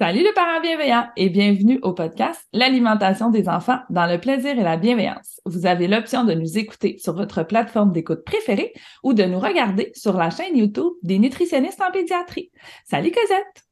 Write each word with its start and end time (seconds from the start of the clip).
Salut 0.00 0.22
les 0.22 0.32
parents 0.32 0.62
bienveillants 0.62 1.10
et 1.14 1.28
bienvenue 1.28 1.78
au 1.82 1.92
podcast 1.92 2.40
L'alimentation 2.54 3.28
des 3.28 3.50
enfants 3.50 3.80
dans 3.90 4.06
le 4.06 4.18
plaisir 4.18 4.58
et 4.58 4.62
la 4.62 4.78
bienveillance. 4.78 5.42
Vous 5.44 5.66
avez 5.66 5.88
l'option 5.88 6.24
de 6.24 6.32
nous 6.32 6.56
écouter 6.56 6.96
sur 6.96 7.14
votre 7.14 7.42
plateforme 7.42 7.92
d'écoute 7.92 8.24
préférée 8.24 8.72
ou 9.02 9.12
de 9.12 9.24
nous 9.24 9.38
regarder 9.38 9.92
sur 9.94 10.16
la 10.16 10.30
chaîne 10.30 10.56
YouTube 10.56 10.94
des 11.02 11.18
nutritionnistes 11.18 11.82
en 11.82 11.92
pédiatrie. 11.92 12.50
Salut 12.86 13.10
Cosette! 13.10 13.66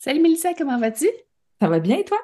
Salut 0.00 0.18
Mélissa, 0.18 0.52
comment 0.52 0.80
vas-tu? 0.80 1.06
Ça 1.62 1.68
va 1.68 1.78
bien 1.78 1.98
et 1.98 2.04
toi? 2.04 2.18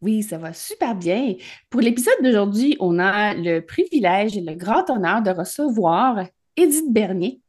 Oui, 0.00 0.22
ça 0.22 0.38
va 0.38 0.54
super 0.54 0.94
bien. 0.94 1.34
Pour 1.68 1.82
l'épisode 1.82 2.22
d'aujourd'hui, 2.22 2.78
on 2.80 2.98
a 2.98 3.34
le 3.34 3.60
privilège 3.60 4.38
et 4.38 4.40
le 4.40 4.54
grand 4.54 4.88
honneur 4.88 5.20
de 5.20 5.32
recevoir 5.32 6.24
Edith 6.56 6.90
Bernier, 6.90 7.42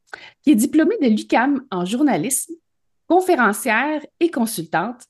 qui 0.43 0.51
est 0.51 0.55
diplômée 0.55 0.97
de 1.01 1.07
l'UCAM 1.07 1.61
en 1.71 1.85
journalisme, 1.85 2.55
conférencière 3.07 4.05
et 4.19 4.29
consultante 4.29 5.05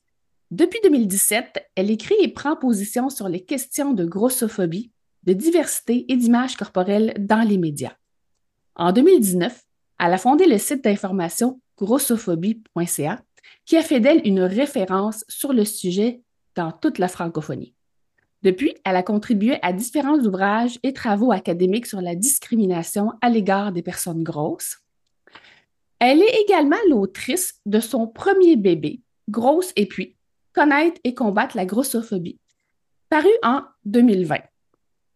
depuis 0.50 0.80
2017, 0.84 1.72
elle 1.76 1.92
écrit 1.92 2.16
et 2.22 2.30
prend 2.30 2.56
position 2.56 3.10
sur 3.10 3.28
les 3.28 3.44
questions 3.44 3.94
de 3.94 4.06
grossophobie, 4.06 4.92
de 5.24 5.34
diversité 5.34 6.06
et 6.08 6.16
d'image 6.16 6.56
corporelle 6.56 7.14
dans 7.20 7.46
les 7.46 7.58
médias. 7.58 7.96
En 8.76 8.94
2019, 8.94 9.66
elle 10.00 10.14
a 10.14 10.18
fondé 10.18 10.46
le 10.46 10.58
site 10.58 10.84
d'information 10.84 11.60
grossophobie.ca 11.78 13.22
qui 13.66 13.76
a 13.76 13.82
fait 13.82 14.00
d'elle 14.00 14.22
une 14.26 14.42
référence 14.42 15.26
sur 15.28 15.52
le 15.52 15.66
sujet 15.66 16.22
dans 16.56 16.72
toute 16.72 16.98
la 16.98 17.10
francophonie. 17.10 17.74
Depuis, 18.44 18.76
elle 18.86 18.96
a 18.96 19.04
contribué 19.04 19.58
à 19.62 19.74
différents 19.74 20.20
ouvrages 20.20 20.80
et 20.84 20.94
travaux 20.94 21.32
académiques 21.32 21.88
sur 21.88 22.00
la 22.00 22.16
discrimination 22.16 23.12
à 23.22 23.30
l'égard 23.30 23.74
des 23.74 23.82
personnes 23.82 24.24
grosses. 24.24 24.78
Elle 26.00 26.22
est 26.22 26.42
également 26.46 26.78
l'autrice 26.90 27.60
de 27.66 27.80
son 27.80 28.08
premier 28.08 28.56
bébé, 28.56 29.02
Grosse 29.30 29.74
et 29.76 29.88
puis, 29.88 30.16
Connaître 30.58 31.00
et 31.04 31.14
combattre 31.14 31.56
la 31.56 31.68
grossophobie, 31.68 32.40
paru 33.10 33.30
en 33.44 33.62
2020. 33.86 34.40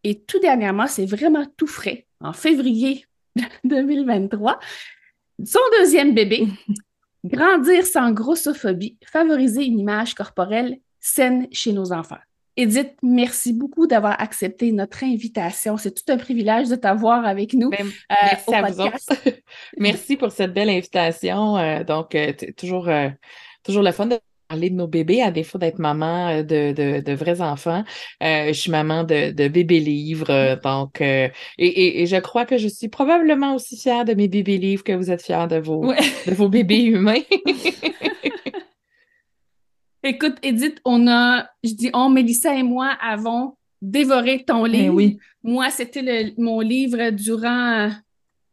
Et 0.03 0.22
tout 0.22 0.38
dernièrement, 0.38 0.85
c'est 0.85 1.07
vraiment 1.07 1.47
tout 1.57 1.66
frais, 1.66 2.06
en 2.19 2.31
février 2.31 3.07
2023, 3.63 4.59
son 5.44 5.59
deuxième 5.79 6.13
bébé, 6.13 6.47
Grandir 7.25 7.88
sans 7.88 8.12
grossophobie, 8.12 9.00
favoriser 9.03 9.66
une 9.66 9.79
image 9.79 10.13
corporelle 10.13 10.78
saine 11.00 11.47
chez 11.52 11.73
nos 11.73 11.91
enfants. 11.91 12.22
Edith, 12.56 12.94
merci 13.02 13.52
beaucoup 13.52 13.88
d'avoir 13.88 14.22
accepté 14.22 14.72
notre 14.72 15.03
invitation. 15.03 15.75
C'est 15.75 15.91
tout 15.91 16.13
un 16.13 16.18
privilège 16.18 16.69
de 16.69 16.75
t'avoir 16.75 17.25
avec 17.25 17.56
nous. 17.56 17.72
Ben, 17.72 17.88
euh, 17.88 18.16
merci 18.22 18.53
à 18.53 18.62
vous 18.69 19.31
merci 19.79 20.18
pour 20.18 20.31
cette 20.31 20.53
belle 20.53 20.69
invitation. 20.69 21.58
Euh, 21.58 21.84
donc, 21.84 22.13
euh, 22.13 22.31
toujours, 22.56 22.88
toujours 23.63 23.81
le 23.81 23.91
fun 23.91 24.06
de 24.06 24.19
parler 24.51 24.69
de 24.69 24.75
nos 24.75 24.88
bébés, 24.88 25.22
à 25.22 25.31
défaut 25.31 25.57
d'être 25.57 25.79
maman 25.79 26.28
euh, 26.28 26.44
de, 26.44 27.13
vrais 27.13 27.39
enfants. 27.41 27.85
Euh, 28.22 28.47
je 28.47 28.53
suis 28.53 28.69
maman 28.69 29.06
de, 29.06 29.31
de 29.31 29.47
bébés 29.47 29.79
livres. 29.79 30.29
Euh, 30.29 30.57
donc, 30.57 31.00
et, 31.01 32.06
je 32.06 32.17
crois 32.17 32.45
que 32.45 32.57
je 32.57 32.67
suis 32.67 32.90
probablement 32.90 33.56
aussi 33.56 33.78
fière 33.78 34.03
de 34.03 34.13
mes 34.13 34.28
bébés 34.28 34.57
livres 34.57 34.84
que 34.84 34.91
vous 34.91 35.09
êtes 35.09 35.22
fière 35.22 35.47
de 35.47 35.56
vos, 35.56 35.94
de 36.28 36.34
vos 36.34 36.50
bébés 36.50 36.84
humains. 36.84 37.22
Écoute, 40.03 40.35
Edith, 40.44 40.81
on 40.84 41.07
a, 41.07 41.47
je 41.63 41.73
dis 41.73 41.90
on, 41.94 42.09
Mélissa 42.09 42.53
et 42.56 42.63
moi 42.63 42.97
avons 43.01 43.53
dévoré 43.81 44.44
ton 44.44 44.63
ben 44.63 44.72
livre. 44.72 44.95
oui. 44.95 45.17
Moi, 45.44 45.69
c'était 45.69 46.34
mon 46.38 46.59
livre 46.59 47.09
durant 47.11 47.90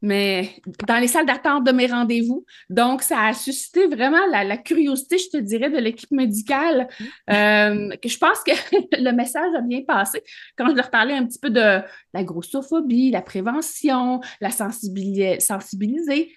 mais 0.00 0.60
dans 0.86 0.98
les 0.98 1.08
salles 1.08 1.26
d'attente 1.26 1.64
de 1.64 1.72
mes 1.72 1.86
rendez-vous. 1.86 2.44
Donc, 2.70 3.02
ça 3.02 3.26
a 3.26 3.34
suscité 3.34 3.86
vraiment 3.86 4.24
la, 4.30 4.56
curiosité, 4.56 5.18
je 5.18 5.30
te 5.30 5.36
dirais, 5.38 5.70
de 5.70 5.78
l'équipe 5.78 6.10
médicale, 6.10 6.88
euh, 7.30 7.90
que 7.96 8.08
je 8.08 8.18
pense 8.18 8.42
que 8.44 8.52
le 9.02 9.12
message 9.12 9.54
a 9.56 9.60
bien 9.60 9.82
passé 9.82 10.22
quand 10.56 10.68
je 10.70 10.74
leur 10.74 10.90
parlais 10.90 11.14
un 11.14 11.26
petit 11.26 11.38
peu 11.38 11.50
de 11.50 11.80
la 12.14 12.24
grossophobie, 12.24 13.10
la 13.10 13.22
prévention, 13.22 14.20
la 14.40 14.50
sensibiliser. 14.50 15.40
sensibiliser. 15.40 16.32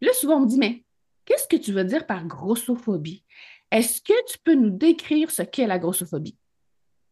Là, 0.00 0.12
souvent, 0.12 0.36
on 0.36 0.40
me 0.40 0.46
dit, 0.46 0.58
mais 0.58 0.84
qu'est-ce 1.24 1.48
que 1.48 1.56
tu 1.56 1.72
veux 1.72 1.84
dire 1.84 2.06
par 2.06 2.24
grossophobie? 2.26 3.24
Est-ce 3.70 4.00
que 4.00 4.14
tu 4.30 4.38
peux 4.42 4.54
nous 4.54 4.70
décrire 4.70 5.30
ce 5.30 5.42
qu'est 5.42 5.66
la 5.66 5.78
grossophobie? 5.78 6.36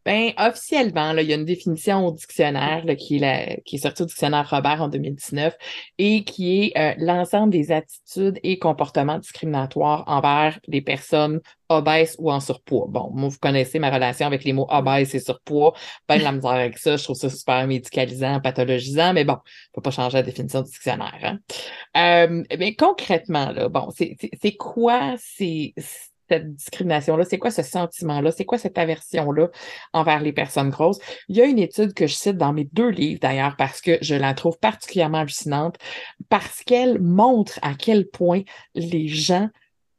Ben, 0.08 0.32
officiellement, 0.38 1.12
là, 1.12 1.20
il 1.20 1.28
y 1.28 1.34
a 1.34 1.36
une 1.36 1.44
définition 1.44 2.06
au 2.06 2.12
dictionnaire 2.12 2.82
qui, 2.96 3.16
est 3.16 3.19
la, 3.19 3.56
qui 3.66 3.76
est 3.76 3.78
sortie 3.80 4.04
au 4.04 4.06
dictionnaire 4.06 4.48
Robert 4.48 4.80
en 4.80 4.88
2019 4.88 5.54
et 5.98 6.24
qui 6.24 6.62
est 6.62 6.78
euh, 6.78 6.94
l'ensemble 6.96 7.52
des 7.52 7.70
attitudes 7.72 8.41
et 8.42 8.58
comportements 8.58 9.19
discriminatoires 9.19 10.04
envers 10.06 10.58
les 10.66 10.80
personnes 10.80 11.42
obèses 11.69 12.16
ou 12.19 12.32
en 12.32 12.41
surpoids. 12.41 12.86
Bon, 12.88 13.10
moi, 13.12 13.28
vous 13.28 13.36
connaissez 13.38 13.78
ma 13.78 13.91
relation 13.91 14.26
avec 14.26 14.44
les 14.44 14.54
mots 14.54 14.66
obèses 14.70 15.14
et 15.14 15.20
surpoids. 15.20 15.74
Ben, 16.08 16.22
la 16.22 16.32
misère 16.32 16.52
avec 16.52 16.78
ça, 16.78 16.96
je 16.96 17.04
trouve 17.04 17.19
ça 17.19 17.28
super 17.28 17.66
médicalisant, 17.66 18.40
pathologisant, 18.40 19.12
mais 19.12 19.25
bon, 19.25 19.34
ne 19.34 19.38
faut 19.75 19.82
pas 19.82 19.90
changer 19.90 20.16
la 20.16 20.22
définition 20.22 20.62
du 20.62 20.70
dictionnaire. 20.70 21.19
Hein. 21.22 21.38
Euh, 21.98 22.44
mais 22.58 22.75
concrètement, 22.75 23.50
là, 23.50 23.69
bon, 23.69 23.90
c'est 23.90 24.56
quoi 24.56 25.16
ces 25.19 25.75
cette 26.28 26.54
discrimination-là? 26.54 27.24
C'est 27.24 27.38
quoi 27.38 27.50
ce 27.50 27.62
sentiment-là? 27.62 28.30
C'est 28.32 28.44
quoi 28.44 28.58
cette 28.58 28.78
aversion-là 28.78 29.48
envers 29.92 30.20
les 30.20 30.32
personnes 30.32 30.70
grosses? 30.70 30.98
Il 31.28 31.36
y 31.36 31.40
a 31.40 31.44
une 31.44 31.58
étude 31.58 31.94
que 31.94 32.06
je 32.06 32.14
cite 32.14 32.36
dans 32.36 32.52
mes 32.52 32.68
deux 32.72 32.90
livres 32.90 33.20
d'ailleurs 33.20 33.56
parce 33.56 33.80
que 33.80 33.98
je 34.02 34.14
la 34.14 34.34
trouve 34.34 34.58
particulièrement 34.58 35.18
hallucinante 35.18 35.76
parce 36.28 36.62
qu'elle 36.64 37.00
montre 37.00 37.58
à 37.62 37.74
quel 37.74 38.08
point 38.08 38.42
les 38.74 39.08
gens 39.08 39.48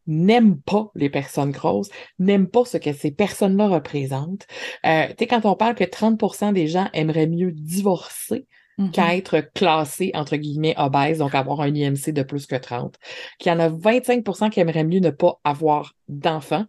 n'aiment 0.07 0.59
pas 0.59 0.89
les 0.95 1.09
personnes 1.09 1.51
grosses, 1.51 1.89
n'aiment 2.17 2.49
pas 2.49 2.65
ce 2.65 2.77
que 2.77 2.93
ces 2.93 3.11
personnes-là 3.11 3.67
représentent. 3.67 4.47
Euh, 4.85 5.07
tu 5.09 5.15
sais, 5.19 5.27
quand 5.27 5.45
on 5.45 5.55
parle 5.55 5.75
que 5.75 5.83
30% 5.83 6.51
des 6.51 6.67
gens 6.67 6.89
aimeraient 6.93 7.27
mieux 7.27 7.51
divorcer 7.51 8.47
Mm-hmm. 8.79 8.91
qu'à 8.91 9.17
être 9.17 9.41
classé, 9.53 10.11
entre 10.13 10.37
guillemets, 10.37 10.73
obèse, 10.77 11.17
donc 11.17 11.35
avoir 11.35 11.59
un 11.59 11.75
IMC 11.75 12.13
de 12.13 12.23
plus 12.23 12.45
que 12.45 12.55
30, 12.55 12.95
qu'il 13.37 13.51
y 13.51 13.55
en 13.55 13.59
a 13.59 13.67
25% 13.67 14.49
qui 14.49 14.61
aimeraient 14.61 14.85
mieux 14.85 15.01
ne 15.01 15.09
pas 15.09 15.37
avoir 15.43 15.95
d'enfants. 16.07 16.63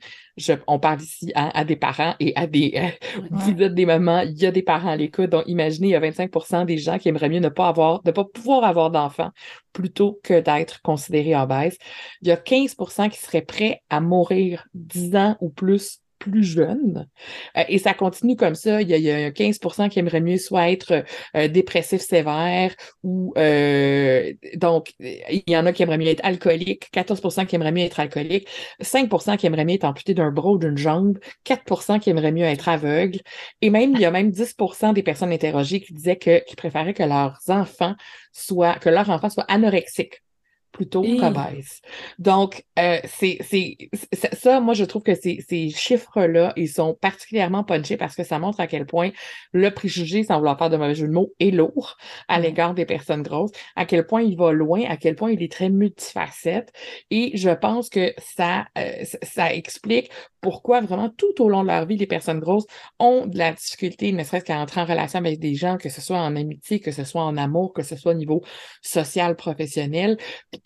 on 0.66 0.80
parle 0.80 1.00
ici 1.00 1.30
à, 1.36 1.64
des 1.64 1.76
parents 1.76 2.16
et 2.18 2.32
à 2.34 2.48
des... 2.48 2.72
Euh, 2.74 3.20
vous 3.30 3.62
êtes 3.62 3.74
des 3.74 3.86
mamans, 3.86 4.22
il 4.22 4.36
y 4.36 4.46
a 4.46 4.50
des 4.50 4.62
parents 4.62 4.90
à 4.90 4.96
l'écoute, 4.96 5.30
donc 5.30 5.44
imaginez, 5.46 5.88
il 5.88 5.92
y 5.92 5.94
a 5.94 6.00
25% 6.00 6.64
des 6.64 6.78
gens 6.78 6.98
qui 6.98 7.08
aimeraient 7.08 7.28
mieux 7.28 7.38
ne 7.38 7.48
pas 7.48 7.68
avoir, 7.68 8.00
ne 8.04 8.10
pas 8.10 8.24
pouvoir 8.24 8.64
avoir 8.64 8.90
d'enfants 8.90 9.30
plutôt 9.72 10.18
que 10.24 10.40
d'être 10.40 10.82
considérés 10.82 11.36
obèses. 11.36 11.78
Il 12.22 12.28
y 12.28 12.32
a 12.32 12.36
15% 12.36 13.08
qui 13.08 13.20
seraient 13.20 13.42
prêts 13.42 13.82
à 13.88 14.00
mourir 14.00 14.66
10 14.74 15.14
ans 15.14 15.36
ou 15.40 15.48
plus 15.48 15.99
plus 16.20 16.44
jeunes. 16.44 17.08
Euh, 17.56 17.64
et 17.68 17.78
ça 17.78 17.94
continue 17.94 18.36
comme 18.36 18.54
ça. 18.54 18.80
Il 18.82 18.88
y 18.88 18.94
a, 18.94 18.96
il 18.98 19.02
y 19.02 19.10
a 19.10 19.32
15 19.32 19.58
qui 19.90 19.98
aimeraient 19.98 20.20
mieux 20.20 20.36
soit 20.36 20.70
être 20.70 21.04
euh, 21.34 21.48
dépressif 21.48 22.00
sévère 22.00 22.72
ou 23.02 23.32
euh, 23.36 24.32
donc 24.54 24.92
il 25.00 25.42
y 25.48 25.56
en 25.56 25.66
a 25.66 25.72
qui 25.72 25.82
aimeraient 25.82 25.98
mieux 25.98 26.08
être 26.08 26.24
alcoolique, 26.24 26.90
14% 26.94 27.46
qui 27.46 27.56
aimeraient 27.56 27.72
mieux 27.72 27.82
être 27.82 27.98
alcoolique, 27.98 28.46
5% 28.80 29.36
qui 29.36 29.46
aimeraient 29.46 29.64
mieux 29.64 29.74
être 29.74 29.84
amputé 29.84 30.14
d'un 30.14 30.30
bras 30.30 30.52
ou 30.52 30.58
d'une 30.58 30.78
jambe, 30.78 31.18
4% 31.44 31.98
qui 31.98 32.10
aimeraient 32.10 32.32
mieux 32.32 32.44
être 32.44 32.68
aveugle. 32.68 33.20
Et 33.62 33.70
même, 33.70 33.94
il 33.94 34.00
y 34.00 34.04
a 34.04 34.10
même 34.10 34.30
10% 34.30 34.92
des 34.92 35.02
personnes 35.02 35.32
interrogées 35.32 35.80
qui 35.80 35.94
disaient 35.94 36.16
que, 36.16 36.44
qui 36.44 36.54
préféraient 36.54 36.94
que 36.94 37.02
leurs 37.02 37.40
enfants 37.48 37.94
soient, 38.32 38.74
que 38.74 38.90
leurs 38.90 39.10
enfants 39.10 39.30
soient 39.30 39.46
anorexiques 39.48 40.22
plutôt 40.72 41.02
Et- 41.04 41.16
qu'obèses. 41.16 41.80
Donc, 42.18 42.64
euh, 42.78 42.98
c'est, 43.04 43.38
c'est, 43.42 43.76
c'est- 44.12 44.34
ça, 44.34 44.60
moi, 44.60 44.74
je 44.74 44.84
trouve 44.84 45.02
que 45.02 45.14
ces, 45.14 45.44
ces 45.48 45.70
chiffres-là, 45.70 46.52
ils 46.56 46.68
sont 46.68 46.94
particulièrement 47.00 47.64
punchés 47.64 47.96
parce 47.96 48.14
que 48.14 48.24
ça 48.24 48.38
montre 48.38 48.60
à 48.60 48.66
quel 48.66 48.86
point 48.86 49.10
le 49.52 49.70
préjugé, 49.70 50.22
sans 50.24 50.36
vouloir 50.38 50.58
faire 50.58 50.70
de 50.70 50.76
mauvais 50.76 50.94
jeu 50.94 51.06
de 51.08 51.12
mots, 51.12 51.32
est 51.40 51.50
lourd 51.50 51.96
à 52.28 52.38
l'égard 52.40 52.74
des 52.74 52.86
personnes 52.86 53.22
grosses, 53.22 53.50
à 53.76 53.84
quel 53.84 54.06
point 54.06 54.22
il 54.22 54.36
va 54.36 54.52
loin, 54.52 54.84
à 54.88 54.96
quel 54.96 55.16
point 55.16 55.30
il 55.32 55.42
est 55.42 55.50
très 55.52 55.70
multifacette. 55.70 56.72
Et 57.10 57.36
je 57.36 57.50
pense 57.50 57.88
que 57.88 58.12
ça, 58.18 58.66
euh, 58.78 59.04
ça 59.22 59.52
explique 59.54 60.10
pourquoi 60.40 60.80
vraiment 60.80 61.10
tout 61.10 61.42
au 61.42 61.48
long 61.48 61.62
de 61.62 61.68
leur 61.68 61.84
vie, 61.86 61.96
les 61.96 62.06
personnes 62.06 62.40
grosses 62.40 62.64
ont 62.98 63.26
de 63.26 63.36
la 63.36 63.52
difficulté, 63.52 64.12
ne 64.12 64.24
serait-ce 64.24 64.44
qu'à 64.44 64.58
entrer 64.58 64.80
en 64.80 64.86
relation 64.86 65.18
avec 65.18 65.38
des 65.38 65.54
gens, 65.54 65.76
que 65.76 65.90
ce 65.90 66.00
soit 66.00 66.18
en 66.18 66.34
amitié, 66.36 66.80
que 66.80 66.92
ce 66.92 67.04
soit 67.04 67.22
en 67.22 67.36
amour, 67.36 67.74
que 67.74 67.82
ce 67.82 67.94
soit 67.96 68.12
au 68.12 68.14
niveau 68.16 68.42
social, 68.82 69.36
professionnel. 69.36 70.16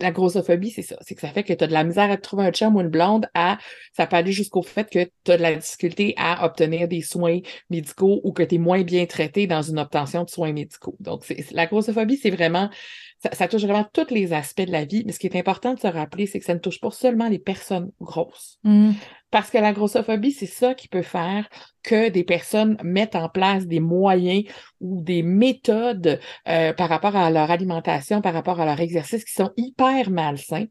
La 0.01 0.11
grossophobie, 0.11 0.71
c'est 0.71 0.83
ça. 0.83 0.97
C'est 1.01 1.15
que 1.15 1.21
ça 1.21 1.29
fait 1.29 1.43
que 1.43 1.53
tu 1.53 1.65
as 1.65 1.67
de 1.67 1.73
la 1.73 1.85
misère 1.85 2.11
à 2.11 2.17
te 2.17 2.23
trouver 2.23 2.45
un 2.45 2.51
chum 2.51 2.77
ou 2.77 2.81
une 2.81 2.89
blonde 2.89 3.27
à, 3.35 3.59
ça 3.93 4.07
peut 4.07 4.17
aller 4.17 4.33
jusqu'au 4.33 4.63
fait 4.63 4.89
que 4.91 5.11
tu 5.25 5.33
as 5.33 5.37
de 5.37 5.43
la 5.43 5.55
difficulté 5.55 6.15
à 6.17 6.45
obtenir 6.45 6.89
des 6.89 7.03
soins 7.03 7.41
médicaux 7.71 8.21
ou 8.25 8.33
que 8.33 8.43
tu 8.43 8.57
es 8.57 8.59
moins 8.59 8.83
bien 8.83 9.07
traité 9.07 9.47
dans 9.47 9.63
une 9.63 9.79
obtention 9.79 10.25
de 10.25 10.31
soins 10.31 10.53
médicaux. 10.53 10.97
Donc, 11.01 11.25
la 11.53 11.67
grossophobie, 11.67 12.17
c'est 12.17 12.31
vraiment, 12.31 12.71
ça, 13.19 13.31
ça 13.33 13.49
touche 13.49 13.63
vraiment 13.63 13.87
tous 13.93 14.13
les 14.13 14.33
aspects 14.33 14.63
de 14.63 14.73
la 14.73 14.85
vie. 14.85 15.05
Mais 15.07 15.13
ce 15.13 15.19
qui 15.19 15.27
est 15.27 15.37
important 15.37 15.75
de 15.75 15.81
se 15.81 15.87
rappeler, 15.87 16.27
c'est 16.27 16.39
que 16.39 16.45
ça 16.45 16.55
ne 16.55 16.61
touche 16.61 16.81
pas 16.81 16.91
seulement 16.91 17.29
les 17.29 17.39
personnes 17.39 17.91
grosses. 18.01 18.59
Mm. 18.65 18.93
Parce 19.35 19.51
que 19.51 19.59
la 19.59 19.73
grossophobie, 19.73 20.31
c'est 20.31 20.47
ça 20.47 20.75
qui 20.77 20.87
peut 20.87 21.03
faire 21.03 21.49
que 21.83 22.09
des 22.09 22.23
personnes 22.23 22.79
mettent 22.85 23.17
en 23.17 23.29
place 23.29 23.67
des 23.67 23.81
moyens 23.81 24.45
ou 24.81 25.03
des 25.03 25.25
méthodes 25.25 26.21
euh, 26.47 26.73
par 26.73 26.89
rapport 26.89 27.17
à 27.17 27.33
leur 27.33 27.51
alimentation, 27.51 28.21
par 28.21 28.33
rapport 28.33 28.61
à 28.61 28.65
leur 28.65 28.79
exercice 28.79 29.25
qui 29.25 29.33
sont 29.33 29.51
hyper 29.57 30.09
malsains, 30.11 30.67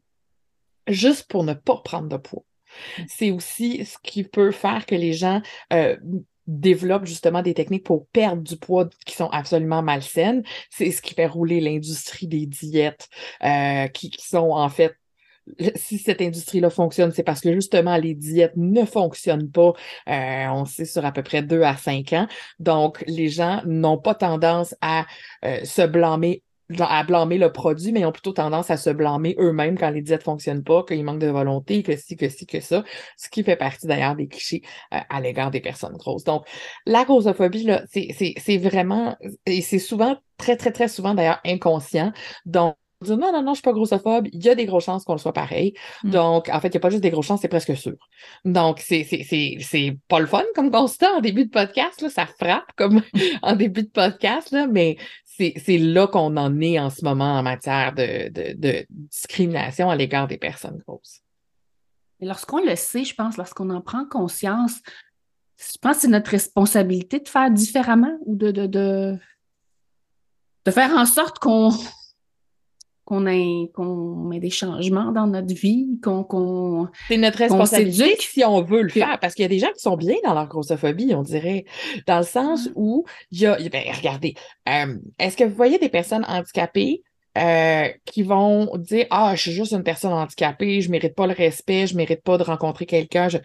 juste 0.88 1.28
pour 1.28 1.44
ne 1.44 1.52
pas 1.52 1.76
prendre 1.84 2.08
de 2.08 2.16
poids. 2.16 2.46
C'est 3.06 3.32
aussi 3.32 3.84
ce 3.84 3.98
qui 4.02 4.24
peut 4.24 4.50
faire 4.50 4.86
que 4.86 4.94
les 4.94 5.12
gens 5.12 5.42
euh, 5.74 5.98
développent 6.46 7.04
justement 7.04 7.42
des 7.42 7.52
techniques 7.52 7.84
pour 7.84 8.06
perdre 8.14 8.40
du 8.40 8.56
poids 8.56 8.88
qui 9.04 9.14
sont 9.14 9.28
absolument 9.28 9.82
malsaines. 9.82 10.42
C'est 10.70 10.90
ce 10.90 11.02
qui 11.02 11.12
fait 11.12 11.26
rouler 11.26 11.60
l'industrie 11.60 12.28
des 12.28 12.46
diètes 12.46 13.10
euh, 13.44 13.88
qui, 13.88 14.08
qui 14.08 14.26
sont 14.26 14.52
en 14.52 14.70
fait 14.70 14.96
si 15.76 15.98
cette 15.98 16.20
industrie-là 16.20 16.70
fonctionne, 16.70 17.12
c'est 17.12 17.22
parce 17.22 17.40
que 17.40 17.52
justement 17.52 17.96
les 17.96 18.14
diètes 18.14 18.56
ne 18.56 18.84
fonctionnent 18.84 19.50
pas, 19.50 19.72
euh, 20.08 20.46
on 20.50 20.64
sait, 20.64 20.84
sur 20.84 21.04
à 21.04 21.12
peu 21.12 21.22
près 21.22 21.42
deux 21.42 21.62
à 21.62 21.76
cinq 21.76 22.12
ans. 22.12 22.26
Donc, 22.58 23.04
les 23.06 23.28
gens 23.28 23.62
n'ont 23.66 23.98
pas 23.98 24.14
tendance 24.14 24.74
à 24.80 25.06
euh, 25.44 25.64
se 25.64 25.82
blâmer 25.86 26.42
à 26.80 27.04
blâmer 27.04 27.38
le 27.38 27.52
produit, 27.52 27.92
mais 27.92 28.04
ont 28.04 28.12
plutôt 28.12 28.32
tendance 28.32 28.70
à 28.70 28.76
se 28.76 28.90
blâmer 28.90 29.36
eux-mêmes 29.38 29.76
quand 29.76 29.90
les 29.90 30.00
diètes 30.00 30.22
fonctionnent 30.22 30.64
pas, 30.64 30.82
qu'il 30.82 31.04
manque 31.04 31.18
de 31.18 31.28
volonté, 31.28 31.82
que 31.82 31.94
ci, 31.96 32.16
que 32.16 32.28
ci, 32.28 32.46
que 32.46 32.60
ça, 32.60 32.84
ce 33.16 33.28
qui 33.28 33.42
fait 33.44 33.56
partie 33.56 33.86
d'ailleurs 33.86 34.16
des 34.16 34.28
clichés 34.28 34.62
euh, 34.94 34.98
à 35.10 35.20
l'égard 35.20 35.50
des 35.50 35.60
personnes 35.60 35.96
grosses. 35.96 36.24
Donc, 36.24 36.46
la 36.86 37.04
grossophobie, 37.04 37.64
là, 37.64 37.82
c'est 37.86 38.58
vraiment, 38.58 39.16
et 39.46 39.60
c'est 39.60 39.78
souvent, 39.78 40.16
très, 40.38 40.56
très, 40.56 40.72
très 40.72 40.88
souvent 40.88 41.14
d'ailleurs 41.14 41.40
inconscient. 41.44 42.12
Donc, 42.46 42.76
dire 43.04 43.16
non, 43.16 43.32
non, 43.32 43.42
non, 43.42 43.52
je 43.52 43.58
suis 43.58 43.62
pas 43.62 43.72
grossophobe, 43.72 44.28
il 44.32 44.44
y 44.44 44.48
a 44.48 44.54
des 44.54 44.66
grosses 44.66 44.84
chances 44.84 45.04
qu'on 45.04 45.14
le 45.14 45.18
soit 45.18 45.32
pareil. 45.32 45.74
Mm. 46.02 46.10
Donc, 46.10 46.48
en 46.48 46.60
fait, 46.60 46.68
il 46.68 46.72
n'y 46.72 46.76
a 46.78 46.80
pas 46.80 46.90
juste 46.90 47.02
des 47.02 47.10
grosses 47.10 47.26
chances, 47.26 47.40
c'est 47.40 47.48
presque 47.48 47.76
sûr. 47.76 47.96
Donc, 48.44 48.80
c'est 48.80 49.06
pas 50.08 50.20
le 50.20 50.26
fun 50.26 50.44
comme 50.54 50.70
constat 50.70 51.12
en 51.14 51.20
début 51.20 51.44
de 51.44 51.50
podcast, 51.50 52.00
là, 52.00 52.10
ça 52.10 52.26
frappe 52.26 52.72
comme 52.76 53.02
en 53.42 53.56
début 53.56 53.82
de 53.82 53.90
podcast, 53.90 54.50
là, 54.50 54.66
mais 54.66 54.96
c'est 55.24 55.78
là 55.78 56.06
qu'on 56.06 56.36
en 56.36 56.60
est 56.60 56.78
en 56.78 56.90
ce 56.90 57.04
moment 57.04 57.38
en 57.38 57.42
matière 57.42 57.92
de, 57.92 58.28
de, 58.28 58.54
de 58.56 58.86
discrimination 58.90 59.90
à 59.90 59.96
l'égard 59.96 60.28
des 60.28 60.38
personnes 60.38 60.78
grosses. 60.86 61.20
Lorsqu'on 62.20 62.64
le 62.64 62.76
sait, 62.76 63.04
je 63.04 63.14
pense, 63.14 63.36
lorsqu'on 63.36 63.70
en 63.70 63.80
prend 63.80 64.06
conscience, 64.06 64.80
je 65.58 65.78
pense 65.80 65.96
que 65.96 66.02
c'est 66.02 66.08
notre 66.08 66.30
responsabilité 66.30 67.20
de 67.20 67.28
faire 67.28 67.50
différemment 67.50 68.16
ou 68.26 68.36
de, 68.36 68.50
de, 68.50 68.66
de, 68.66 69.18
de 70.64 70.70
faire 70.70 70.90
en 70.92 71.06
sorte 71.06 71.38
qu'on 71.38 71.70
qu'on 73.04 73.26
ait, 73.26 73.70
qu'on 73.74 74.30
ait 74.32 74.40
des 74.40 74.50
changements 74.50 75.12
dans 75.12 75.26
notre 75.26 75.54
vie, 75.54 76.00
qu'on 76.02 76.24
qu'on 76.24 76.88
C'est 77.08 77.16
notre 77.18 77.38
responsabilité 77.38 78.16
si 78.18 78.44
on 78.44 78.62
veut 78.62 78.82
le 78.82 78.88
Que- 78.88 79.00
faire, 79.00 79.18
parce 79.20 79.34
qu'il 79.34 79.42
y 79.42 79.46
a 79.46 79.48
des 79.48 79.58
gens 79.58 79.72
qui 79.74 79.80
sont 79.80 79.96
bien 79.96 80.14
dans 80.24 80.32
leur 80.34 80.46
grossophobie, 80.48 81.14
on 81.14 81.22
dirait, 81.22 81.64
dans 82.06 82.18
le 82.18 82.24
sens 82.24 82.70
où 82.74 83.04
il 83.30 83.40
y 83.40 83.46
a, 83.46 83.56
ben, 83.70 83.84
regardez, 83.94 84.34
euh, 84.68 84.96
est-ce 85.18 85.36
que 85.36 85.44
vous 85.44 85.54
voyez 85.54 85.78
des 85.78 85.88
personnes 85.90 86.24
handicapées 86.26 87.02
euh, 87.36 87.88
qui 88.04 88.22
vont 88.22 88.70
dire, 88.78 89.06
ah, 89.10 89.34
je 89.34 89.42
suis 89.42 89.52
juste 89.52 89.72
une 89.72 89.82
personne 89.82 90.12
handicapée, 90.12 90.80
je 90.80 90.90
mérite 90.90 91.14
pas 91.14 91.26
le 91.26 91.34
respect, 91.34 91.86
je 91.88 91.96
mérite 91.96 92.22
pas 92.22 92.38
de 92.38 92.42
rencontrer 92.44 92.86
quelqu'un. 92.86 93.28
je- 93.28 93.38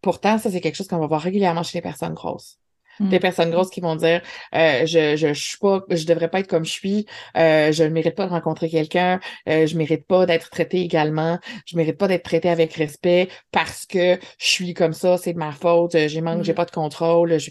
Pourtant, 0.00 0.38
ça, 0.38 0.50
c'est 0.50 0.60
quelque 0.60 0.76
chose 0.76 0.86
qu'on 0.88 0.98
va 0.98 1.06
voir 1.06 1.20
régulièrement 1.22 1.62
chez 1.62 1.78
les 1.78 1.82
personnes 1.82 2.14
grosses. 2.14 2.58
Mm. 3.00 3.08
Des 3.08 3.18
personnes 3.20 3.50
grosses 3.50 3.70
qui 3.70 3.80
vont 3.80 3.96
dire 3.96 4.22
euh, 4.54 4.86
je, 4.86 5.16
je, 5.16 5.32
suis 5.34 5.58
pas 5.58 5.82
je 5.90 6.06
devrais 6.06 6.28
pas 6.28 6.40
être 6.40 6.46
comme 6.48 6.64
je 6.64 6.70
suis 6.70 7.06
euh, 7.36 7.72
je 7.72 7.82
ne 7.84 7.88
mérite 7.88 8.14
pas 8.14 8.26
de 8.26 8.30
rencontrer 8.30 8.68
quelqu'un 8.70 9.20
euh, 9.48 9.66
je 9.66 9.76
mérite 9.76 10.06
pas 10.06 10.26
d'être 10.26 10.50
traité 10.50 10.80
également 10.80 11.38
je 11.66 11.76
mérite 11.76 11.98
pas 11.98 12.08
d'être 12.08 12.22
traité 12.24 12.48
avec 12.50 12.72
respect 12.74 13.28
parce 13.50 13.86
que 13.86 14.18
je 14.38 14.46
suis 14.46 14.74
comme 14.74 14.92
ça 14.92 15.16
c'est 15.18 15.32
de 15.32 15.38
ma 15.38 15.52
faute 15.52 15.96
j'ai 16.06 16.20
manque 16.20 16.34
Mm. 16.40 16.44
j'ai 16.44 16.54
pas 16.54 16.64
de 16.64 16.70
contrôle 16.70 17.38
je- 17.38 17.50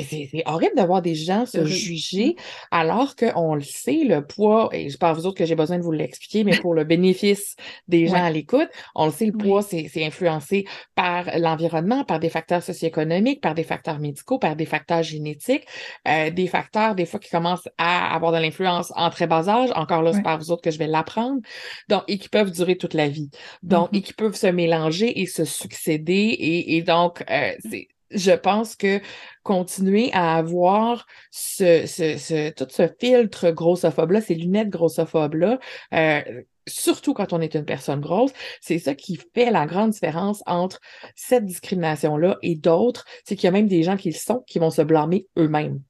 c'est 0.00 0.42
horrible 0.46 0.76
de 0.76 0.82
voir 0.82 1.02
des 1.02 1.14
gens 1.14 1.44
se 1.46 1.64
juger 1.64 2.36
alors 2.70 3.16
qu'on 3.16 3.54
le 3.54 3.60
sait, 3.62 4.04
le 4.04 4.24
poids, 4.26 4.68
et 4.72 4.88
je 4.88 4.96
parle 4.98 5.12
à 5.16 5.18
vous 5.18 5.26
autres 5.26 5.36
que 5.38 5.44
j'ai 5.44 5.54
besoin 5.54 5.78
de 5.78 5.82
vous 5.82 5.92
l'expliquer, 5.92 6.44
mais 6.44 6.56
pour 6.56 6.74
le 6.74 6.84
bénéfice 6.84 7.56
des 7.88 8.06
gens 8.06 8.12
Ouais. 8.14 8.20
à 8.22 8.30
l'écoute, 8.30 8.68
on 8.94 9.06
le 9.06 9.12
sait, 9.12 9.26
le 9.26 9.32
Oui. 9.34 9.38
poids, 9.48 9.62
c'est 9.62 9.88
c'est 9.92 10.04
influencé 10.04 10.64
par 10.94 11.26
l'environnement, 11.38 12.04
par 12.04 12.18
des 12.20 12.28
facteurs 12.30 12.62
socio-économiques, 12.62 13.40
par 13.40 13.54
des 13.54 13.64
facteurs 13.64 13.98
médicaux, 13.98 14.38
par 14.38 14.56
des 14.56 14.66
facteurs 14.66 15.02
génétiques, 15.02 15.66
euh, 16.08 16.30
des 16.30 16.46
facteurs 16.46 16.94
des 16.94 17.06
fois 17.06 17.20
qui 17.20 17.30
commencent 17.30 17.68
à 17.78 18.14
avoir 18.14 18.32
de 18.32 18.38
l'influence 18.38 18.92
en 18.96 19.10
très 19.10 19.26
bas 19.26 19.48
âge. 19.48 19.70
Encore 19.74 20.02
là, 20.02 20.12
c'est 20.12 20.18
Ouais. 20.18 20.22
par 20.22 20.38
vous 20.38 20.50
autres 20.50 20.62
que 20.62 20.70
je 20.70 20.78
vais 20.78 20.86
l'apprendre. 20.86 21.40
Donc, 21.88 22.02
et 22.08 22.18
qui 22.18 22.28
peuvent 22.28 22.50
durer 22.50 22.76
toute 22.76 22.94
la 22.94 23.08
vie. 23.08 23.30
Donc, 23.62 23.90
Mhm. 23.92 23.98
et 23.98 24.02
qui 24.02 24.12
peuvent 24.14 24.34
se 24.36 24.46
mélanger 24.46 25.20
et 25.20 25.26
se 25.26 25.44
succéder. 25.44 26.12
Et, 26.12 26.76
et 26.76 26.82
donc, 26.82 27.22
euh, 27.30 27.52
c'est 27.70 27.88
je 28.14 28.32
pense 28.32 28.76
que 28.76 29.00
continuer 29.42 30.10
à 30.12 30.36
avoir 30.36 31.06
ce, 31.30 31.86
ce, 31.86 32.16
ce, 32.18 32.50
tout 32.50 32.66
ce 32.70 32.88
filtre 33.00 33.50
grossophobe-là, 33.50 34.20
ces 34.20 34.34
lunettes 34.34 34.70
grossophobes-là, 34.70 35.58
euh, 35.94 36.42
surtout 36.68 37.14
quand 37.14 37.32
on 37.32 37.40
est 37.40 37.54
une 37.54 37.64
personne 37.64 38.00
grosse, 38.00 38.32
c'est 38.60 38.78
ça 38.78 38.94
qui 38.94 39.18
fait 39.34 39.50
la 39.50 39.66
grande 39.66 39.90
différence 39.90 40.42
entre 40.46 40.80
cette 41.14 41.44
discrimination-là 41.44 42.38
et 42.42 42.54
d'autres. 42.54 43.04
C'est 43.24 43.36
qu'il 43.36 43.44
y 43.44 43.48
a 43.48 43.52
même 43.52 43.68
des 43.68 43.82
gens 43.82 43.96
qui 43.96 44.10
le 44.10 44.16
sont, 44.16 44.40
qui 44.46 44.58
vont 44.58 44.70
se 44.70 44.82
blâmer 44.82 45.26
eux-mêmes. 45.38 45.80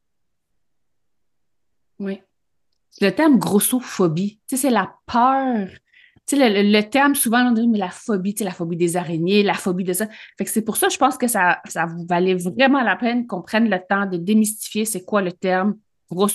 Oui. 1.99 2.21
Le 3.01 3.11
terme 3.11 3.39
grossophobie, 3.39 4.41
c'est 4.47 4.71
la 4.71 4.95
peur. 5.07 5.69
Tu 6.27 6.37
le, 6.37 6.63
le- 6.71 6.89
terme, 6.89 7.15
souvent, 7.15 7.47
on 7.49 7.53
dit, 7.53 7.69
mais 7.69 7.79
la 7.79 7.91
phobie, 7.91 8.33
tu 8.35 8.39
sais, 8.39 8.45
la 8.45 8.53
phobie 8.53 8.77
des 8.77 8.97
araignées, 8.97 9.43
la 9.43 9.55
phobie 9.55 9.85
de 9.85 9.93
ça. 9.93 10.07
Fait 10.39 10.45
que 10.45 10.51
c'est 10.51 10.63
pour 10.63 10.77
ça, 10.77 10.89
je 10.89 10.97
pense 10.97 11.19
que 11.19 11.27
ça, 11.27 11.61
ça 11.67 11.87
valait 12.09 12.35
vraiment 12.35 12.83
la 12.83 12.97
peine 12.97 13.27
qu'on 13.27 13.43
prenne 13.43 13.69
le 13.69 13.79
temps 13.89 14.07
de 14.07 14.17
démystifier 14.17 14.85
c'est 14.85 15.05
quoi 15.05 15.21
le 15.23 15.33
terme 15.33 15.77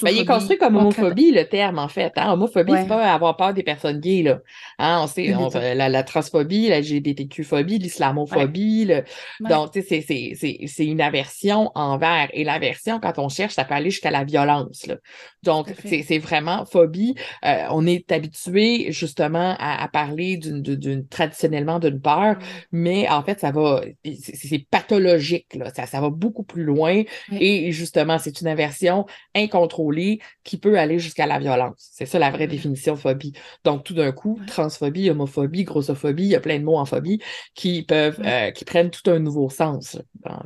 Ben, 0.03 0.11
il 0.11 0.19
est 0.21 0.25
construit 0.25 0.57
comme 0.57 0.75
homophobie, 0.77 1.31
le 1.31 1.43
terme, 1.45 1.77
en 1.79 1.87
fait. 1.87 2.11
Hein? 2.15 2.31
Homophobie, 2.33 2.71
Ouais. 2.71 2.81
c'est 2.81 2.87
pas 2.87 3.11
avoir 3.13 3.35
peur 3.37 3.53
des 3.53 3.63
personnes 3.63 3.99
gays, 3.99 4.23
là. 4.23 4.39
Hein, 4.79 5.01
on 5.03 5.07
sait, 5.07 5.35
on- 5.35 5.49
la, 5.49 5.89
la 5.89 6.03
transphobie, 6.03 6.69
la 6.69 6.79
LGBTQ-phobie, 6.79 7.77
l'islamophobie, 7.79 8.85
le- 8.85 8.95
Ouais. 8.95 9.49
donc, 9.49 9.71
tu 9.71 9.81
sais, 9.83 10.01
c'est- 10.01 10.85
une 10.85 11.01
aversion 11.01 11.71
envers. 11.75 12.29
Et 12.33 12.43
l'aversion, 12.43 12.99
quand 12.99 13.19
on 13.19 13.29
cherche, 13.29 13.53
ça 13.53 13.65
peut 13.65 13.73
aller 13.73 13.89
jusqu'à 13.91 14.11
la 14.11 14.23
violence, 14.23 14.87
là. 14.87 14.95
Donc, 15.43 15.67
c'est 15.85 16.17
vraiment 16.17 16.65
phobie. 16.65 17.15
Euh, 17.45 17.65
on 17.71 17.85
est 17.85 18.11
habitué, 18.11 18.91
justement, 18.91 19.55
à, 19.59 19.83
à 19.83 19.87
parler 19.89 20.37
d'une, 20.37 21.05
traditionnellement 21.07 21.79
d'une 21.79 21.99
peur, 22.01 22.37
mais 22.71 23.07
en 23.09 23.21
fait, 23.21 23.39
ça 23.39 23.51
va, 23.51 23.81
c'est 24.23 24.65
pathologique, 24.71 25.53
là. 25.55 25.71
Ça, 25.73 25.85
ça 25.85 26.01
va 26.01 26.09
beaucoup 26.09 26.43
plus 26.43 26.63
loin. 26.63 27.03
Et 27.31 27.71
justement, 27.71 28.17
c'est 28.17 28.41
une 28.41 28.47
aversion 28.47 29.05
inconsciente 29.35 29.66
contrôlée 29.67 30.19
qui 30.43 30.57
peut 30.57 30.79
aller 30.79 30.99
jusqu'à 30.99 31.25
la 31.25 31.39
violence. 31.39 31.89
C'est 31.91 32.05
ça 32.05 32.19
la 32.19 32.31
vraie 32.31 32.47
définition 32.47 32.93
de 32.93 32.99
phobie. 32.99 33.33
Donc, 33.63 33.83
tout 33.83 33.93
d'un 33.93 34.11
coup, 34.11 34.39
transphobie, 34.47 35.09
homophobie, 35.09 35.63
grossophobie, 35.65 36.23
il 36.23 36.29
y 36.29 36.35
a 36.35 36.39
plein 36.39 36.59
de 36.59 36.63
mots 36.63 36.77
en 36.77 36.85
phobie 36.85 37.19
qui 37.53 37.83
peuvent, 37.83 38.19
euh, 38.25 38.51
qui 38.51 38.65
prennent 38.65 38.91
tout 38.91 39.09
un 39.11 39.19
nouveau 39.19 39.49
sens 39.49 39.97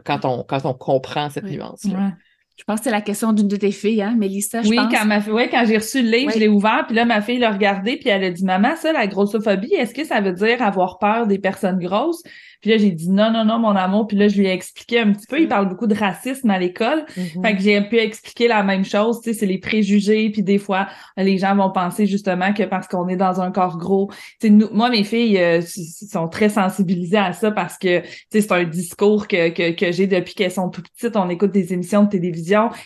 quand 0.06 0.26
on, 0.26 0.44
quand 0.44 0.66
on 0.66 0.74
comprend 0.74 1.30
cette 1.30 1.50
nuance-là. 1.50 2.14
Je 2.58 2.64
pense 2.64 2.80
que 2.80 2.84
c'est 2.86 2.92
la 2.92 3.02
question 3.02 3.34
d'une 3.34 3.48
de 3.48 3.56
tes 3.56 3.72
filles, 3.72 4.02
hein, 4.02 4.16
Mélissa, 4.18 4.62
je 4.62 4.70
oui, 4.70 4.76
pense. 4.76 4.94
Quand 4.94 5.06
ma... 5.06 5.20
ouais, 5.20 5.50
quand 5.50 5.64
j'ai 5.68 5.78
reçu 5.78 6.04
le 6.04 6.10
livre, 6.10 6.32
je 6.34 6.40
l'ai 6.40 6.48
ouvert, 6.48 6.84
puis 6.86 6.96
là, 6.96 7.06
ma 7.06 7.22
fille 7.22 7.40
l'a 7.40 7.52
regardé, 7.52 7.98
puis 7.98 8.10
elle 8.10 8.24
a 8.24 8.30
dit, 8.30 8.44
maman, 8.44 8.76
ça, 8.76 8.94
la 8.94 9.08
grossophobie, 9.08 9.74
est-ce 9.74 9.94
que 9.94 10.04
ça 10.04 10.22
veut 10.22 10.34
dire 10.34 10.62
avoir 10.62 11.00
peur 11.00 11.26
des 11.26 11.40
personnes 11.40 11.80
grosses? 11.80 12.22
Puis 12.62 12.70
là, 12.70 12.78
j'ai 12.78 12.92
dit 12.92 13.10
non, 13.10 13.32
non, 13.32 13.44
non, 13.44 13.58
mon 13.58 13.76
amour. 13.76 14.08
Puis 14.08 14.16
là, 14.18 14.28
je 14.28 14.38
lui 14.38 14.46
ai 14.46 14.52
expliqué 14.52 15.00
un 15.00 15.14
petit 15.14 15.26
peu. 15.26 15.42
Il 15.42 15.48
parle 15.48 15.68
beaucoup 15.68 15.88
de 15.88 15.96
racisme 15.96 16.50
à 16.52 16.60
l'école. 16.60 17.06
Mm-hmm. 17.18 17.42
Fait 17.42 17.56
que 17.56 17.62
j'ai 17.62 17.82
pu 17.82 17.98
expliquer 17.98 18.48
la 18.48 18.62
même 18.62 18.86
chose. 18.86 19.20
Tu 19.22 19.34
sais, 19.34 19.40
c'est 19.40 19.46
les 19.48 19.58
préjugés. 19.58 20.30
Puis 20.30 20.44
des 20.44 20.60
fois, 20.60 20.88
les 21.18 21.40
gens 21.40 21.56
vont 21.56 21.72
penser 21.72 22.06
justement 22.06 22.54
que 22.54 22.64
parce 22.64 22.88
qu'on 22.88 23.08
est 23.08 23.16
dans 23.16 23.42
un 23.42 23.52
corps 23.52 23.80
gros. 23.80 24.12
Tu 24.40 24.48
sais, 24.48 24.50
nous, 24.52 24.68
moi, 24.72 24.92
mes 24.92 25.04
filles 25.04 25.40
euh, 25.40 25.62
sont 25.62 26.28
très 26.28 26.50
sensibilisées 26.50 27.18
à 27.18 27.34
ça 27.34 27.50
parce 27.50 27.80
que 27.80 28.02
tu 28.02 28.08
sais, 28.32 28.42
c'est 28.42 28.52
un 28.52 28.64
discours 28.64 29.28
que, 29.28 29.50
que, 29.50 29.72
que 29.72 29.92
j'ai 29.92 30.06
depuis 30.06 30.36
qu'elles 30.36 30.52
sont 30.52 30.70
tout 30.70 30.84
petites. 30.84 31.16
On 31.16 31.30
écoute 31.30 31.52
des 31.52 31.74
émissions 31.74 32.04
de 32.04 32.10
télévision. 32.10 32.41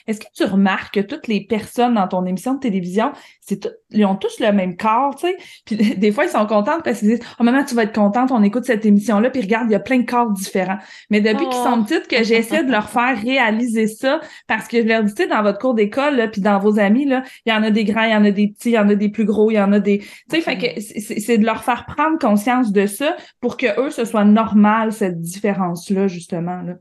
Est-ce 0.07 0.19
que 0.19 0.25
tu 0.35 0.43
remarques 0.43 0.95
que 0.95 0.99
toutes 0.99 1.27
les 1.27 1.45
personnes 1.45 1.95
dans 1.95 2.07
ton 2.07 2.25
émission 2.25 2.55
de 2.55 2.59
télévision, 2.59 3.11
c'est 3.41 3.61
tout, 3.61 3.69
ils 3.91 4.05
ont 4.05 4.15
tous 4.15 4.39
le 4.39 4.51
même 4.51 4.75
corps, 4.75 5.15
tu 5.15 5.27
sais? 5.27 5.37
Puis 5.65 5.75
des 5.97 6.11
fois, 6.11 6.25
ils 6.25 6.29
sont 6.29 6.45
contents 6.45 6.79
parce 6.83 6.99
qu'ils 6.99 7.09
disent 7.09 7.23
Oh 7.39 7.43
maman, 7.43 7.63
tu 7.63 7.75
vas 7.75 7.83
être 7.83 7.95
contente, 7.95 8.31
on 8.31 8.43
écoute 8.43 8.65
cette 8.65 8.85
émission-là, 8.85 9.29
puis 9.29 9.41
regarde, 9.41 9.67
il 9.69 9.73
y 9.73 9.75
a 9.75 9.79
plein 9.79 9.99
de 9.99 10.05
corps 10.05 10.31
différents. 10.31 10.77
Mais 11.09 11.21
depuis 11.21 11.47
qu'ils 11.49 11.63
sont 11.63 11.83
petites, 11.83 12.07
que 12.07 12.23
j'essaie 12.23 12.63
de 12.63 12.71
leur 12.71 12.89
faire 12.89 13.19
réaliser 13.19 13.87
ça, 13.87 14.19
parce 14.47 14.67
que 14.67 14.81
je 14.81 14.87
leur 14.87 15.03
dis, 15.03 15.13
tu 15.13 15.23
sais, 15.23 15.29
dans 15.29 15.41
votre 15.41 15.59
cours 15.59 15.73
d'école, 15.73 16.29
puis 16.31 16.41
dans 16.41 16.59
vos 16.59 16.79
amis, 16.79 17.05
là, 17.05 17.23
il 17.45 17.53
y 17.53 17.55
en 17.55 17.63
a 17.63 17.71
des 17.71 17.85
grands, 17.85 18.03
il 18.03 18.11
y 18.11 18.15
en 18.15 18.25
a 18.25 18.31
des 18.31 18.47
petits, 18.47 18.69
il 18.69 18.73
y 18.73 18.79
en 18.79 18.89
a 18.89 18.95
des 18.95 19.09
plus 19.09 19.25
gros, 19.25 19.51
il 19.51 19.55
y 19.55 19.59
en 19.59 19.71
a 19.71 19.79
des. 19.79 19.99
Tu 19.99 20.07
sais, 20.29 20.41
fait 20.41 20.57
que 20.57 20.81
c'est 20.81 21.37
de 21.37 21.45
leur 21.45 21.63
faire 21.63 21.85
prendre 21.85 22.17
conscience 22.19 22.71
de 22.71 22.85
ça 22.85 23.15
pour 23.39 23.57
que 23.57 23.79
eux, 23.79 23.89
ce 23.89 24.05
soit 24.05 24.25
normal, 24.25 24.91
cette 24.91 25.21
différence-là, 25.21 26.07
justement. 26.07 26.61
Là. 26.61 26.73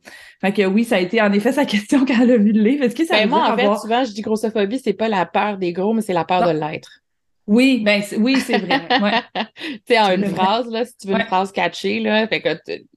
Fait 0.45 0.53
que 0.53 0.67
oui, 0.67 0.85
ça 0.85 0.97
a 0.97 1.01
été 1.01 1.23
en 1.23 1.33
effet 1.33 1.53
sa 1.53 1.65
question 1.67 2.05
quand 2.05 2.21
elle 2.21 2.33
a 2.33 2.37
vu 2.37 2.53
le 2.53 2.63
livre. 2.63 2.85
Est-ce 2.85 2.95
que 2.95 3.07
ça 3.07 3.17
ben, 3.17 3.31
moi, 3.31 3.41
en 3.41 3.53
avoir... 3.53 3.77
fait, 3.77 3.81
souvent, 3.81 4.05
je 4.05 4.13
dis 4.13 4.21
grossophobie, 4.21 4.79
c'est 4.79 4.93
pas 4.93 5.09
la 5.09 5.25
peur 5.25 5.57
des 5.57 5.73
gros, 5.73 5.95
mais 5.95 6.03
c'est 6.03 6.13
la 6.13 6.25
peur 6.25 6.43
Non. 6.43 6.53
de 6.53 6.59
l'être. 6.59 7.01
Oui, 7.47 7.83
ben 7.85 8.03
oui, 8.19 8.37
c'est 8.37 8.59
vrai. 8.59 8.81
Ouais. 9.01 9.21
tu 9.57 9.81
sais, 9.87 9.99
en 9.99 10.13
une 10.13 10.25
phrase, 10.27 10.69
là, 10.71 10.85
si 10.85 10.97
tu 10.97 11.09
veux 11.09 11.15
Ouais. 11.15 11.21
une 11.21 11.27
phrase 11.27 11.53
catchée, 11.53 12.01
là, 12.01 12.27
fait 12.27 12.41
que 12.41 12.49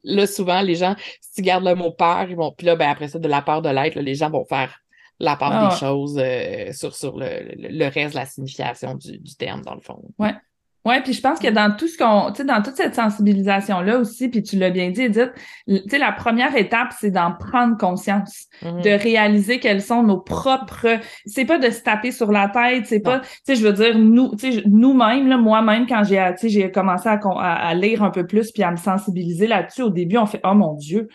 là, 0.03 0.25
souvent, 0.27 0.61
les 0.61 0.75
gens, 0.75 0.95
si 1.21 1.35
tu 1.35 1.41
gardes 1.41 1.65
le 1.65 1.75
mot 1.75 1.91
peur, 1.91 2.25
ils 2.29 2.35
vont, 2.35 2.51
puis 2.51 2.65
là, 2.65 2.75
ben, 2.75 2.89
après 2.89 3.07
ça, 3.09 3.19
de 3.19 3.27
la 3.27 3.41
peur 3.41 3.61
de 3.61 3.69
l'être, 3.69 3.99
les 3.99 4.15
gens 4.15 4.29
vont 4.29 4.45
faire 4.45 4.79
la 5.19 5.35
part 5.35 5.51
Ah 5.51 5.69
des 5.69 5.75
choses 5.75 6.17
euh, 6.21 6.71
sur, 6.73 6.95
sur 6.95 7.17
le, 7.17 7.25
le, 7.55 7.69
le 7.69 7.85
reste 7.85 8.13
de 8.13 8.19
la 8.19 8.25
signification 8.25 8.95
du, 8.95 9.17
du 9.19 9.35
terme, 9.35 9.63
dans 9.63 9.73
le 9.73 9.81
fond. 9.81 10.01
Ouais, 10.19 10.33
puis 11.03 11.13
je 11.13 11.21
pense 11.21 11.39
que 11.39 11.49
dans 11.49 11.75
tout 11.75 11.87
ce 11.87 11.97
qu'on, 11.97 12.31
tu 12.31 12.37
sais, 12.37 12.43
dans 12.45 12.61
toute 12.61 12.75
cette 12.75 12.95
sensibilisation-là 12.95 13.97
aussi, 13.97 14.29
puis 14.29 14.41
tu 14.43 14.57
l'as 14.57 14.69
bien 14.69 14.89
dit, 14.91 15.01
Edith, 15.01 15.31
tu 15.67 15.81
sais, 15.87 15.97
la 15.97 16.11
première 16.11 16.55
étape, 16.55 16.93
c'est 16.99 17.11
d'en 17.11 17.31
prendre 17.33 17.77
conscience, 17.77 18.47
Mhm. 18.61 18.81
de 18.81 18.89
réaliser 18.89 19.59
quelles 19.59 19.81
sont 19.81 20.03
nos 20.03 20.19
propres, 20.19 20.99
c'est 21.25 21.45
pas 21.45 21.57
de 21.57 21.69
se 21.69 21.81
taper 21.81 22.11
sur 22.11 22.31
la 22.31 22.47
tête, 22.49 22.85
c'est 22.87 22.99
pas, 22.99 23.19
tu 23.19 23.27
sais, 23.43 23.55
je 23.55 23.63
veux 23.65 23.73
dire, 23.73 23.97
nous, 23.97 24.35
tu 24.35 24.51
sais, 24.53 24.63
nous-mêmes, 24.65 25.27
là, 25.27 25.37
moi-même, 25.37 25.85
quand 25.87 26.03
j'ai, 26.03 26.25
tu 26.39 26.47
sais, 26.47 26.49
j'ai 26.49 26.71
commencé 26.71 27.07
à, 27.09 27.19
à 27.19 27.73
lire 27.73 28.03
un 28.03 28.09
peu 28.11 28.25
plus 28.25 28.51
puis 28.51 28.63
à 28.63 28.71
me 28.71 28.77
sensibiliser 28.77 29.47
là-dessus, 29.47 29.81
au 29.83 29.89
début, 29.89 30.17
on 30.17 30.25
fait, 30.25 30.41
oh 30.43 30.53
mon 30.53 30.73
Dieu, 30.73 31.07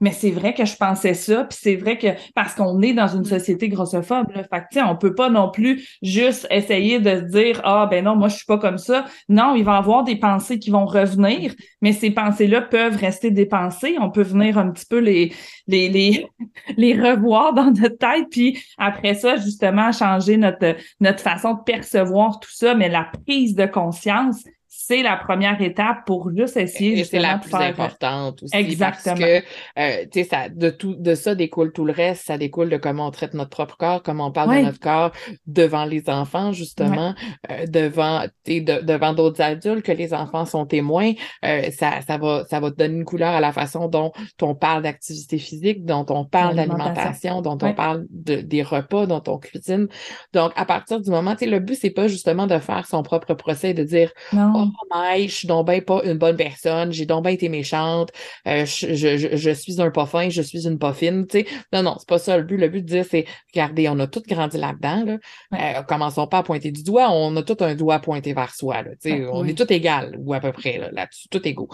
mais 0.00 0.12
c'est 0.12 0.30
vrai 0.30 0.54
que 0.54 0.64
je 0.64 0.76
pensais 0.76 1.14
ça, 1.14 1.44
puis 1.44 1.58
c'est 1.60 1.76
vrai 1.76 1.98
que 1.98 2.08
parce 2.34 2.54
qu'on 2.54 2.80
est 2.82 2.94
dans 2.94 3.08
une 3.08 3.24
société 3.24 3.68
grossophobe, 3.68 4.30
là, 4.34 4.44
fait 4.44 4.64
que, 4.72 4.90
on 4.90 4.96
peut 4.96 5.14
pas 5.14 5.28
non 5.28 5.50
plus 5.50 5.86
juste 6.02 6.46
essayer 6.50 6.98
de 6.98 7.10
se 7.10 7.32
dire 7.32 7.60
ah 7.64 7.86
ben 7.90 8.04
non, 8.04 8.16
moi 8.16 8.28
je 8.28 8.36
suis 8.36 8.46
pas 8.46 8.58
comme 8.58 8.78
ça. 8.78 9.04
Non, 9.28 9.54
il 9.54 9.64
va 9.64 9.74
y 9.74 9.78
avoir 9.78 10.04
des 10.04 10.16
pensées 10.16 10.58
qui 10.58 10.70
vont 10.70 10.86
revenir, 10.86 11.54
mais 11.82 11.92
ces 11.92 12.10
pensées-là 12.10 12.62
peuvent 12.62 12.96
rester 12.96 13.30
des 13.30 13.46
pensées. 13.46 13.96
On 14.00 14.10
peut 14.10 14.22
venir 14.22 14.58
un 14.58 14.70
petit 14.70 14.86
peu 14.86 14.98
les 14.98 15.32
les 15.66 15.88
les 15.88 16.26
les 16.76 16.94
revoir 16.94 17.52
dans 17.52 17.70
notre 17.70 17.98
tête, 17.98 18.28
puis 18.30 18.58
après 18.78 19.14
ça 19.14 19.36
justement 19.36 19.92
changer 19.92 20.36
notre 20.36 20.76
notre 21.00 21.20
façon 21.20 21.54
de 21.54 21.62
percevoir 21.62 22.40
tout 22.40 22.52
ça. 22.52 22.74
Mais 22.74 22.88
la 22.88 23.10
prise 23.26 23.54
de 23.54 23.66
conscience, 23.66 24.44
c'est 24.90 25.02
la 25.02 25.16
première 25.16 25.60
étape 25.62 26.04
pour 26.04 26.30
juste 26.36 26.56
essayer 26.56 26.98
Et 26.98 27.04
c'est 27.04 27.20
la 27.20 27.38
plus 27.38 27.50
faire- 27.50 27.60
importante 27.60 28.42
aussi. 28.42 28.56
Exactement. 28.56 29.14
Parce 29.14 29.20
que, 29.20 29.42
euh, 29.78 30.04
tu 30.10 30.20
sais, 30.20 30.24
ça, 30.24 30.48
de 30.48 30.70
tout, 30.70 30.96
de 30.96 31.14
ça 31.14 31.34
découle 31.36 31.72
tout 31.72 31.84
le 31.84 31.92
reste. 31.92 32.26
Ça 32.26 32.38
découle 32.38 32.68
de 32.70 32.76
comment 32.76 33.06
on 33.06 33.10
traite 33.12 33.34
notre 33.34 33.50
propre 33.50 33.76
corps, 33.76 34.02
comment 34.02 34.26
on 34.26 34.32
parle 34.32 34.50
Ouais. 34.50 34.60
de 34.62 34.66
notre 34.66 34.80
corps 34.80 35.12
devant 35.46 35.84
les 35.84 36.10
enfants, 36.10 36.50
justement, 36.52 37.14
euh, 37.50 37.66
devant, 37.66 38.24
de- 38.46 38.80
devant 38.84 39.12
d'autres 39.14 39.40
adultes, 39.40 39.82
que 39.84 39.92
les 39.92 40.12
enfants 40.12 40.44
sont 40.44 40.66
témoins. 40.66 41.12
Euh, 41.44 41.70
ça, 41.70 42.00
ça 42.06 42.18
va, 42.18 42.44
ça 42.50 42.58
va 42.58 42.70
te 42.72 42.76
donner 42.76 42.96
une 42.96 43.04
couleur 43.04 43.30
à 43.32 43.40
la 43.40 43.52
façon 43.52 43.86
dont 43.88 44.10
on 44.42 44.54
parle 44.56 44.82
d'activité 44.82 45.38
physique, 45.38 45.84
dont 45.84 46.04
on 46.08 46.24
parle 46.24 46.56
d'alimentation, 46.56 47.42
dont 47.42 47.58
on 47.62 47.66
Ouais. 47.66 47.74
parle 47.74 48.06
de, 48.10 48.36
des 48.40 48.62
repas, 48.62 49.06
dont 49.06 49.22
on 49.28 49.38
cuisine. 49.38 49.86
Donc, 50.32 50.52
à 50.56 50.64
partir 50.64 51.00
du 51.00 51.10
moment, 51.10 51.32
tu 51.36 51.44
sais, 51.44 51.50
le 51.50 51.60
but, 51.60 51.76
c'est 51.76 51.90
pas 51.90 52.08
justement 52.08 52.46
de 52.46 52.58
faire 52.58 52.86
son 52.86 53.02
propre 53.02 53.34
procès, 53.34 53.74
de 53.74 53.84
dire, 53.84 54.10
Non. 54.32 54.52
Oh 54.56 54.79
je 54.92 55.28
suis 55.28 55.48
donc 55.48 55.66
ben 55.66 55.80
pas 55.82 56.02
une 56.04 56.18
bonne 56.18 56.36
personne, 56.36 56.92
j'ai 56.92 57.06
donc 57.06 57.24
ben 57.24 57.30
été 57.30 57.48
méchante, 57.48 58.10
euh, 58.46 58.64
je, 58.64 58.94
je, 58.94 59.36
je, 59.36 59.50
suis 59.50 59.80
un 59.80 59.90
pas 59.90 60.06
fin, 60.06 60.28
je 60.28 60.42
suis 60.42 60.66
une 60.66 60.78
pas 60.78 60.92
fine, 60.92 61.26
tu 61.26 61.40
sais. 61.40 61.46
Non, 61.72 61.82
non, 61.82 61.96
c'est 61.98 62.08
pas 62.08 62.18
ça 62.18 62.36
le 62.36 62.44
but. 62.44 62.56
Le 62.56 62.68
but 62.68 62.82
de 62.82 62.86
dire, 62.86 63.04
c'est, 63.08 63.24
regardez, 63.52 63.88
on 63.88 63.98
a 63.98 64.06
tous 64.06 64.22
grandi 64.22 64.58
là-dedans, 64.58 65.04
là. 65.04 65.18
Euh, 65.54 65.82
commençons 65.82 66.26
pas 66.26 66.38
à 66.38 66.42
pointer 66.42 66.70
du 66.70 66.82
doigt, 66.82 67.10
on 67.10 67.34
a 67.36 67.42
tout 67.42 67.56
un 67.60 67.74
doigt 67.74 67.98
pointé 68.00 68.32
vers 68.32 68.54
soi, 68.54 68.82
là, 68.82 68.90
tu 68.92 69.10
sais. 69.10 69.12
Ouais, 69.20 69.28
on 69.32 69.42
oui. 69.42 69.50
est 69.50 69.54
tout 69.54 69.70
égal, 69.72 70.16
ou 70.18 70.34
à 70.34 70.40
peu 70.40 70.52
près, 70.52 70.78
là, 70.78 70.90
là-dessus, 70.92 71.28
tout 71.28 71.46
égaux. 71.46 71.68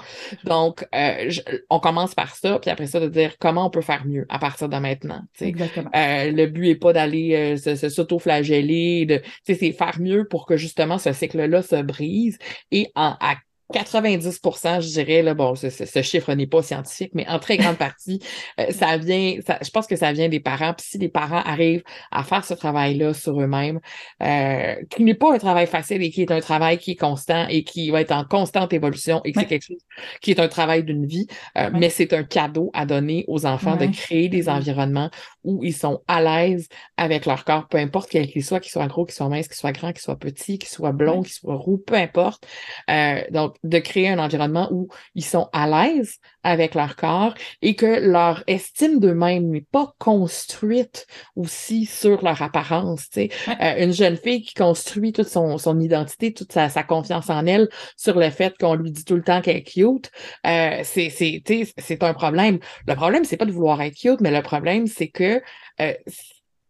Donc, 0.44 0.86
euh, 0.94 1.26
je- 1.28 1.40
on 1.70 1.80
commence 1.80 2.14
par 2.14 2.34
ça, 2.34 2.58
puis 2.58 2.70
après 2.70 2.86
ça, 2.86 3.00
de 3.00 3.08
dire 3.08 3.36
comment 3.38 3.66
on 3.66 3.70
peut 3.70 3.80
faire 3.82 4.06
mieux 4.06 4.26
à 4.28 4.38
partir 4.38 4.68
de 4.68 4.76
maintenant, 4.76 5.20
tu 5.32 5.44
sais. 5.44 5.48
Exactement. 5.48 5.90
Le 5.94 6.46
but 6.46 6.70
est 6.70 6.74
pas 6.76 6.92
d'aller 6.92 7.56
se, 7.56 7.74
se 7.74 7.88
s'auto-flageller, 7.88 9.06
de, 9.06 9.16
tu 9.18 9.24
sais, 9.44 9.54
c'est 9.54 9.72
faire 9.72 10.00
mieux 10.00 10.26
pour 10.28 10.46
que 10.46 10.56
justement 10.56 10.98
ce 10.98 11.12
cycle-là 11.12 11.62
se 11.62 11.80
brise 11.82 12.38
et 12.70 12.85
en, 12.94 13.16
à 13.20 13.36
90% 13.72 14.80
je 14.80 14.88
dirais, 14.88 15.22
là, 15.22 15.34
bon, 15.34 15.54
ce, 15.54 15.70
ce- 15.70 16.02
chiffre 16.02 16.32
n'est 16.34 16.46
pas 16.46 16.62
scientifique, 16.62 17.10
mais 17.14 17.26
en 17.28 17.38
très 17.38 17.56
grande 17.56 17.76
partie, 17.76 18.20
euh, 18.60 18.66
ça 18.70 18.96
vient, 18.96 19.36
ça- 19.46 19.58
je 19.62 19.70
pense 19.70 19.86
que 19.86 19.96
ça 19.96 20.12
vient 20.12 20.28
des 20.28 20.40
parents. 20.40 20.72
Puis 20.74 20.86
si 20.90 20.98
les 20.98 21.08
parents 21.08 21.42
arrivent 21.44 21.82
à 22.12 22.22
faire 22.22 22.44
ce 22.44 22.54
travail-là 22.54 23.12
sur 23.14 23.40
eux-mêmes, 23.40 23.80
euh, 24.22 24.74
qui 24.90 25.02
n'est 25.04 25.14
pas 25.14 25.34
un 25.34 25.38
travail 25.38 25.66
facile 25.66 26.02
et 26.02 26.10
qui 26.10 26.22
est 26.22 26.30
un 26.30 26.40
travail 26.40 26.78
qui 26.78 26.92
est 26.92 26.96
constant 26.96 27.46
et 27.48 27.64
qui 27.64 27.90
va 27.90 28.00
être 28.00 28.12
en 28.12 28.24
constante 28.24 28.72
évolution 28.72 29.20
et 29.24 29.32
que 29.32 29.38
Ouais. 29.38 29.44
c'est 29.44 29.48
quelque 29.48 29.66
chose 29.66 29.82
qui 30.20 30.30
est 30.30 30.40
un 30.40 30.48
travail 30.48 30.84
d'une 30.84 31.06
vie, 31.06 31.26
euh, 31.58 31.64
Ouais. 31.70 31.78
mais 31.78 31.90
c'est 31.90 32.12
un 32.12 32.22
cadeau 32.24 32.70
à 32.74 32.86
donner 32.86 33.24
aux 33.28 33.46
enfants 33.46 33.76
Ouais. 33.76 33.88
de 33.88 33.92
créer 33.94 34.28
des 34.28 34.48
environnements 34.48 35.10
où 35.44 35.62
ils 35.64 35.74
sont 35.74 36.02
à 36.08 36.22
l'aise 36.22 36.68
avec 36.96 37.26
leur 37.26 37.44
corps, 37.44 37.68
peu 37.68 37.78
importe 37.78 38.08
quel 38.10 38.26
qu'il 38.28 38.44
soit, 38.44 38.60
qu'il 38.60 38.70
soit 38.70 38.86
gros, 38.86 39.04
qu'il 39.04 39.14
soit 39.14 39.28
mince, 39.28 39.48
qu'il 39.48 39.56
soit 39.56 39.72
grand, 39.72 39.92
qu'il 39.92 40.00
soit 40.02 40.18
petit, 40.18 40.58
qu'il 40.58 40.68
soit 40.68 40.92
blond, 40.92 41.22
qu'il 41.22 41.32
soit 41.32 41.54
roux, 41.56 41.78
peu 41.78 41.94
importe. 41.94 42.46
Euh, 42.90 43.22
donc, 43.30 43.55
de 43.64 43.78
créer 43.78 44.08
un 44.08 44.18
environnement 44.18 44.68
où 44.70 44.88
ils 45.14 45.24
sont 45.24 45.48
à 45.52 45.66
l'aise 45.66 46.16
avec 46.42 46.74
leur 46.74 46.96
corps 46.96 47.34
et 47.62 47.74
que 47.74 48.00
leur 48.08 48.44
estime 48.46 49.00
d'eux-mêmes 49.00 49.50
n'est 49.50 49.66
pas 49.72 49.94
construite 49.98 51.06
aussi 51.34 51.86
sur 51.86 52.22
leur 52.22 52.40
apparence. 52.42 53.08
Ouais. 53.16 53.30
Euh, 53.60 53.84
une 53.84 53.92
jeune 53.92 54.16
fille 54.16 54.42
qui 54.42 54.54
construit 54.54 55.12
toute 55.12 55.28
son, 55.28 55.58
son 55.58 55.80
identité, 55.80 56.32
toute 56.32 56.52
sa, 56.52 56.68
sa 56.68 56.82
confiance 56.82 57.30
en 57.30 57.46
elle 57.46 57.68
sur 57.96 58.18
le 58.18 58.30
fait 58.30 58.56
qu'on 58.58 58.74
lui 58.74 58.90
dit 58.90 59.04
tout 59.04 59.16
le 59.16 59.22
temps 59.22 59.40
qu'elle 59.40 59.56
est 59.56 59.62
cute, 59.62 60.10
euh, 60.46 60.82
c'est 60.84 62.02
un 62.02 62.14
problème. 62.14 62.58
Le 62.86 62.94
problème, 62.94 63.24
c'est 63.24 63.36
pas 63.36 63.44
de 63.44 63.52
vouloir 63.52 63.80
être 63.82 63.96
cute, 63.96 64.20
mais 64.20 64.30
le 64.30 64.42
problème, 64.42 64.86
c'est 64.86 65.08
que 65.08 65.42
euh, 65.80 65.92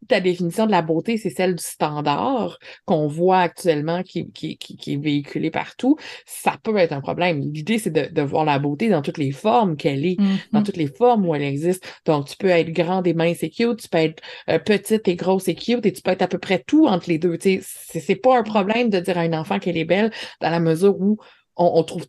ta 0.08 0.20
définition 0.20 0.66
de 0.66 0.70
la 0.70 0.82
beauté, 0.82 1.16
c'est 1.16 1.30
celle 1.30 1.54
du 1.56 1.62
standard 1.62 2.58
qu'on 2.84 3.06
voit 3.06 3.38
actuellement 3.40 4.02
qui, 4.02 4.30
qui, 4.32 4.56
qui, 4.56 4.76
qui 4.76 4.94
est 4.94 4.96
véhiculé 4.96 5.50
partout, 5.50 5.96
ça 6.24 6.56
peut 6.62 6.76
être 6.76 6.92
un 6.92 7.00
problème. 7.00 7.40
L'idée, 7.40 7.78
c'est 7.78 7.90
de, 7.90 8.08
de 8.12 8.22
voir 8.22 8.44
la 8.44 8.58
beauté 8.58 8.88
dans 8.88 9.02
toutes 9.02 9.18
les 9.18 9.32
formes 9.32 9.76
qu'elle 9.76 10.04
est, 10.06 10.16
dans 10.52 10.60
Mhm. 10.60 10.62
toutes 10.64 10.76
les 10.76 10.86
formes 10.86 11.26
où 11.26 11.34
elle 11.34 11.42
existe. 11.42 11.86
Donc, 12.04 12.26
tu 12.28 12.36
peux 12.36 12.48
être 12.48 12.70
grande 12.70 13.06
et 13.06 13.14
mince 13.14 13.42
et 13.42 13.50
cute, 13.50 13.80
tu 13.82 13.88
peux 13.88 13.98
être 13.98 14.22
euh, 14.48 14.58
petite 14.58 15.06
et 15.08 15.16
grosse 15.16 15.48
et 15.48 15.54
cute, 15.54 15.84
et 15.86 15.92
tu 15.92 16.02
peux 16.02 16.10
être 16.10 16.22
à 16.22 16.28
peu 16.28 16.38
près 16.38 16.62
tout 16.66 16.86
entre 16.86 17.08
les 17.08 17.18
deux. 17.18 17.36
C'est 17.40 18.16
pas 18.16 18.38
un 18.38 18.42
problème 18.42 18.90
de 18.90 19.00
dire 19.00 19.18
à 19.18 19.24
une 19.24 19.34
enfant 19.34 19.58
qu'elle 19.58 19.76
est 19.76 19.84
belle 19.84 20.10
dans 20.40 20.50
la 20.50 20.60
mesure 20.60 21.00
où 21.00 21.18
on, 21.56 21.72
on 21.74 21.82
trouve 21.82 22.06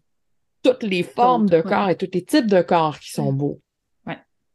toutes 0.63 0.83
les 0.83 1.03
formes 1.03 1.47
de 1.49 1.61
corps 1.61 1.89
et 1.89 1.95
tous 1.95 2.09
les 2.13 2.23
types 2.23 2.47
de 2.47 2.61
corps 2.61 2.99
qui 2.99 3.11
sont 3.11 3.31
beaux. 3.31 3.61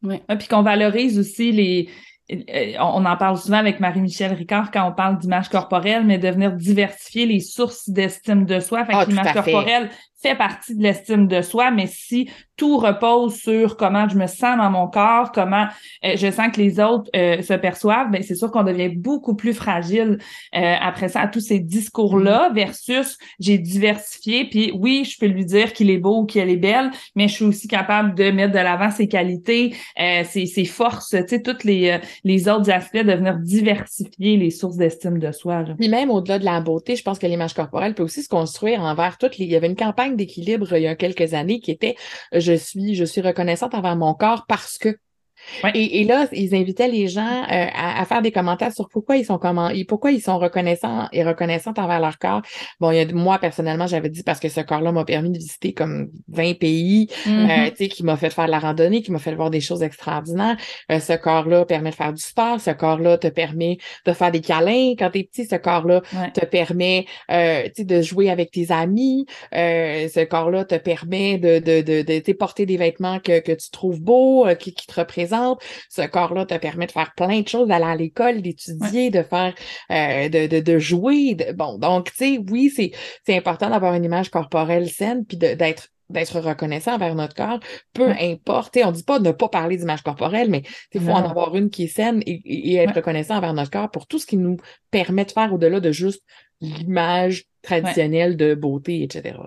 Ouais, 0.02 0.20
puis 0.36 0.48
qu'on 0.48 0.62
valorise 0.62 1.18
aussi 1.18 1.52
les. 1.52 1.88
Euh, 2.32 2.72
On 2.80 3.04
en 3.04 3.16
parle 3.16 3.38
souvent 3.38 3.58
avec 3.58 3.80
Marie-Michel 3.80 4.32
Ricard 4.32 4.70
quand 4.70 4.88
on 4.88 4.92
parle 4.92 5.18
d'image 5.18 5.48
corporelle, 5.48 6.04
mais 6.04 6.18
de 6.18 6.28
venir 6.28 6.52
diversifier 6.52 7.26
les 7.26 7.40
sources 7.40 7.88
d'estime 7.88 8.44
de 8.44 8.60
soi. 8.60 8.84
Fait 8.84 8.92
Ah, 8.94 9.04
que 9.04 9.10
l'image 9.10 9.32
corporelle, 9.32 9.90
fait 10.22 10.36
partie 10.36 10.76
de 10.76 10.82
l'estime 10.82 11.26
de 11.26 11.42
soi, 11.42 11.70
mais 11.70 11.86
si 11.86 12.30
tout 12.56 12.76
repose 12.76 13.34
sur 13.34 13.76
comment 13.76 14.08
je 14.08 14.16
me 14.16 14.26
sens 14.26 14.56
dans 14.56 14.70
mon 14.70 14.86
corps, 14.86 15.32
comment 15.32 15.66
euh, 16.04 16.14
je 16.16 16.30
sens 16.30 16.52
que 16.52 16.60
les 16.60 16.78
autres 16.78 17.10
euh, 17.16 17.42
se 17.42 17.54
perçoivent, 17.54 18.10
ben 18.10 18.22
c'est 18.22 18.34
sûr 18.34 18.50
qu'on 18.50 18.62
devient 18.62 18.90
beaucoup 18.90 19.34
plus 19.34 19.54
fragile 19.54 20.18
euh, 20.54 20.74
après 20.80 21.08
ça 21.08 21.22
à 21.22 21.28
tous 21.28 21.40
ces 21.40 21.58
discours-là 21.58 22.32
Mm-hmm. 22.32 22.54
versus 22.54 23.18
j'ai 23.40 23.58
diversifié, 23.58 24.44
puis 24.48 24.72
oui, 24.74 25.04
je 25.04 25.18
peux 25.18 25.26
lui 25.26 25.44
dire 25.44 25.72
qu'il 25.72 25.90
est 25.90 25.98
beau 25.98 26.20
ou 26.20 26.26
qu'elle 26.26 26.50
est 26.50 26.56
belle, 26.56 26.90
mais 27.14 27.28
je 27.28 27.34
suis 27.34 27.44
aussi 27.44 27.68
capable 27.68 28.14
de 28.14 28.30
mettre 28.30 28.52
de 28.52 28.58
l'avant 28.58 28.90
ses 28.90 29.08
qualités, 29.08 29.74
ses, 29.96 30.46
ses 30.46 30.64
forces, 30.64 31.10
tu 31.10 31.22
sais, 31.26 31.42
tous 31.42 31.64
les, 31.64 31.98
les 32.24 32.48
autres 32.48 32.70
aspects, 32.70 32.96
de 32.96 33.12
venir 33.12 33.38
diversifier 33.38 34.36
les 34.36 34.50
sources 34.50 34.76
d'estime 34.76 35.18
de 35.18 35.32
soi. 35.32 35.62
Là. 35.62 35.74
Puis 35.78 35.88
même 35.88 36.10
au-delà 36.10 36.38
de 36.38 36.44
la 36.44 36.60
beauté, 36.60 36.96
je 36.96 37.02
pense 37.02 37.18
que 37.18 37.26
l'image 37.26 37.54
corporelle 37.54 37.94
peut 37.94 38.02
aussi 38.02 38.22
se 38.22 38.28
construire 38.28 38.80
envers 38.80 39.18
toutes 39.18 39.38
les. 39.38 39.44
Il 39.44 39.50
y 39.52 39.56
avait 39.56 39.68
une 39.68 39.76
campagne 39.76 40.11
d'équilibre 40.16 40.76
il 40.76 40.82
y 40.82 40.86
a 40.86 40.96
quelques 40.96 41.34
années 41.34 41.60
qui 41.60 41.70
était 41.70 41.96
je 42.32 42.52
suis, 42.54 42.94
je 42.94 43.04
suis 43.04 43.20
reconnaissante 43.20 43.74
envers 43.74 43.96
mon 43.96 44.14
corps 44.14 44.46
parce 44.46 44.78
que 44.78 44.98
Ouais. 45.64 45.70
Et, 45.74 46.00
et, 46.00 46.04
là, 46.04 46.26
ils 46.32 46.54
invitaient 46.54 46.88
les 46.88 47.08
gens 47.08 47.42
euh, 47.42 47.66
à, 47.74 48.00
à, 48.00 48.04
faire 48.04 48.22
des 48.22 48.32
commentaires 48.32 48.72
sur 48.72 48.88
pourquoi 48.88 49.16
ils 49.16 49.24
sont 49.24 49.38
comment, 49.38 49.70
pourquoi 49.88 50.10
ils 50.10 50.20
sont 50.20 50.38
reconnaissants 50.38 51.08
et 51.12 51.22
reconnaissants 51.24 51.72
envers 51.76 52.00
leur 52.00 52.18
corps. 52.18 52.42
Bon, 52.80 52.90
il 52.90 52.96
y 52.96 53.00
a, 53.00 53.06
moi 53.12 53.38
personnellement, 53.38 53.86
j'avais 53.86 54.08
dit 54.08 54.22
parce 54.22 54.40
que 54.40 54.48
ce 54.48 54.60
corps-là 54.60 54.92
m'a 54.92 55.04
permis 55.04 55.30
de 55.30 55.38
visiter 55.38 55.72
comme 55.72 56.10
20 56.28 56.58
pays, 56.58 57.08
mm 57.26 57.30
-hmm. 57.30 57.66
euh, 57.66 57.70
tu 57.70 57.76
sais, 57.76 57.88
qui 57.88 58.02
m'a 58.04 58.16
fait 58.16 58.30
faire 58.30 58.46
de 58.46 58.50
la 58.50 58.58
randonnée, 58.58 59.02
qui 59.02 59.12
m'a 59.12 59.18
fait 59.18 59.34
voir 59.34 59.50
des 59.50 59.60
choses 59.60 59.82
extraordinaires. 59.82 60.56
Euh, 60.90 61.00
ce 61.00 61.14
corps-là 61.14 61.64
permet 61.64 61.90
de 61.90 61.94
faire 61.94 62.12
du 62.12 62.22
sport. 62.22 62.60
Ce 62.60 62.70
corps-là 62.70 63.18
te 63.18 63.28
permet 63.28 63.78
de 64.06 64.12
faire 64.12 64.30
des 64.30 64.40
câlins 64.40 64.94
quand 64.98 65.10
t'es 65.10 65.24
petit. 65.24 65.44
Ce 65.46 65.56
corps-là 65.56 66.02
ouais. 66.14 66.30
te 66.32 66.44
permet, 66.44 67.06
euh, 67.30 67.64
tu 67.64 67.70
sais, 67.76 67.84
de 67.84 68.02
jouer 68.02 68.30
avec 68.30 68.50
tes 68.50 68.70
amis. 68.70 69.26
Euh, 69.54 70.08
ce 70.08 70.24
corps-là 70.24 70.64
te 70.64 70.76
permet 70.76 71.38
de, 71.38 71.58
de, 71.58 71.80
de, 71.82 72.02
de, 72.02 72.22
de 72.26 72.32
porter 72.32 72.66
des 72.66 72.76
vêtements 72.76 73.18
que, 73.20 73.40
que 73.40 73.52
tu 73.52 73.70
trouves 73.70 74.00
beaux, 74.00 74.46
euh, 74.46 74.54
qui, 74.54 74.72
qui 74.74 74.86
te 74.86 74.94
représentent. 75.00 75.31
Ce 75.88 76.02
corps-là 76.02 76.46
te 76.46 76.56
permet 76.56 76.86
de 76.86 76.92
faire 76.92 77.12
plein 77.14 77.40
de 77.40 77.48
choses, 77.48 77.68
d'aller 77.68 77.84
à 77.84 77.96
l'école, 77.96 78.42
d'étudier, 78.42 79.04
ouais. 79.04 79.10
de 79.10 79.22
faire, 79.22 79.54
euh, 79.90 80.28
de, 80.28 80.46
de, 80.46 80.60
de, 80.60 80.78
jouer. 80.78 81.34
De... 81.34 81.52
Bon, 81.52 81.78
donc, 81.78 82.10
tu 82.12 82.16
sais, 82.16 82.38
oui, 82.50 82.70
c'est 82.70 83.36
important 83.36 83.70
d'avoir 83.70 83.94
une 83.94 84.04
image 84.04 84.30
corporelle 84.30 84.88
saine, 84.88 85.24
puis 85.24 85.36
d'être 85.36 85.88
d'être 86.12 86.40
reconnaissant 86.40 86.94
envers 86.94 87.14
notre 87.14 87.34
corps, 87.34 87.58
peu 87.92 88.08
ouais. 88.08 88.32
importe. 88.32 88.76
On 88.84 88.88
ne 88.88 88.92
dit 88.92 89.02
pas 89.02 89.18
de 89.18 89.26
ne 89.26 89.32
pas 89.32 89.48
parler 89.48 89.76
d'image 89.76 90.02
corporelle, 90.02 90.50
mais 90.50 90.62
il 90.92 91.00
faut 91.00 91.10
en 91.10 91.24
avoir 91.24 91.56
une 91.56 91.70
qui 91.70 91.84
est 91.84 91.88
saine 91.88 92.22
et, 92.26 92.42
et 92.44 92.76
être 92.76 92.88
ouais. 92.90 92.96
reconnaissant 92.96 93.36
envers 93.36 93.54
notre 93.54 93.70
corps 93.70 93.90
pour 93.90 94.06
tout 94.06 94.18
ce 94.18 94.26
qui 94.26 94.36
nous 94.36 94.58
permet 94.90 95.24
de 95.24 95.32
faire 95.32 95.52
au-delà 95.52 95.80
de 95.80 95.90
juste 95.90 96.22
l'image 96.60 97.44
traditionnelle 97.62 98.30
ouais. 98.32 98.36
de 98.36 98.54
beauté, 98.54 99.02
etc. 99.02 99.38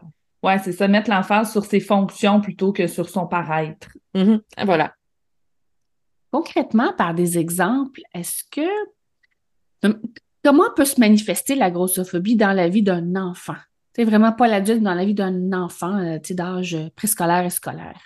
Ouais, 0.44 0.60
c'est 0.60 0.74
ça, 0.74 0.88
mettre 0.88 1.10
l'emphase 1.10 1.52
sur 1.52 1.66
ses 1.66 1.80
fonctions 1.80 2.42
plutôt 2.42 2.72
que 2.72 2.88
sur 2.88 3.10
son 3.10 3.26
paraître. 3.26 3.90
Mm 4.14 4.22
-hmm. 4.22 4.66
Voilà. 4.66 4.94
Concrètement, 6.36 6.92
par 6.92 7.14
des 7.14 7.38
exemples, 7.38 8.02
est-ce 8.14 8.44
que 8.52 9.90
comment 10.44 10.66
peut 10.76 10.84
se 10.84 11.00
manifester 11.00 11.56
la 11.56 11.72
grossophobie 11.72 12.36
dans 12.36 12.52
la 12.52 12.68
vie 12.68 12.84
d'un 12.84 13.16
enfant? 13.16 13.56
C'est 13.96 14.04
vraiment 14.04 14.34
pas 14.34 14.50
l'adulte 14.50 14.84
dans 14.84 14.96
la 14.96 15.06
vie 15.06 15.14
d'un 15.14 15.54
enfant 15.54 15.98
euh, 15.98 16.18
d'âge 16.32 16.78
préscolaire 16.98 17.46
et 17.46 17.50
scolaire. 17.50 18.02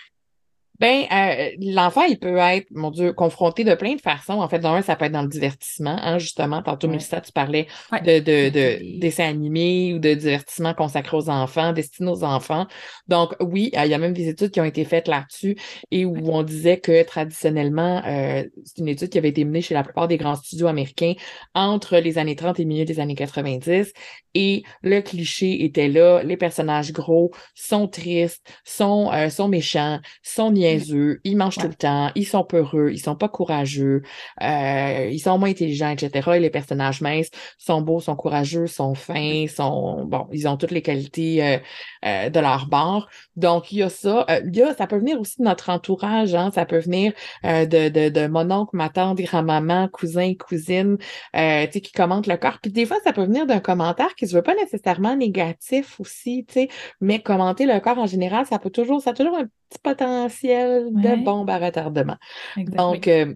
Ben, 0.79 1.05
euh, 1.12 1.50
l'enfant, 1.62 2.03
il 2.03 2.17
peut 2.17 2.38
être, 2.38 2.67
mon 2.71 2.89
Dieu, 2.89 3.12
confronté 3.12 3.63
de 3.63 3.75
plein 3.75 3.95
de 3.95 4.01
façons. 4.01 4.39
En 4.39 4.48
fait, 4.48 4.59
dans 4.59 4.74
un, 4.74 4.81
ça 4.81 4.95
peut 4.95 5.05
être 5.05 5.12
dans 5.12 5.21
le 5.21 5.27
divertissement, 5.27 5.98
hein, 6.01 6.19
justement. 6.19 6.62
Tantôt, 6.62 6.88
ouais. 6.88 6.93
Mélissa, 6.93 7.19
tu 7.19 7.31
parlais 7.31 7.67
ouais. 7.91 8.01
de, 8.01 8.19
de, 8.19 8.50
de, 8.50 8.95
de 8.95 9.00
dessins 9.00 9.27
animés 9.27 9.93
ou 9.93 10.00
de 10.00 10.13
divertissements 10.13 10.74
consacrés 10.74 11.17
aux 11.17 11.29
enfants, 11.29 11.74
destinés 11.74 12.12
aux 12.12 12.24
enfants. 12.24 12.65
Donc, 13.07 13.36
oui, 13.41 13.71
il 13.74 13.89
y 13.89 13.93
a 13.93 13.98
même 13.98 14.13
des 14.13 14.29
études 14.29 14.51
qui 14.51 14.62
ont 14.62 14.65
été 14.65 14.86
faites 14.86 15.07
là-dessus 15.07 15.57
et 15.91 16.05
où 16.05 16.13
ouais. 16.13 16.21
on 16.25 16.43
disait 16.43 16.79
que 16.79 17.03
traditionnellement, 17.03 18.01
euh, 18.05 18.43
c'est 18.63 18.77
une 18.77 18.88
étude 18.88 19.09
qui 19.09 19.17
avait 19.17 19.29
été 19.29 19.43
menée 19.43 19.62
chez 19.62 19.74
la 19.74 19.83
plupart 19.83 20.07
des 20.07 20.17
grands 20.17 20.36
studios 20.36 20.67
américains 20.67 21.13
entre 21.53 21.98
les 21.98 22.17
années 22.17 22.36
30 22.36 22.59
et 22.59 22.65
milieu 22.65 22.86
des 22.86 23.00
années 23.00 23.15
90. 23.15 23.91
Et 24.36 24.63
le 24.83 25.01
cliché 25.01 25.63
était 25.65 25.88
là, 25.88 26.21
les 26.24 26.38
personnages 26.38 26.93
gros 26.93 27.31
sont 27.55 27.88
tristes, 27.88 28.48
sont, 28.63 29.12
euh, 29.12 29.29
sont 29.29 29.48
méchants, 29.48 30.00
sont 30.21 30.51
niaiseux, 30.73 31.19
ils 31.23 31.35
mangent 31.38 31.57
ouais. 31.57 31.63
tout 31.63 31.69
le 31.69 31.75
temps, 31.75 32.11
ils 32.15 32.25
sont 32.25 32.43
peureux, 32.43 32.91
ils 32.91 32.99
sont 32.99 33.15
pas 33.15 33.29
courageux, 33.29 34.01
euh, 34.41 35.09
ils 35.11 35.19
sont 35.19 35.38
moins 35.38 35.49
intelligents, 35.49 35.89
etc. 35.89 36.31
Et 36.35 36.39
les 36.39 36.49
personnages 36.49 37.01
minces 37.01 37.29
sont 37.57 37.81
beaux, 37.81 37.99
sont 37.99 38.15
courageux, 38.15 38.67
sont 38.67 38.95
fins, 38.95 39.45
sont 39.47 40.05
bon, 40.05 40.27
ils 40.31 40.47
ont 40.47 40.57
toutes 40.57 40.71
les 40.71 40.81
qualités 40.81 41.43
euh, 41.43 41.57
euh, 42.05 42.29
de 42.29 42.39
leur 42.39 42.67
bord. 42.67 43.09
Donc 43.35 43.71
il 43.71 43.79
y 43.79 43.83
a 43.83 43.89
ça. 43.89 44.25
Euh, 44.29 44.41
il 44.45 44.55
y 44.55 44.61
a, 44.61 44.73
ça 44.75 44.88
peut 44.88 44.97
venir 44.97 45.19
aussi 45.19 45.38
de 45.39 45.43
notre 45.43 45.69
entourage, 45.69 46.35
hein, 46.35 46.51
ça 46.53 46.65
peut 46.65 46.79
venir 46.79 47.13
euh, 47.45 47.65
de, 47.65 47.89
de, 47.89 48.09
de 48.09 48.27
mon 48.27 48.49
oncle, 48.51 48.75
ma 48.75 48.89
tante, 48.89 49.19
grand-maman, 49.19 49.88
cousin, 49.89 50.33
cousine, 50.35 50.97
euh, 51.35 51.65
tu 51.65 51.73
sais, 51.73 51.81
qui 51.81 51.91
commentent 51.91 52.27
le 52.27 52.38
corps. 52.38 52.59
Puis 52.61 52.71
des 52.71 52.85
fois, 52.85 52.97
ça 53.03 53.13
peut 53.13 53.23
venir 53.23 53.45
d'un 53.45 53.59
commentaire 53.59 54.15
qui 54.15 54.27
se 54.27 54.35
veut 54.35 54.41
pas 54.41 54.55
nécessairement 54.55 55.15
négatif 55.15 56.00
aussi, 56.00 56.46
tu 56.48 56.53
sais, 56.53 56.70
mais 57.01 57.22
commenter 57.22 57.65
le 57.65 57.79
corps 57.79 57.98
en 58.00 58.07
général, 58.07 58.46
ça 58.46 58.59
peut 58.59 58.70
toujours, 58.70 59.01
ça 59.01 59.11
a 59.11 59.13
toujours 59.13 59.37
un 59.37 59.48
petit 59.70 59.79
potentiel 59.82 60.88
Ouais. 60.94 61.18
de 61.18 61.24
bombe 61.24 61.50
à 61.50 61.58
retardement. 61.58 62.18
Donc, 62.58 63.08
euh, 63.08 63.34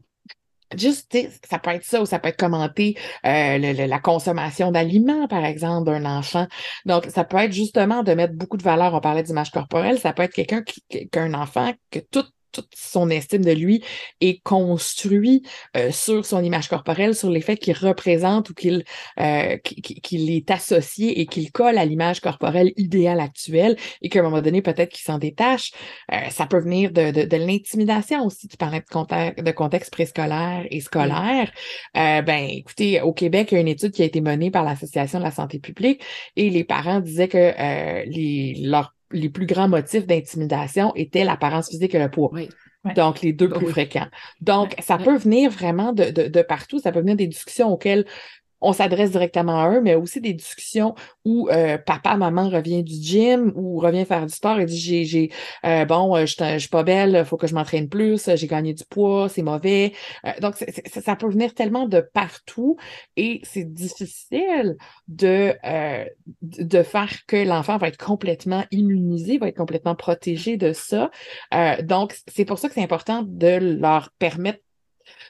juste, 0.75 1.15
ça 1.49 1.59
peut 1.59 1.69
être 1.71 1.83
ça 1.85 2.01
ou 2.01 2.05
ça 2.05 2.19
peut 2.19 2.29
être 2.29 2.37
commenter 2.37 2.97
euh, 3.25 3.57
le- 3.57 3.73
le- 3.73 3.85
la 3.85 3.99
consommation 3.99 4.71
d'aliments, 4.71 5.27
par 5.27 5.45
exemple, 5.45 5.85
d'un 5.91 6.05
enfant. 6.05 6.47
Donc, 6.85 7.05
ça 7.05 7.23
peut 7.23 7.37
être 7.37 7.51
justement 7.53 8.01
de 8.03 8.13
mettre 8.13 8.33
beaucoup 8.33 8.57
de 8.57 8.63
valeur. 8.63 8.93
On 8.93 8.99
parlait 8.99 9.23
d'image 9.23 9.51
corporelle. 9.51 9.99
Ça 9.99 10.13
peut 10.13 10.23
être 10.23 10.33
quelqu'un 10.33 10.63
qui, 10.63 10.81
qu'un 11.09 11.33
enfant 11.35 11.71
que 11.91 11.99
tout 11.99 12.23
toute 12.53 12.69
son 12.75 13.09
estime 13.09 13.43
de 13.43 13.51
lui 13.51 13.83
est 14.21 14.41
construit 14.43 15.43
euh, 15.75 15.91
sur 15.91 16.25
son 16.25 16.43
image 16.43 16.69
corporelle, 16.69 17.15
sur 17.15 17.29
les 17.29 17.41
faits 17.41 17.59
qu'il 17.59 17.75
représente 17.75 18.49
ou 18.49 18.53
qu'il 18.53 18.83
euh, 19.19 19.57
qu'il 19.57 20.31
est 20.31 20.49
associé 20.51 21.19
et 21.19 21.25
qu'il 21.25 21.51
colle 21.51 21.77
à 21.77 21.85
l'image 21.85 22.21
corporelle 22.21 22.71
idéale 22.77 23.19
actuelle 23.19 23.75
et 24.01 24.09
qu'à 24.09 24.19
un 24.19 24.23
moment 24.23 24.41
donné, 24.41 24.61
peut-être 24.61 24.91
qu'il 24.91 25.03
s'en 25.03 25.17
détache. 25.17 25.71
Euh, 26.11 26.29
ça 26.29 26.45
peut 26.45 26.59
venir 26.59 26.91
de, 26.91 27.11
de, 27.11 27.23
de 27.23 27.37
l'intimidation 27.37 28.25
aussi. 28.25 28.47
Tu 28.47 28.57
parlais 28.57 28.79
de 28.79 28.85
contexte, 28.85 29.43
de 29.43 29.51
contexte 29.51 29.91
préscolaire 29.91 30.65
et 30.69 30.81
scolaire. 30.81 31.51
Euh, 31.97 32.21
ben, 32.21 32.47
écoutez, 32.49 33.01
au 33.01 33.13
Québec, 33.13 33.49
il 33.51 33.55
y 33.55 33.57
a 33.57 33.61
une 33.61 33.67
étude 33.67 33.91
qui 33.91 34.01
a 34.01 34.05
été 34.05 34.21
menée 34.21 34.51
par 34.51 34.63
l'Association 34.63 35.19
de 35.19 35.23
la 35.23 35.31
santé 35.31 35.59
publique 35.59 36.01
et 36.35 36.49
les 36.49 36.63
parents 36.63 36.99
disaient 36.99 37.27
que 37.27 37.37
euh, 37.37 38.03
les, 38.07 38.55
leurs 38.61 38.92
les 39.13 39.29
plus 39.29 39.45
grands 39.45 39.67
motifs 39.69 40.05
d'intimidation 40.07 40.93
étaient 40.95 41.23
l'apparence 41.23 41.69
physique 41.69 41.95
et 41.95 41.99
le 41.99 42.09
poids. 42.11 42.29
Oui. 42.33 42.49
Ouais. 42.85 42.93
Donc, 42.93 43.21
les 43.21 43.31
deux 43.31 43.49
Oh, 43.53 43.57
plus 43.57 43.67
oui. 43.67 43.71
fréquents. 43.71 44.07
Donc, 44.41 44.75
Ouais. 44.77 44.83
ça 44.83 44.97
Ouais. 44.97 45.03
peut 45.05 45.15
venir 45.17 45.49
vraiment 45.49 45.93
de, 45.93 46.05
de, 46.11 46.27
de 46.27 46.41
partout. 46.41 46.79
Ça 46.79 46.91
peut 46.91 46.99
venir 46.99 47.15
des 47.15 47.27
discussions 47.27 47.69
auxquelles 47.71 48.05
on 48.63 48.73
s'adresse 48.73 49.11
directement 49.11 49.61
à 49.61 49.69
eux, 49.71 49.81
mais 49.81 49.95
aussi 49.95 50.21
des 50.21 50.33
discussions 50.33 50.95
où 51.25 51.49
euh, 51.49 51.77
papa, 51.77 52.17
maman 52.17 52.49
revient 52.49 52.83
du 52.83 52.93
gym 52.93 53.51
ou 53.55 53.79
revient 53.79 54.05
faire 54.05 54.25
du 54.25 54.33
sport 54.33 54.59
et 54.59 54.65
dit 54.65 54.77
j'ai, 54.77 55.05
j'ai 55.05 55.31
euh, 55.65 55.85
bon, 55.85 56.15
euh, 56.15 56.25
je 56.25 56.35
je 56.53 56.57
suis 56.59 56.69
pas 56.69 56.83
belle, 56.83 57.25
faut 57.25 57.37
que 57.37 57.47
je 57.47 57.55
m'entraîne 57.55 57.89
plus, 57.89 58.29
j'ai 58.35 58.47
gagné 58.47 58.73
du 58.73 58.83
poids, 58.85 59.29
c'est 59.29 59.41
mauvais. 59.43 59.93
Euh, 60.25 60.31
donc, 60.41 60.55
ça 60.55 61.15
peut 61.15 61.29
venir 61.29 61.53
tellement 61.53 61.87
de 61.87 62.01
partout 62.01 62.77
et 63.15 63.41
c'est 63.43 63.71
difficile 63.71 64.77
de, 65.07 65.53
euh, 65.65 66.05
de 66.41 66.83
faire 66.83 67.25
que 67.27 67.37
l'enfant 67.37 67.77
va 67.77 67.87
être 67.87 68.03
complètement 68.03 68.63
immunisé, 68.71 69.37
va 69.37 69.47
être 69.47 69.57
complètement 69.57 69.95
protégé 69.95 70.57
de 70.57 70.73
ça. 70.73 71.11
Euh, 71.53 71.81
donc, 71.81 72.15
c'est 72.27 72.45
pour 72.45 72.59
ça 72.59 72.67
que 72.67 72.75
c'est 72.75 72.83
important 72.83 73.23
de 73.25 73.77
leur 73.79 74.11
permettre 74.19 74.59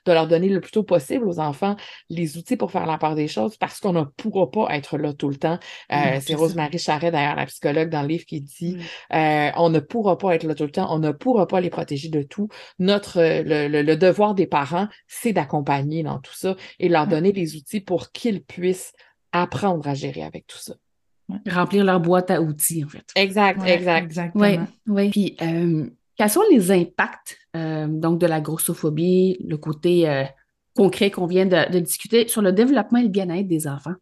de 0.06 0.12
leur 0.12 0.28
donner 0.28 0.50
le 0.50 0.60
plus 0.62 0.72
tôt 0.72 0.84
possible 0.84 1.28
aux 1.28 1.40
enfants 1.40 1.76
les 2.10 2.38
outils 2.38 2.58
pour 2.58 2.72
faire 2.72 2.86
la 2.86 2.98
part 2.98 3.16
des 3.16 3.28
choses 3.28 3.58
parce 3.58 3.80
qu'on 3.80 3.94
ne 3.94 4.04
pourra 4.04 4.50
pas 4.52 4.76
être 4.76 4.98
là 4.98 5.14
tout 5.14 5.30
le 5.30 5.36
temps. 5.38 5.60
Euh, 5.92 6.20
c'est. 6.22 6.36
Rosemary 6.36 6.78
Charret, 6.80 7.12
d'ailleurs, 7.12 7.36
la 7.36 7.46
psychologue 7.46 7.90
dans 7.90 8.02
le 8.02 8.08
livre, 8.10 8.26
qui 8.26 8.42
dit 8.42 8.76
Mm. 8.76 9.16
euh, 9.16 9.52
on 9.58 9.70
ne 9.70 9.80
pourra 9.80 10.18
pas 10.18 10.36
être 10.36 10.44
là 10.44 10.56
tout 10.56 10.64
le 10.66 10.72
temps, 10.72 10.94
on 10.94 11.00
ne 11.00 11.12
pourra 11.12 11.48
pas 11.48 11.62
les 11.62 11.70
protéger 11.70 12.10
de 12.10 12.22
tout. 12.24 12.50
Notre 12.80 13.20
euh, 13.20 13.44
le, 13.44 13.68
le- 13.68 13.82
le 13.82 13.96
devoir 13.98 14.36
des 14.36 14.48
parents, 14.48 14.88
c'est 15.08 15.34
d'accompagner 15.34 16.04
dans 16.04 16.20
tout 16.20 16.34
ça 16.36 16.56
et 16.80 16.90
leur 16.90 17.04
Ouais. 17.04 17.10
donner 17.10 17.32
les 17.32 17.56
outils 17.56 17.82
pour 17.82 18.12
qu'ils 18.12 18.44
puissent 18.44 18.94
apprendre 19.32 19.88
à 19.88 19.94
gérer 19.94 20.24
avec 20.24 20.48
tout 20.48 20.58
ça. 20.58 20.74
Remplir 21.50 21.84
leur 21.86 22.00
boîte 22.00 22.30
à 22.32 22.42
outils, 22.42 22.84
en 22.84 22.90
fait. 22.90 23.06
Exact, 23.16 23.60
Ouais, 23.62 23.74
exact. 23.74 24.04
Exactement. 24.04 24.44
Oui, 24.44 24.58
oui. 24.88 25.10
Puis, 25.10 25.38
euh, 25.42 25.90
quels 26.18 26.30
sont 26.30 26.44
les 26.52 26.72
impacts 26.72 27.38
euh, 27.56 27.88
donc 27.88 28.20
de 28.20 28.28
la 28.28 28.42
grossophobie, 28.42 29.38
le 29.48 29.58
côté 29.58 30.10
euh, 30.10 30.24
concret 30.76 31.12
qu'on 31.12 31.28
vient 31.28 31.46
de, 31.46 31.72
de 31.72 31.80
discuter 31.80 32.28
sur 32.28 32.42
le 32.42 32.52
développement 32.52 33.00
et 33.00 33.04
le 33.04 33.10
bien-être 33.10 33.48
des 33.48 33.68
enfants? 33.68 33.96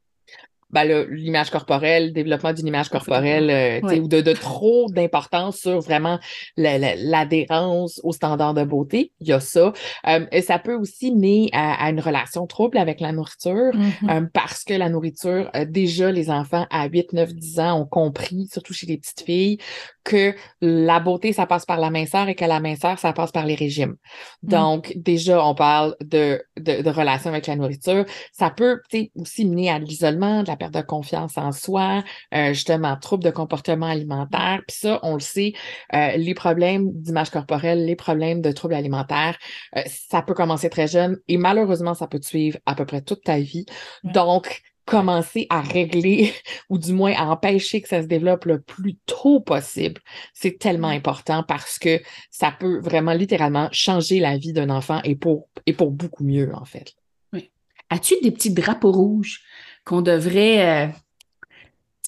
Ben, 0.71 1.05
l'image 1.09 1.49
corporelle, 1.49 2.07
le 2.07 2.11
développement 2.11 2.53
d'une 2.53 2.67
image 2.67 2.89
corporelle, 2.89 3.49
euh, 3.49 3.99
ou 3.99 4.07
de, 4.07 4.21
de 4.21 4.33
trop 4.33 4.89
d'importance 4.89 5.57
sur 5.57 5.79
vraiment 5.81 6.19
l'adhérence 6.57 7.99
aux 8.03 8.13
standards 8.13 8.53
de 8.53 8.63
beauté. 8.63 9.11
Il 9.19 9.27
y 9.27 9.33
a 9.33 9.39
ça. 9.39 9.73
Euh, 10.07 10.25
et 10.31 10.41
ça 10.41 10.59
peut 10.59 10.75
aussi 10.75 11.11
mener 11.11 11.49
à, 11.53 11.89
une 11.89 11.99
relation 11.99 12.47
trouble 12.47 12.77
avec 12.77 12.99
la 12.99 13.11
nourriture 13.11 13.73
mm-hmm. 13.73 14.09
euh, 14.09 14.27
parce 14.33 14.63
que 14.63 14.73
la 14.73 14.89
nourriture, 14.89 15.49
déjà, 15.67 16.11
les 16.11 16.29
enfants 16.29 16.67
à 16.69 16.87
8, 16.87 17.13
9, 17.13 17.33
10 17.33 17.59
ans 17.59 17.81
ont 17.81 17.85
compris, 17.85 18.47
surtout 18.51 18.73
chez 18.73 18.87
les 18.87 18.97
petites 18.97 19.21
filles, 19.21 19.57
que 20.03 20.33
la 20.61 20.99
beauté, 20.99 21.33
ça 21.33 21.45
passe 21.45 21.65
par 21.65 21.79
la 21.79 21.89
minceur 21.89 22.27
et 22.27 22.35
que 22.35 22.45
la 22.45 22.59
minceur, 22.59 22.97
ça 22.97 23.13
passe 23.13 23.31
par 23.31 23.45
les 23.45 23.55
régimes. 23.55 23.95
Mm. 24.43 24.49
Donc, 24.49 24.93
déjà, 24.95 25.45
on 25.45 25.53
parle 25.53 25.95
de, 26.01 26.41
de, 26.59 26.81
de 26.81 26.89
relation 26.89 27.29
avec 27.29 27.47
la 27.47 27.55
nourriture. 27.55 28.05
Ça 28.31 28.49
peut 28.49 28.79
aussi 29.15 29.45
mener 29.45 29.69
à 29.69 29.79
l'isolement, 29.79 30.43
de 30.43 30.47
la 30.47 30.57
perte 30.61 30.73
de 30.73 30.81
confiance 30.81 31.37
en 31.37 31.51
soi, 31.51 32.03
euh, 32.33 32.53
justement, 32.53 32.95
troubles 32.97 33.23
de 33.23 33.31
comportement 33.31 33.87
alimentaire. 33.87 34.61
Puis 34.67 34.77
ça, 34.77 34.99
on 35.01 35.15
le 35.15 35.19
sait, 35.19 35.53
euh, 35.93 36.17
les 36.17 36.35
problèmes 36.35 36.91
d'image 36.93 37.31
corporelle, 37.31 37.85
les 37.85 37.95
problèmes 37.95 38.41
de 38.41 38.51
troubles 38.51 38.75
alimentaires, 38.75 39.37
euh, 39.75 39.81
ça 39.87 40.21
peut 40.21 40.35
commencer 40.35 40.69
très 40.69 40.87
jeune 40.87 41.17
et 41.27 41.37
malheureusement, 41.37 41.95
ça 41.95 42.07
peut 42.07 42.19
te 42.19 42.25
suivre 42.25 42.59
à 42.65 42.75
peu 42.75 42.85
près 42.85 43.01
toute 43.01 43.23
ta 43.23 43.39
vie. 43.39 43.65
Donc, 44.03 44.61
commencer 44.85 45.47
à 45.49 45.61
régler 45.61 46.33
ou 46.69 46.77
du 46.77 46.93
moins 46.93 47.13
à 47.13 47.25
empêcher 47.25 47.81
que 47.81 47.87
ça 47.87 48.01
se 48.01 48.07
développe 48.07 48.45
le 48.45 48.61
plus 48.61 48.97
tôt 49.05 49.39
possible, 49.39 50.01
c'est 50.33 50.59
tellement 50.59 50.89
important 50.89 51.43
parce 51.43 51.79
que 51.79 52.01
ça 52.29 52.51
peut 52.51 52.79
vraiment 52.79 53.13
littéralement 53.13 53.69
changer 53.71 54.19
la 54.19 54.37
vie 54.37 54.53
d'un 54.53 54.69
enfant 54.69 55.01
et 55.03 55.15
pour, 55.15 55.49
et 55.65 55.73
pour 55.73 55.91
beaucoup 55.91 56.23
mieux, 56.23 56.53
en 56.53 56.65
fait. 56.65 56.93
Oui. 57.33 57.51
As-tu 57.89 58.15
des 58.21 58.31
petits 58.31 58.53
drapeaux 58.53 58.91
rouges? 58.91 59.41
Qu'on 59.85 60.01
devrait. 60.01 60.87
Euh, 60.87 60.91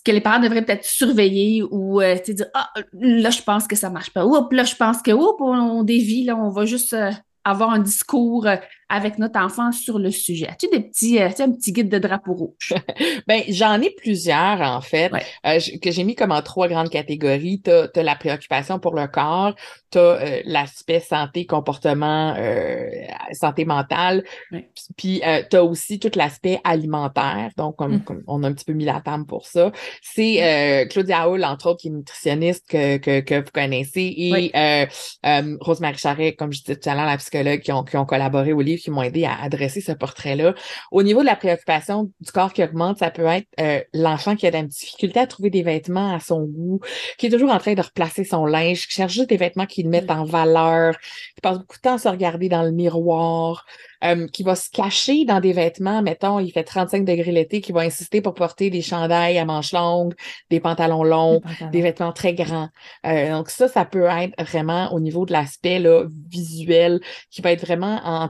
que 0.05 0.11
les 0.11 0.19
parents 0.19 0.39
devraient 0.39 0.65
peut-être 0.65 0.83
surveiller 0.83 1.63
ou 1.63 2.01
euh, 2.01 2.15
dire 2.15 2.47
Ah, 2.53 2.69
là, 2.93 3.29
je 3.29 3.41
pense 3.41 3.67
que 3.67 3.75
ça 3.75 3.89
marche 3.89 4.09
pas. 4.09 4.25
Oups, 4.25 4.53
là, 4.53 4.65
je 4.65 4.75
pense 4.75 5.01
que 5.01 5.11
on 5.11 5.83
dévie, 5.83 6.29
on 6.31 6.49
va 6.49 6.65
juste 6.65 6.93
euh, 6.93 7.11
avoir 7.45 7.69
un 7.69 7.79
discours 7.79 8.47
avec 8.93 9.17
notre 9.17 9.39
enfant 9.39 9.71
sur 9.71 9.97
le 9.97 10.11
sujet. 10.11 10.47
As-tu 10.47 10.67
des 10.67 10.81
petits, 10.81 11.19
euh, 11.19 11.27
un 11.39 11.51
petit 11.51 11.73
guide 11.73 11.89
de 11.89 11.97
drapeau 11.97 12.33
rouge? 12.33 12.75
ben, 13.27 13.41
j'en 13.49 13.81
ai 13.81 13.89
plusieurs, 13.89 14.61
en 14.61 14.81
fait, 14.81 15.11
euh, 15.47 15.59
que 15.81 15.89
j'ai 15.89 16.03
mis 16.03 16.13
comme 16.13 16.31
en 16.31 16.43
trois 16.43 16.67
grandes 16.67 16.91
catégories. 16.91 17.59
Tu 17.63 17.71
as, 17.71 18.03
la 18.03 18.15
préoccupation 18.15 18.77
pour 18.77 18.93
le 18.93 19.07
corps, 19.07 19.55
tu 19.91 19.97
as 19.97 20.01
euh, 20.01 20.41
l'aspect 20.45 20.99
santé, 20.99 21.47
comportement, 21.47 22.35
santé 23.31 23.65
mentale, 23.65 24.23
puis 24.95 25.21
tu 25.49 25.57
as 25.57 25.63
aussi 25.63 25.97
tout 25.97 26.11
l'aspect 26.15 26.59
alimentaire. 26.63 27.49
Donc, 27.57 27.79
mmh. 27.79 27.99
comme, 28.01 28.21
on 28.27 28.43
a 28.43 28.47
un 28.47 28.53
petit 28.53 28.65
peu 28.65 28.73
mis 28.73 28.85
la 28.85 29.01
table 29.01 29.25
pour 29.25 29.47
ça. 29.47 29.71
C'est 30.03 30.87
Claudia 30.91 31.27
Hull, 31.27 31.43
entre 31.43 31.71
autres, 31.71 31.81
qui 31.81 31.87
est 31.87 31.91
nutritionniste 31.91 32.65
que, 32.69 32.97
que, 32.97 33.21
que 33.21 33.35
vous 33.39 33.51
connaissez, 33.51 34.13
et 34.15 34.87
Rosemary 35.61 35.97
Charret, 35.97 36.33
comme 36.33 36.53
je 36.53 36.59
disais 36.59 36.75
tout 36.75 36.89
à 36.89 36.93
l'heure, 36.93 37.05
la 37.05 37.17
psychologue, 37.17 37.61
qui 37.61 37.71
ont, 37.71 37.83
qui 37.83 37.97
ont 37.97 38.05
collaboré 38.05 38.53
au 38.53 38.61
livre 38.61 38.82
qui 38.83 38.91
m'ont 38.91 39.01
aidé 39.01 39.23
à 39.23 39.41
adresser 39.41 39.79
ce 39.79 39.93
portrait-là. 39.93 40.53
Au 40.91 41.03
niveau 41.03 41.21
de 41.21 41.25
la 41.25 41.35
préoccupation 41.35 42.11
du 42.19 42.31
corps 42.31 42.51
qui 42.51 42.63
augmente, 42.63 42.97
ça 42.97 43.11
peut 43.11 43.25
être 43.25 43.47
euh, 43.59 43.81
l'enfant 43.93 44.35
qui 44.35 44.45
a 44.45 44.51
des 44.51 44.63
difficultés 44.63 45.21
à 45.21 45.27
trouver 45.27 45.49
des 45.49 45.63
vêtements 45.63 46.13
à 46.13 46.19
son 46.19 46.41
goût, 46.41 46.81
qui 47.17 47.27
est 47.27 47.29
toujours 47.29 47.51
en 47.51 47.59
train 47.59 47.75
de 47.75 47.81
replacer 47.81 48.25
son 48.25 48.45
linge, 48.45 48.87
qui 48.87 48.93
cherche 48.93 49.13
juste 49.13 49.29
des 49.29 49.37
vêtements 49.37 49.65
qui 49.65 49.83
le 49.83 49.89
mettent 49.89 50.11
en 50.11 50.25
valeur, 50.25 50.97
qui 50.99 51.41
passe 51.41 51.59
beaucoup 51.59 51.77
de 51.77 51.81
temps 51.81 51.95
à 51.95 51.97
se 51.97 52.09
regarder 52.09 52.49
dans 52.49 52.63
le 52.63 52.71
miroir, 52.71 53.65
euh, 54.03 54.27
qui 54.27 54.43
va 54.43 54.55
se 54.55 54.69
cacher 54.69 55.23
dans 55.23 55.39
des 55.39 55.53
vêtements, 55.53 56.01
mettons, 56.01 56.39
il 56.39 56.51
fait 56.51 56.65
35 56.65 57.05
degrés 57.05 57.31
l'été, 57.31 57.61
qui 57.61 57.71
va 57.71 57.81
insister 57.81 58.21
pour 58.21 58.33
porter 58.33 58.69
des 58.69 58.81
chandails 58.81 59.37
à 59.37 59.45
manches 59.45 59.71
longues, 59.71 60.13
des 60.49 60.59
pantalons 60.59 61.05
longs, 61.05 61.41
des, 61.71 61.81
vêtements 61.81 62.11
très 62.11 62.33
grands. 62.33 62.67
Euh, 63.05 63.31
donc 63.31 63.49
ça, 63.49 63.69
ça 63.69 63.85
peut 63.85 64.03
être 64.03 64.33
vraiment 64.43 64.91
au 64.91 64.99
niveau 64.99 65.25
de 65.25 65.31
l'aspect 65.31 65.81
visuel, 66.29 66.99
qui 67.31 67.41
va 67.41 67.53
être 67.53 67.61
vraiment 67.65 68.01
en 68.03 68.27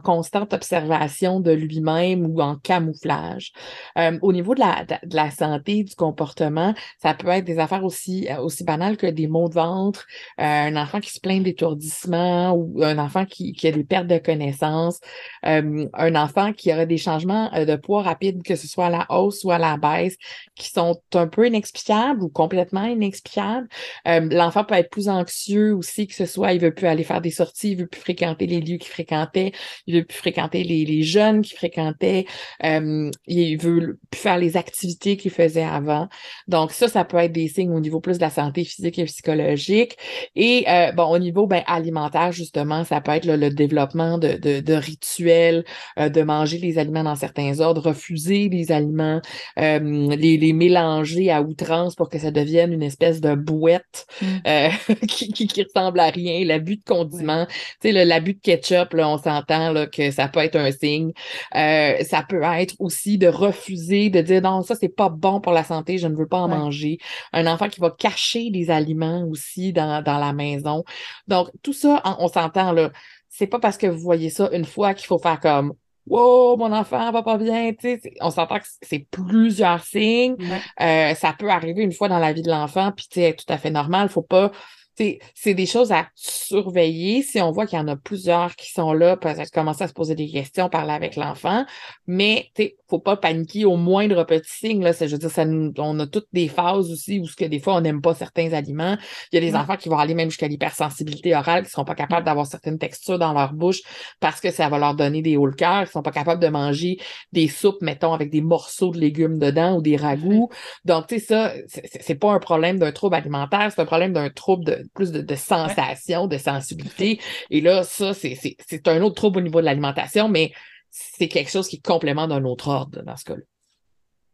observation 0.52 1.40
de 1.40 1.52
lui-même 1.52 2.26
ou 2.26 2.42
en 2.42 2.56
camouflage. 2.56 3.54
Euh, 3.98 4.18
au 4.22 4.34
niveau 4.34 4.56
de 4.56 4.62
la, 4.62 5.32
santé, 5.32 5.84
du 5.84 5.96
comportement, 5.96 6.74
ça 7.02 7.14
peut 7.14 7.30
être 7.30 7.46
des 7.46 7.60
affaires 7.60 7.84
aussi, 7.84 8.28
aussi 8.42 8.64
banales 8.64 8.98
que 8.98 9.08
des 9.08 9.28
maux 9.28 9.50
de 9.50 9.54
ventre, 9.54 10.06
un 10.38 10.76
enfant 10.76 11.00
qui 11.00 11.12
se 11.12 11.20
plaint 11.20 11.44
d'étourdissement 11.44 12.52
ou 12.52 12.84
un 12.84 12.98
enfant 12.98 13.26
qui, 13.26 13.54
qui 13.54 13.68
a 13.68 13.72
des 13.72 13.84
pertes 13.84 14.08
de 14.08 14.18
connaissances. 14.18 15.00
Euh, 15.46 15.88
un 15.94 16.16
enfant 16.16 16.54
qui 16.54 16.72
aurait 16.72 16.88
des 16.88 16.98
changements 16.98 17.54
euh, 17.54 17.66
de 17.66 17.76
poids 17.76 18.02
rapides, 18.02 18.44
que 18.44 18.56
ce 18.56 18.68
soit 18.68 18.88
à 18.88 18.90
la 18.90 19.06
hausse 19.10 19.44
ou 19.44 19.52
à 19.52 19.58
la 19.58 19.78
baisse, 19.78 20.18
qui 20.56 20.70
sont 20.70 21.02
un 21.14 21.28
peu 21.28 21.48
inexplicables 21.48 22.24
ou 22.24 22.30
complètement 22.30 22.86
inexplicables. 22.86 23.68
Euh, 24.08 24.28
l'enfant 24.32 24.64
peut 24.64 24.76
être 24.76 24.90
plus 24.90 25.10
anxieux 25.10 25.76
aussi, 25.76 26.08
que 26.08 26.16
ce 26.16 26.26
soit, 26.26 26.54
il 26.54 26.62
veut 26.62 26.74
plus 26.74 26.88
aller 26.88 27.04
faire 27.04 27.22
des 27.22 27.32
sorties, 27.32 27.72
il 27.72 27.78
veut 27.78 27.88
plus 27.88 28.02
fréquenter 28.02 28.48
les 28.48 28.62
lieux 28.62 28.78
qu'il 28.78 28.92
fréquentait, 28.92 29.52
il 29.88 29.96
veut 29.96 30.06
plus 30.06 30.18
fréquenter 30.24 30.64
les, 30.64 30.86
les 30.86 31.04
jeunes 31.04 31.42
qu'il 31.42 31.58
fréquentait, 31.58 32.26
il 32.64 33.58
veut 33.58 34.00
plus 34.10 34.20
faire 34.20 34.38
les 34.38 34.58
activités 34.58 35.18
qu'il 35.18 35.32
faisait 35.32 35.64
avant. 35.64 36.08
Donc 36.48 36.72
ça, 36.72 36.88
ça 36.88 37.04
peut 37.04 37.18
être 37.18 37.32
des 37.32 37.48
signes 37.48 37.72
au 37.72 37.80
niveau 37.80 38.00
plus 38.00 38.18
de 38.18 38.24
la 38.24 38.30
santé 38.30 38.64
physique 38.64 38.98
et 39.00 39.06
psychologique. 39.06 39.98
Et 40.36 40.66
bon, 40.96 41.06
au 41.06 41.20
niveau 41.20 41.48
ben, 41.48 41.64
alimentaire, 41.68 42.32
justement, 42.32 42.84
ça 42.84 43.02
peut 43.02 43.12
être 43.12 43.26
le 43.26 43.50
développement 43.50 44.18
de, 44.18 44.34
de, 44.34 44.60
de 44.60 44.74
rituels 44.74 45.66
euh, 46.00 46.10
de 46.10 46.22
manger 46.22 46.58
les 46.58 46.78
aliments 46.78 47.04
dans 47.04 47.16
certains 47.16 47.60
ordres, 47.60 47.82
refuser 47.82 48.50
les 48.50 48.72
aliments, 48.72 49.22
euh, 49.60 49.80
les, 50.16 50.38
les, 50.38 50.54
mélanger 50.54 51.32
à 51.32 51.42
outrance 51.42 51.96
pour 51.96 52.10
que 52.10 52.20
ça 52.20 52.32
devienne 52.32 52.74
une 52.74 52.84
espèce 52.84 53.22
de 53.22 53.36
bouette 53.36 54.06
mm. 54.22 54.26
euh, 54.48 54.70
qui, 55.08 55.32
qui, 55.32 55.64
ressemble 55.64 56.00
à 56.00 56.10
rien, 56.10 56.46
l'abus 56.46 56.78
de 56.78 56.84
condiments, 56.84 57.46
tu 57.82 57.92
sais, 57.92 58.06
l'abus 58.06 58.34
de 58.34 58.40
ketchup, 58.40 58.94
là, 58.94 59.10
on 59.10 59.18
s'entend 59.18 59.72
là, 59.72 59.88
que 59.88 60.12
ça 60.14 60.28
peut 60.28 60.40
être 60.40 60.56
un 60.56 60.72
signe. 60.72 61.12
ça 61.54 62.24
peut 62.28 62.42
être 62.44 62.76
aussi 62.80 63.18
de 63.18 63.28
refuser, 63.28 64.10
de 64.10 64.22
dire 64.22 64.42
non, 64.42 64.62
ça, 64.62 64.76
c'est 64.76 64.90
pas 64.96 65.10
bon 65.10 65.42
pour 65.42 65.52
la 65.52 65.64
santé, 65.64 65.98
je 65.98 66.08
ne 66.08 66.16
veux 66.16 66.28
pas 66.28 66.40
en 66.40 66.48
manger. 66.48 66.98
Un 67.34 67.48
enfant 67.48 67.70
qui 67.70 67.80
va 67.80 67.92
cacher 67.92 68.50
des 68.50 68.70
aliments 68.70 69.26
aussi 69.30 69.74
dans, 69.74 70.02
dans 70.02 70.18
la 70.18 70.34
maison. 70.34 70.84
Donc, 71.28 71.50
tout 71.62 71.74
ça, 71.74 72.02
on 72.20 72.28
s'entend 72.28 72.72
là 72.72 72.92
c'est 73.36 73.48
pas 73.48 73.60
parce 73.60 73.78
que 73.78 73.88
vous 73.88 74.00
voyez 74.00 74.30
ça 74.30 74.48
une 74.54 74.64
fois 74.64 74.94
qu'il 74.94 75.08
faut 75.08 75.18
faire 75.18 75.40
comme 75.40 75.74
Wow, 76.06 76.58
mon 76.58 76.74
enfant 76.74 77.12
va 77.12 77.24
pas 77.24 77.38
bien. 77.38 77.72
On 78.20 78.30
s'entend 78.30 78.60
que 78.60 78.66
c'est 78.82 79.08
plusieurs 79.10 79.82
signes. 79.84 80.36
Euh, 80.82 81.16
ça 81.16 81.34
peut 81.38 81.50
arriver 81.50 81.82
une 81.82 81.94
fois 81.94 82.10
dans 82.10 82.20
la 82.20 82.34
vie 82.34 82.42
de 82.42 82.50
l'enfant, 82.50 82.92
puis 82.92 83.08
c'est 83.10 83.34
tout 83.38 83.46
à 83.48 83.58
fait 83.58 83.72
normal. 83.72 84.10
Faut 84.10 84.22
pas 84.22 84.52
c'est 84.96 85.54
des 85.54 85.66
choses 85.66 85.92
à 85.92 86.08
surveiller. 86.16 87.24
Si 87.24 87.42
on 87.42 87.52
voit 87.52 87.66
qu'il 87.66 87.80
y 87.80 87.82
en 87.82 87.88
a 87.88 87.96
plusieurs 87.96 88.56
qui 88.56 88.72
sont 88.72 88.94
là, 88.94 89.18
peut-être 89.18 89.52
commencer 89.52 89.84
à 89.84 89.88
se 89.88 89.94
poser 89.94 90.16
des 90.16 90.30
questions, 90.30 90.70
parler 90.70 90.94
avec 90.94 91.16
l'enfant. 91.16 91.66
Mais 92.08 92.50
il 92.58 92.66
ne 92.66 92.70
faut 92.90 93.00
pas 93.00 93.18
paniquer 93.18 93.66
au 93.66 93.76
moindre 93.76 94.24
petit 94.24 94.52
signe. 94.52 94.84
Là. 94.84 94.92
Je 94.92 95.06
veux 95.06 95.18
dire, 95.18 95.32
ça, 95.32 95.46
on 95.46 96.00
a 96.00 96.08
toutes 96.08 96.28
des 96.34 96.48
phases 96.48 96.92
aussi 96.92 97.20
où 97.20 97.26
ce 97.26 97.36
que 97.36 97.46
des 97.46 97.60
fois, 97.60 97.76
on 97.76 97.82
n'aime 97.82 98.02
pas 98.02 98.14
certains 98.14 98.54
aliments. 98.54 98.98
Il 99.32 99.36
y 99.36 99.38
a 99.38 99.42
des 99.42 99.56
enfants 99.56 99.78
qui 99.78 99.90
vont 99.90 99.98
aller 99.98 100.14
même 100.14 100.30
jusqu'à 100.30 100.48
l'hypersensibilité 100.48 101.36
orale, 101.36 101.62
qui 101.62 101.68
ne 101.68 101.72
seront 101.72 101.86
pas 101.86 101.96
capables 101.96 102.26
d'avoir 102.26 102.46
certaines 102.46 102.78
textures 102.78 103.18
dans 103.18 103.34
leur 103.34 103.54
bouche 103.54 103.82
parce 104.20 104.40
que 104.40 104.52
ça 104.52 104.70
va 104.70 104.78
leur 104.78 104.96
donner 104.96 105.22
des 105.22 105.38
hauts 105.38 105.48
le 105.48 105.54
cœur. 105.54 105.80
Ils 105.80 105.84
ne 105.84 105.88
sont 105.88 106.04
pas 106.04 106.12
capables 106.12 106.42
de 106.42 106.50
manger 106.50 106.98
des 107.32 107.48
soupes, 107.48 107.82
mettons, 107.82 108.14
avec 108.14 108.30
des 108.30 108.42
morceaux 108.42 108.92
de 108.92 109.00
légumes 109.00 109.40
dedans 109.40 109.78
ou 109.78 109.82
des 109.82 109.96
ragoûts. 109.96 110.50
Donc, 110.86 111.08
tu 111.08 111.20
sais, 111.20 111.26
ça, 111.26 111.54
c'est 111.68 112.16
pas 112.16 112.32
un 112.32 112.40
problème 112.40 112.78
d'un 112.78 112.92
trouble 112.92 113.16
alimentaire, 113.16 113.72
c'est 113.74 113.82
un 113.82 113.86
problème 113.86 114.14
d'un 114.14 114.30
trouble 114.30 114.66
de 114.66 114.83
plus 114.94 115.12
de, 115.12 115.22
de 115.22 115.36
sensations, 115.36 116.28
de 116.28 116.38
sensibilité. 116.38 117.20
Et 117.50 117.62
là, 117.62 117.84
ça, 117.84 118.14
c'est 118.14 118.88
un 118.88 119.02
autre 119.02 119.16
trouble 119.16 119.40
au 119.40 119.42
niveau 119.44 119.60
de 119.62 119.66
l'alimentation, 119.66 120.30
mais 120.30 120.52
c'est 120.90 121.28
quelque 121.28 121.50
chose 121.50 121.68
qui 121.68 121.78
est 121.78 121.86
complément 121.86 122.28
d'un 122.28 122.44
autre 122.46 122.68
ordre 122.68 123.02
dans 123.02 123.18
ce 123.18 123.26
cas-là. 123.26 123.44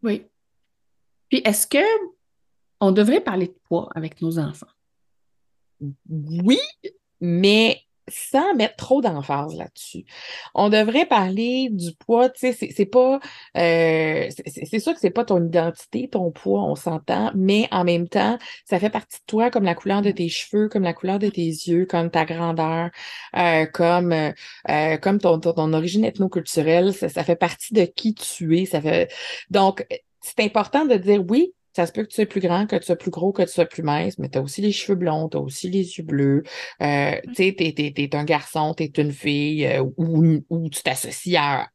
Oui. 0.04 0.26
Puis 1.30 1.42
est-ce 1.46 1.68
que 1.68 1.86
on 2.82 2.92
devrait 2.92 3.22
parler 3.22 3.48
de 3.48 3.56
poids 3.68 3.90
avec 3.96 4.22
nos 4.22 4.40
enfants? 4.40 4.68
Oui, 6.10 6.60
mais 7.22 7.82
sans 8.10 8.56
mettre 8.56 8.76
trop 8.76 9.02
d'emphase 9.02 9.56
là-dessus. 9.56 10.06
On 10.56 10.70
devrait 10.70 11.06
parler 11.06 11.70
du 11.72 11.94
poids, 11.94 12.30
tu 12.30 12.54
sais, 12.54 12.70
c'est 12.76 12.86
pas, 12.86 13.20
euh, 13.58 14.30
c'est 14.46 14.80
sûr 14.80 14.94
que 14.94 15.00
c'est 15.00 15.10
pas 15.10 15.26
ton 15.26 15.46
identité, 15.46 16.10
ton 16.10 16.32
poids, 16.32 16.64
on 16.64 16.76
s'entend, 16.76 17.32
mais 17.36 17.68
en 17.72 17.84
même 17.84 18.08
temps, 18.08 18.38
ça 18.66 18.80
fait 18.80 18.90
partie 18.90 19.20
de 19.20 19.26
toi 19.28 19.50
comme 19.50 19.64
la 19.64 19.76
couleur 19.76 20.02
de 20.02 20.12
tes 20.12 20.30
cheveux, 20.30 20.70
comme 20.70 20.84
la 20.84 20.94
couleur 20.94 21.20
de 21.20 21.30
tes 21.30 21.42
yeux, 21.46 21.86
comme 21.86 22.10
ta 22.12 22.26
grandeur, 22.26 22.90
euh, 23.38 23.66
comme, 23.66 24.14
euh, 24.14 24.98
comme 24.98 25.20
ton, 25.20 25.40
ton, 25.40 25.74
origine 25.74 26.06
ethnoculturelle, 26.06 26.94
ça, 26.94 27.10
ça 27.10 27.24
fait 27.24 27.36
partie 27.36 27.74
de 27.74 27.86
qui 27.86 28.14
tu 28.14 28.60
es. 28.60 28.66
Ça 28.66 28.82
fait, 28.82 29.12
donc, 29.50 29.86
c'est 30.22 30.40
important 30.42 30.86
de 30.86 30.96
dire 30.96 31.24
oui, 31.28 31.54
ça 31.80 31.86
se 31.86 31.94
peut 31.94 32.04
que 32.04 32.10
tu 32.10 32.16
sois 32.16 32.26
plus 32.26 32.42
grand, 32.42 32.68
que 32.68 32.76
tu 32.76 32.84
sois 32.84 32.98
plus 32.98 33.10
gros, 33.10 33.32
que 33.32 33.42
tu 33.44 33.52
sois 33.52 33.66
plus 33.66 33.84
mince, 33.84 34.18
mais 34.18 34.28
tu 34.28 34.38
as 34.38 34.42
aussi 34.42 34.62
les 34.62 34.74
cheveux 34.74 34.98
blonds, 34.98 35.30
tu 35.30 35.38
as 35.38 35.40
aussi 35.40 35.70
les 35.70 35.98
yeux 35.98 36.04
bleus. 36.04 36.44
Euh, 36.82 37.16
tu 37.28 37.36
sais, 37.36 37.56
tu 37.56 38.02
es, 38.02 38.16
un 38.18 38.26
garçon, 38.26 38.74
tu 38.74 38.84
es 38.84 38.88
une 38.98 39.14
fille, 39.14 39.66
euh, 39.66 39.86
ou, 39.96 40.44
ou, 40.50 40.70
tu 40.70 40.84
t'associes 40.84 41.38
à, 41.38 41.70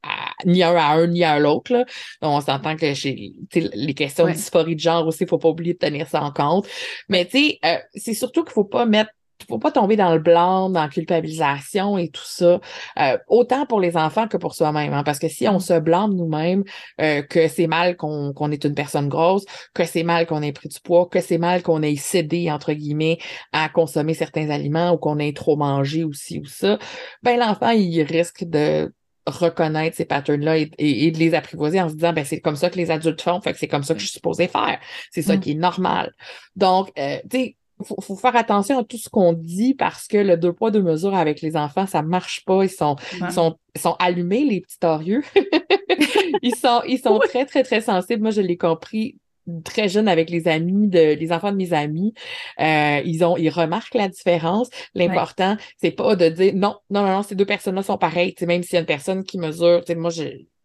ni 0.45 0.63
un 0.63 0.77
à 0.77 0.93
un, 0.93 1.07
ni 1.07 1.25
à 1.25 1.39
l'autre. 1.39 1.87
On 2.21 2.39
s'entend 2.43 2.77
que 2.77 2.93
chez 2.93 3.33
les 3.55 3.95
questions 3.95 4.27
de 4.27 4.33
dysphorie 4.33 4.75
de 4.75 4.81
genre 4.81 5.07
aussi, 5.07 5.23
il 5.23 5.25
ne 5.25 5.31
faut 5.31 5.39
pas 5.39 5.49
oublier 5.49 5.73
de 5.73 5.79
tenir 5.79 6.07
ça 6.07 6.23
en 6.23 6.33
compte. 6.33 6.69
Mais 7.09 7.25
tu 7.25 7.39
sais, 7.39 7.59
euh, 7.65 7.79
c'est 7.95 8.13
surtout 8.13 8.43
qu'il 8.43 8.51
ne 8.51 8.55
faut 8.55 8.65
pas 8.65 8.85
mettre 8.85 9.11
faut 9.49 9.59
pas 9.59 9.71
tomber 9.71 9.97
dans 9.97 10.13
le 10.13 10.21
blanc, 10.21 10.71
dans 10.71 10.83
la 10.83 10.89
culpabilisation 10.89 11.99
et 11.99 12.09
tout 12.09 12.25
ça, 12.25 12.61
euh, 12.99 13.19
autant 13.29 13.67
pour 13.67 13.81
les 13.81 13.97
enfants 13.97 14.29
que 14.29 14.37
pour 14.37 14.55
soi-même. 14.55 14.93
Hein, 14.93 15.03
parce 15.03 15.19
que 15.19 15.29
si 15.29 15.49
on 15.49 15.59
se 15.59 15.79
blâme 15.79 16.15
nous-mêmes 16.15 16.65
euh, 17.01 17.23
que 17.23 17.49
c'est 17.49 17.67
mal 17.67 17.97
qu'on 17.97 18.51
est 18.51 18.65
une 18.65 18.75
personne 18.75 19.09
grosse, 19.09 19.45
que 19.75 19.85
c'est 19.85 20.03
mal 20.03 20.27
qu'on 20.27 20.43
ait 20.43 20.53
pris 20.53 20.69
du 20.69 20.81
poids, 20.81 21.09
que 21.11 21.21
c'est 21.21 21.39
mal 21.39 21.63
qu'on 21.63 21.83
ait 21.83 21.97
cédé, 21.97 22.51
entre 22.51 22.73
guillemets, 22.73 23.19
à 23.53 23.69
consommer 23.69 24.15
certains 24.15 24.51
aliments 24.51 24.93
ou 24.93 24.99
qu'on 24.99 25.19
ait 25.19 25.33
trop 25.33 25.57
mangé 25.57 26.05
aussi 26.05 26.39
ou 26.39 26.45
ça, 26.47 26.79
ben 27.23 27.39
l'enfant, 27.39 27.71
il 27.71 28.03
risque 28.03 28.45
de 28.45 28.93
reconnaître 29.27 29.97
ces 29.97 30.05
patterns-là 30.05 30.59
et, 30.59 31.11
de 31.11 31.19
les 31.19 31.35
apprivoiser 31.35 31.81
en 31.81 31.89
se 31.89 31.95
disant 31.95 32.13
ben 32.13 32.25
c'est 32.25 32.41
comme 32.41 32.57
ça 32.57 32.69
que 32.71 32.77
les 32.77 32.91
adultes 32.91 33.23
font, 33.23 33.41
fait 33.41 33.53
que 33.53 33.59
c'est 33.59 33.69
comme 33.69 33.83
ça 33.83 33.95
que 33.95 34.01
je 34.01 34.07
suis 34.07 34.15
supposée 34.15 34.49
faire. 34.49 34.79
C'est 35.11 35.23
ça 35.23 35.37
mm. 35.37 35.41
qui 35.41 35.53
est 35.53 35.57
normal. 35.57 36.13
Donc, 36.57 36.93
euh, 36.99 37.19
tu 37.31 37.39
sais, 37.39 37.57
faut, 37.83 38.01
faut 38.01 38.17
faire 38.17 38.37
attention 38.37 38.79
à 38.79 38.85
tout 38.85 38.97
ce 38.97 39.09
qu'on 39.09 39.33
dit 39.33 39.75
parce 39.75 40.07
que 40.07 40.17
le 40.17 40.37
deux 40.37 40.53
poids, 40.53 40.71
deux 40.71 40.83
mesures 40.83 41.15
avec 41.15 41.41
les 41.41 41.57
enfants, 41.57 41.87
ça 41.87 42.03
marche 42.03 42.45
pas. 42.45 42.65
Ils 42.65 42.71
sont, 42.71 42.97
ils 43.21 43.33
sont, 43.33 43.59
ils 43.75 43.81
sont 43.81 43.97
allumés, 43.99 44.45
les 44.45 44.61
petits 44.61 44.79
torieux. 44.79 45.23
ils 46.43 46.55
sont, 46.55 46.83
ils 46.87 46.99
sont 46.99 47.19
très, 47.19 47.45
très, 47.47 47.63
très 47.63 47.81
sensibles. 47.81 48.23
Moi, 48.23 48.31
je 48.31 48.41
l'ai 48.41 48.57
compris 48.57 49.19
très 49.65 49.89
jeune 49.91 50.09
avec 50.09 50.31
les 50.31 50.49
amis 50.49 50.89
de 50.89 51.13
les 51.15 51.31
enfants 51.31 51.53
de 51.53 51.57
mes 51.59 51.75
amis 51.75 52.15
euh, 52.61 53.03
ils 53.05 53.23
ont 53.25 53.37
ils 53.37 53.51
remarquent 53.51 53.93
la 53.93 54.09
différence 54.09 54.71
l'important 54.95 55.59
c'est 55.77 55.91
pas 55.91 56.17
de 56.17 56.31
dire 56.31 56.55
non 56.55 56.77
non 56.89 57.03
non 57.03 57.17
non 57.17 57.23
ces 57.23 57.35
deux 57.35 57.45
personnes 57.45 57.75
là 57.75 57.83
sont 57.83 57.99
pareilles 57.99 58.35
même 58.47 58.63
s'il 58.63 58.73
y 58.73 58.77
a 58.79 58.81
une 58.81 58.87
personne 58.87 59.23
qui 59.23 59.37
mesure 59.37 59.83
moi 59.99 60.11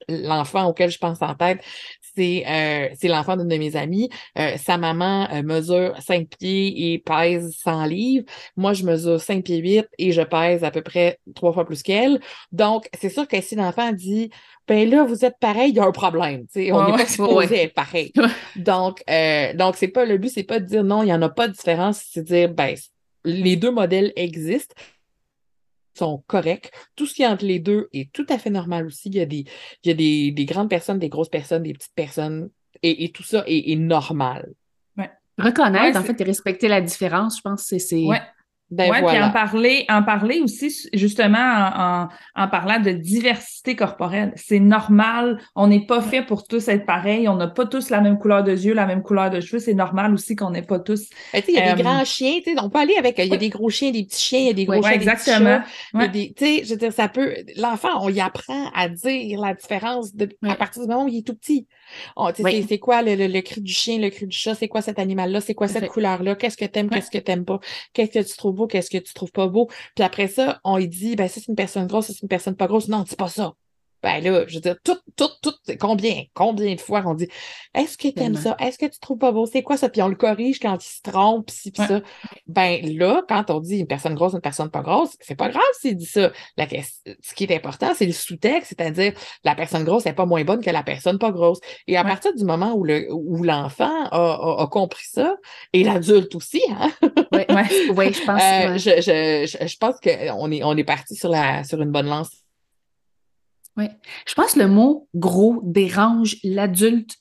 l'enfant 0.10 0.68
auquel 0.68 0.90
je 0.90 0.98
pense 0.98 1.22
en 1.22 1.36
tête, 1.36 1.62
c'est 2.20 2.44
euh, 2.48 2.90
c'est 3.00 3.08
l'enfant 3.08 3.38
d'une 3.38 3.48
de 3.48 3.56
mes 3.56 3.76
amies. 3.78 4.10
Euh, 4.38 4.58
sa 4.58 4.78
maman 4.78 5.28
euh, 5.32 5.42
mesure 5.42 5.96
5 6.02 6.28
pieds 6.28 6.94
et 6.94 7.00
pèse 7.00 7.56
100 7.64 7.86
livres. 7.86 8.26
Moi, 8.58 8.74
je 8.74 8.84
mesure 8.84 9.22
5 9.22 9.44
pieds 9.44 9.58
8 9.58 9.88
et 9.98 10.12
je 10.12 10.22
pèse 10.22 10.64
à 10.64 10.72
peu 10.72 10.82
près 10.82 11.20
trois 11.34 11.54
fois 11.54 11.66
plus 11.66 11.82
qu'elle. 11.82 12.20
Donc, 12.52 12.90
c'est 13.00 13.10
sûr 13.10 13.28
que 13.28 13.40
si 13.42 13.56
l'enfant 13.56 13.94
dit 13.94 14.30
ben 14.68 14.88
là, 14.88 15.04
vous 15.04 15.26
êtes 15.26 15.40
pareil, 15.40 15.70
il 15.70 15.76
y 15.78 15.80
a 15.80 15.86
un 15.86 15.92
problème. 15.92 16.46
on 16.56 16.92
n'est 16.92 16.98
pas 16.98 17.06
supposé 17.08 17.64
être 17.64 17.74
pareil. 17.74 18.12
donc, 18.56 19.04
donc 19.56 19.76
c'est 19.78 19.88
pas 19.88 20.06
le 20.06 20.18
but, 20.18 20.30
c'est 20.30 20.44
pas 20.44 20.60
de 20.60 20.66
dire 20.66 20.84
non, 20.84 21.02
il 21.04 21.08
n'y 21.08 21.14
en 21.14 21.22
a 21.22 21.30
pas 21.30 21.48
de 21.48 21.54
différence, 21.54 22.04
c'est 22.12 22.22
de 22.22 22.28
dire 22.28 22.50
ben 22.50 22.76
les 23.26 23.56
deux 23.56 23.72
modèles 23.72 24.14
existent 24.16 24.76
sont 26.00 26.24
corrects. 26.28 26.72
Tout 26.96 27.06
ce 27.06 27.14
qui 27.14 27.22
est 27.22 27.28
entre 27.28 27.46
les 27.46 27.60
deux 27.60 27.88
est 27.94 28.12
tout 28.12 28.26
à 28.30 28.38
fait 28.38 28.50
normal 28.50 28.88
aussi. 28.88 29.10
Il 29.10 29.16
y 29.16 29.22
a 29.22 29.26
des, 29.26 29.46
il 29.84 29.88
y 29.88 29.92
a 29.92 29.94
des, 29.94 30.32
des 30.32 30.46
grandes 30.46 30.70
personnes, 30.70 31.00
des 31.00 31.10
grosses 31.10 31.30
personnes, 31.30 31.64
des 31.64 31.74
petites 31.74 31.96
personnes, 31.96 32.50
et, 32.82 33.04
et 33.04 33.12
tout 33.12 33.24
ça 33.24 33.44
est, 33.48 33.72
est 33.72 33.76
normal. 33.76 34.54
Ouais. 34.98 35.12
Reconnaître, 35.38 35.98
en 35.98 36.04
fait, 36.04 36.20
et 36.20 36.24
respecter 36.24 36.68
la 36.68 36.82
différence, 36.82 37.38
je 37.38 37.42
pense 37.42 37.70
que 37.70 37.78
c'est. 37.78 38.06
Ouais. 38.06 38.22
Ben 38.72 38.92
puis 38.92 39.20
en 39.20 39.32
parler, 39.32 39.86
en 39.90 40.04
parler 40.04 40.42
aussi, 40.42 40.90
justement, 40.94 41.38
en, 41.38 42.10
en, 42.36 42.48
parlant 42.48 42.80
de 42.80 42.92
diversité 42.92 43.76
corporelle. 43.76 44.32
C'est 44.36 44.60
normal. 44.60 45.40
On 45.56 45.68
n'est 45.68 45.88
pas 45.88 46.02
fait 46.02 46.22
pour 46.22 46.44
tous 46.44 46.68
être 46.68 46.86
pareils. 46.86 47.28
On 47.28 47.36
n'a 47.36 47.48
pas 47.48 47.66
tous 47.66 47.90
la 47.90 48.00
même 48.00 48.20
couleur 48.20 48.44
de 48.44 48.52
yeux, 48.52 48.76
la 48.76 48.86
même 48.86 49.02
couleur 49.02 49.32
de 49.32 49.40
cheveux. 49.42 49.60
C'est 49.60 49.74
normal 49.74 50.14
aussi 50.14 50.36
qu'on 50.36 50.52
n'ait 50.52 50.62
pas 50.62 50.78
tous. 50.78 51.10
Ben, 51.34 51.42
il 51.48 51.56
y 51.56 51.58
a 51.58 51.74
des 51.74 51.82
euh, 51.82 51.84
grands 51.84 52.06
chiens, 52.06 52.40
on 52.62 52.70
peut 52.70 52.80
aller 52.80 52.96
avec. 52.96 53.18
Il 53.18 53.26
y 53.26 53.34
a 53.34 53.38
des 53.38 53.50
gros 53.50 53.72
chiens, 53.72 53.90
des 53.90 54.04
petits 54.04 54.22
chiens, 54.22 54.40
il 54.40 54.48
y 54.48 54.50
a 54.50 54.54
des 54.54 54.66
gros 54.66 54.84
chiens, 54.84 54.92
exactement. 54.92 55.62
des 55.94 56.34
petits 56.36 56.60
chats. 56.60 56.64
je 56.66 56.70
veux 56.70 56.78
dire, 56.78 56.94
ça 56.94 57.08
peut. 57.08 57.34
L'enfant, 57.58 57.90
on 58.02 58.10
y 58.10 58.22
apprend 58.22 58.70
à 58.76 58.88
dire 58.88 59.40
la 59.40 59.56
différence 59.56 60.14
de, 60.14 60.30
à 60.48 60.56
partir 60.56 60.84
du 60.84 60.88
moment 60.88 61.06
où 61.06 61.08
il 61.08 61.18
est 61.18 61.26
tout 61.26 61.36
petit. 61.36 61.68
C'est 62.36 62.80
quoi 62.80 63.02
le, 63.02 63.16
le, 63.16 63.42
cri 63.42 63.62
du 63.62 63.72
chien, 63.72 64.00
le 64.00 64.10
cri 64.10 64.28
du 64.28 64.36
chat? 64.36 64.56
C'est 64.56 64.68
quoi 64.68 64.82
cet 64.82 65.00
animal-là? 65.00 65.42
C'est 65.42 65.56
quoi 65.56 65.68
cette 65.68 65.88
couleur-là? 65.88 66.36
Qu'est-ce 66.36 66.58
que 66.58 66.66
t'aimes? 66.66 66.90
Qu'est-ce 66.90 67.12
que 67.12 67.18
t'aimes 67.18 67.46
pas? 67.46 67.60
Qu'est-ce 67.94 68.12
que 68.12 68.24
tu 68.24 68.38
trouves 68.38 68.68
qu'est-ce 68.68 68.90
que 68.90 68.98
tu 68.98 69.14
trouves 69.14 69.32
pas 69.32 69.48
beau? 69.48 69.68
Puis 69.96 70.04
après 70.04 70.28
ça, 70.28 70.60
on 70.64 70.78
lui 70.78 70.88
dit, 70.88 71.16
ben, 71.16 71.28
ça, 71.28 71.40
c'est 71.40 71.48
une 71.48 71.56
personne 71.56 71.88
grosse, 71.88 72.08
ça, 72.08 72.14
c'est 72.14 72.24
une 72.24 72.30
personne 72.30 72.56
pas 72.56 72.68
grosse. 72.68 72.88
Non, 72.88 73.04
dis 73.04 73.16
pas 73.16 73.30
ça. 73.30 73.54
Ben 74.02 74.24
là, 74.24 74.46
je 74.48 74.56
veux 74.56 74.62
dire, 74.62 74.76
tout, 74.84 74.98
tout, 75.16 75.30
tout, 75.42 75.54
combien, 75.80 76.24
combien 76.34 76.76
de 76.76 76.80
fois 76.80 77.04
on 77.06 77.14
dit 77.14 77.28
Est-ce 77.74 77.98
que 77.98 78.08
tu 78.08 78.20
aimes 78.22 78.38
ça? 78.38 78.56
Est-ce 78.60 78.78
que 78.78 78.86
tu 78.86 79.00
trouves 79.00 79.18
pas 79.18 79.32
beau? 79.32 79.46
C'est 79.46 79.64
quoi 79.64 79.78
ça? 79.78 79.90
Puis 79.90 80.02
on 80.02 80.08
le 80.08 80.16
corrige 80.16 80.60
quand 80.60 80.78
il 80.84 80.88
se 80.88 81.02
trompe, 81.02 81.48
pis, 81.48 81.72
pis 81.72 81.82
ça. 81.82 82.02
Ben 82.48 82.80
là, 82.98 83.24
quand 83.28 83.50
on 83.50 83.60
dit 83.60 83.80
une 83.80 83.88
personne 83.88 84.16
grosse, 84.16 84.34
une 84.34 84.42
personne 84.42 84.70
pas 84.70 84.82
grosse, 84.82 85.18
c'est 85.20 85.36
pas 85.36 85.50
grave 85.50 85.62
s'il 85.80 85.98
dit 85.98 86.06
ça. 86.06 86.32
La, 86.58 86.68
ce 86.70 87.34
qui 87.36 87.44
est 87.44 87.56
important, 87.56 87.94
c'est 87.94 88.06
le 88.06 88.14
sous-texte, 88.14 88.76
c'est-à-dire 88.78 89.14
la 89.44 89.56
personne 89.56 89.84
grosse 89.84 90.06
n'est 90.06 90.14
pas 90.14 90.26
moins 90.26 90.44
bonne 90.44 90.64
que 90.64 90.70
la 90.70 90.84
personne 90.84 91.20
pas 91.20 91.32
grosse. 91.32 91.60
Et 91.88 91.98
à 91.98 92.04
partir 92.04 92.34
du 92.34 92.46
moment 92.46 92.74
où 92.74 92.84
le 92.84 93.08
où 93.12 93.44
l'enfant 93.44 94.06
a, 94.12 94.62
a, 94.62 94.68
compris 94.68 95.08
ça, 95.12 95.36
et 95.74 95.84
l'adulte 95.84 96.36
aussi, 96.36 96.62
hein? 96.70 96.92
oui, 97.32 97.42
ouais, 97.96 98.14
je 98.14 98.22
pense. 98.26 98.42
Euh, 98.42 98.78
je, 98.78 99.02
je, 99.02 99.68
je, 99.68 99.78
pense 99.78 99.96
qu'on 100.00 100.52
est, 100.52 100.64
on 100.64 100.78
est 100.78 100.84
parti 100.84 101.16
sur, 101.16 101.30
la, 101.30 101.64
sur 101.64 101.82
une 101.82 101.92
bonne 101.92 102.08
lance 102.08 102.30
oui. 103.80 103.90
Je 104.28 104.34
pense 104.34 104.54
que 104.54 104.60
le 104.60 104.68
mot 104.68 105.08
gros 105.16 105.62
dérange 105.64 106.36
l'adulte 106.44 107.16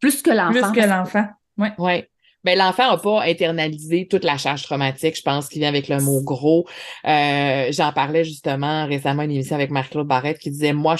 plus 0.00 0.22
que 0.22 0.30
l'enfant. 0.30 0.72
Plus 0.72 0.80
que 0.80 0.86
l'enfant. 0.86 1.26
Oui. 1.58 1.68
Ouais. 1.78 2.08
Ben, 2.44 2.58
l'enfant 2.58 2.90
n'a 2.90 2.98
pas 2.98 3.22
internalisé 3.22 4.06
toute 4.06 4.22
la 4.22 4.36
charge 4.36 4.62
traumatique, 4.62 5.16
je 5.16 5.22
pense, 5.22 5.48
qui 5.48 5.58
vient 5.58 5.68
avec 5.68 5.88
le 5.88 5.98
mot 6.00 6.20
gros. 6.20 6.66
Euh, 7.06 7.68
j'en 7.70 7.90
parlais 7.92 8.22
justement 8.22 8.86
récemment 8.86 9.22
une 9.22 9.30
émission 9.30 9.54
avec 9.56 9.70
Marc-Claude 9.70 10.06
Barrette 10.06 10.38
qui 10.38 10.50
disait 10.50 10.74
Moi, 10.74 10.96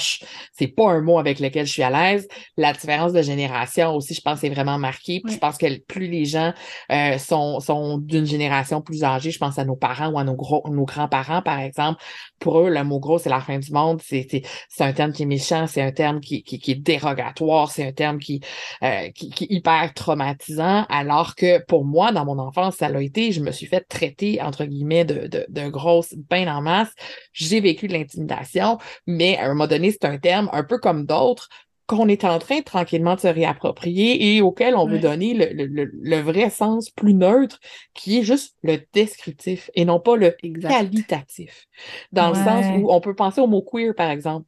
c'est 0.53 0.67
pas 0.67 0.89
un 0.89 1.01
mot 1.01 1.19
avec 1.19 1.39
lequel 1.39 1.67
je 1.67 1.71
suis 1.71 1.83
à 1.83 1.91
l'aise. 1.91 2.27
La 2.57 2.73
différence 2.73 3.13
de 3.13 3.21
génération 3.21 3.95
aussi, 3.95 4.15
je 4.15 4.21
pense, 4.21 4.43
est 4.43 4.49
vraiment 4.49 4.79
marquée. 4.79 5.21
je 5.29 5.37
pense 5.37 5.57
que 5.57 5.79
plus 5.85 6.07
les 6.07 6.25
gens 6.25 6.51
euh, 6.91 7.19
sont, 7.19 7.59
sont 7.59 7.99
d'une 7.99 8.25
génération 8.25 8.81
plus 8.81 9.03
âgée, 9.03 9.29
je 9.29 9.37
pense 9.37 9.59
à 9.59 9.65
nos 9.65 9.75
parents 9.75 10.09
ou 10.09 10.17
à 10.17 10.23
nos, 10.23 10.35
gros, 10.35 10.63
nos 10.71 10.85
grands-parents, 10.85 11.43
par 11.43 11.59
exemple, 11.59 12.01
pour 12.39 12.59
eux, 12.59 12.69
le 12.69 12.83
mot 12.83 12.99
gros, 12.99 13.17
c'est 13.17 13.29
la 13.29 13.41
fin 13.41 13.59
du 13.59 13.71
monde. 13.71 14.01
C'est 14.01 14.43
un 14.79 14.93
terme 14.93 15.11
qui 15.13 15.23
est 15.23 15.25
méchant, 15.25 15.67
c'est 15.67 15.81
un 15.81 15.91
terme 15.91 16.19
qui, 16.19 16.43
qui, 16.43 16.59
qui 16.59 16.71
est 16.71 16.75
dérogatoire, 16.75 17.71
c'est 17.71 17.87
un 17.87 17.91
terme 17.91 18.19
qui, 18.19 18.41
euh, 18.83 19.09
qui, 19.11 19.29
qui 19.29 19.45
est 19.45 19.51
hyper 19.51 19.93
traumatisant, 19.93 20.85
alors 20.89 21.35
que 21.35 21.63
pour 21.65 21.85
moi, 21.85 22.11
dans 22.11 22.25
mon 22.25 22.39
enfance, 22.39 22.75
ça 22.75 22.89
l'a 22.89 23.01
été, 23.01 23.31
je 23.31 23.41
me 23.41 23.51
suis 23.51 23.67
fait 23.67 23.81
traiter, 23.87 24.41
entre 24.41 24.65
guillemets, 24.65 25.05
de, 25.05 25.27
de, 25.27 25.45
de 25.49 25.69
grosse 25.69 26.13
bain 26.29 26.47
en 26.47 26.61
masse. 26.61 26.91
J'ai 27.33 27.59
vécu 27.61 27.87
de 27.87 27.93
l'intimidation, 27.93 28.77
mais 29.07 29.37
à 29.37 29.45
un 29.45 29.47
moment 29.49 29.67
donné, 29.67 29.91
c'est 29.91 30.05
un 30.05 30.17
terme 30.17 30.49
un 30.53 30.63
peu 30.63 30.77
comme 30.77 31.05
d'autres 31.05 31.49
qu'on 31.87 32.07
est 32.07 32.23
en 32.23 32.39
train 32.39 32.61
tranquillement 32.61 33.15
de 33.15 33.19
se 33.19 33.27
réapproprier 33.27 34.35
et 34.35 34.41
auquel 34.41 34.75
on 34.75 34.87
veut 34.87 34.99
donner 34.99 35.33
le, 35.33 35.65
le, 35.65 35.91
le, 35.93 36.19
vrai 36.19 36.49
sens 36.49 36.89
plus 36.89 37.13
neutre, 37.13 37.59
qui 37.93 38.19
est 38.19 38.23
juste 38.23 38.55
le 38.63 38.77
descriptif 38.93 39.69
et 39.75 39.85
non 39.85 39.99
pas 39.99 40.15
le 40.15 40.35
qualitatif. 40.61 41.67
Dans 42.11 42.29
le 42.29 42.35
sens 42.35 42.65
où 42.75 42.91
on 42.91 43.01
peut 43.01 43.15
penser 43.15 43.41
au 43.41 43.47
mot 43.47 43.61
queer, 43.61 43.93
par 43.93 44.09
exemple. 44.09 44.47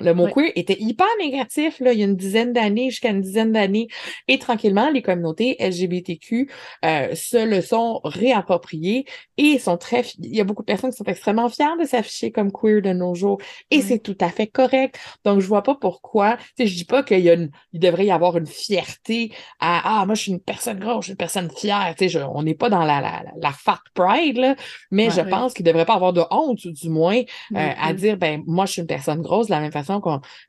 Le 0.00 0.12
mot 0.12 0.28
queer 0.28 0.52
était 0.54 0.76
hyper 0.78 1.06
négatif 1.18 1.80
là, 1.80 1.92
il 1.92 1.98
y 1.98 2.02
a 2.02 2.06
une 2.06 2.16
dizaine 2.16 2.52
d'années, 2.52 2.90
jusqu'à 2.90 3.10
une 3.10 3.20
dizaine 3.20 3.52
d'années. 3.52 3.88
Et 4.28 4.38
tranquillement, 4.38 4.90
les 4.90 5.02
communautés 5.02 5.56
LGBTQ 5.58 6.50
euh, 6.84 7.14
se 7.14 7.44
le 7.44 7.60
sont 7.60 8.00
réappropriées 8.04 9.06
et 9.36 9.58
sont 9.58 9.76
très. 9.76 10.02
Il 10.18 10.34
y 10.34 10.40
a 10.40 10.44
beaucoup 10.44 10.62
de 10.62 10.66
personnes 10.66 10.90
qui 10.90 10.96
sont 10.96 11.04
extrêmement 11.04 11.48
fières 11.48 11.76
de 11.78 11.84
s'afficher 11.84 12.30
comme 12.30 12.52
queer 12.52 12.82
de 12.82 12.92
nos 12.92 13.14
jours. 13.14 13.38
Et 13.70 13.80
c'est 13.80 13.98
tout 13.98 14.16
à 14.20 14.30
fait 14.30 14.46
correct. 14.46 14.98
Donc, 15.24 15.40
je 15.40 15.46
vois 15.46 15.62
pas 15.62 15.74
pourquoi. 15.74 16.36
Tu 16.36 16.44
sais, 16.58 16.66
je 16.66 16.76
dis 16.76 16.84
pas 16.84 17.02
qu'il 17.02 17.20
y 17.20 17.30
a 17.30 17.34
une, 17.34 17.50
il 17.72 17.80
devrait 17.80 18.06
y 18.06 18.10
avoir 18.10 18.36
une 18.36 18.46
fierté 18.46 19.32
à 19.60 20.00
Ah, 20.00 20.06
moi, 20.06 20.14
je 20.14 20.22
suis 20.22 20.32
une 20.32 20.40
personne 20.40 20.78
grosse, 20.78 21.02
je 21.02 21.06
suis 21.06 21.12
une 21.12 21.16
personne 21.16 21.50
fière. 21.50 21.94
Tu 21.98 22.08
sais, 22.08 22.22
on 22.22 22.42
n'est 22.42 22.54
pas 22.54 22.68
dans 22.68 22.84
la, 22.84 23.00
la, 23.00 23.24
la 23.40 23.52
fat 23.52 23.80
pride, 23.94 24.38
là, 24.38 24.56
mais 24.90 25.10
je 25.10 25.20
pense 25.20 25.54
qu'il 25.54 25.64
devrait 25.64 25.84
pas 25.86 25.94
avoir 25.94 26.12
de 26.12 26.22
honte, 26.30 26.66
du 26.66 26.88
moins, 26.88 27.18
euh, 27.18 27.70
à 27.80 27.92
dire 27.92 28.16
ben 28.16 28.42
moi, 28.46 28.66
je 28.66 28.72
suis 28.72 28.80
une 28.82 28.86
personne 28.86 29.22
grosse 29.22 29.46
de 29.46 29.52
la 29.52 29.60
même 29.60 29.72
façon 29.72 29.85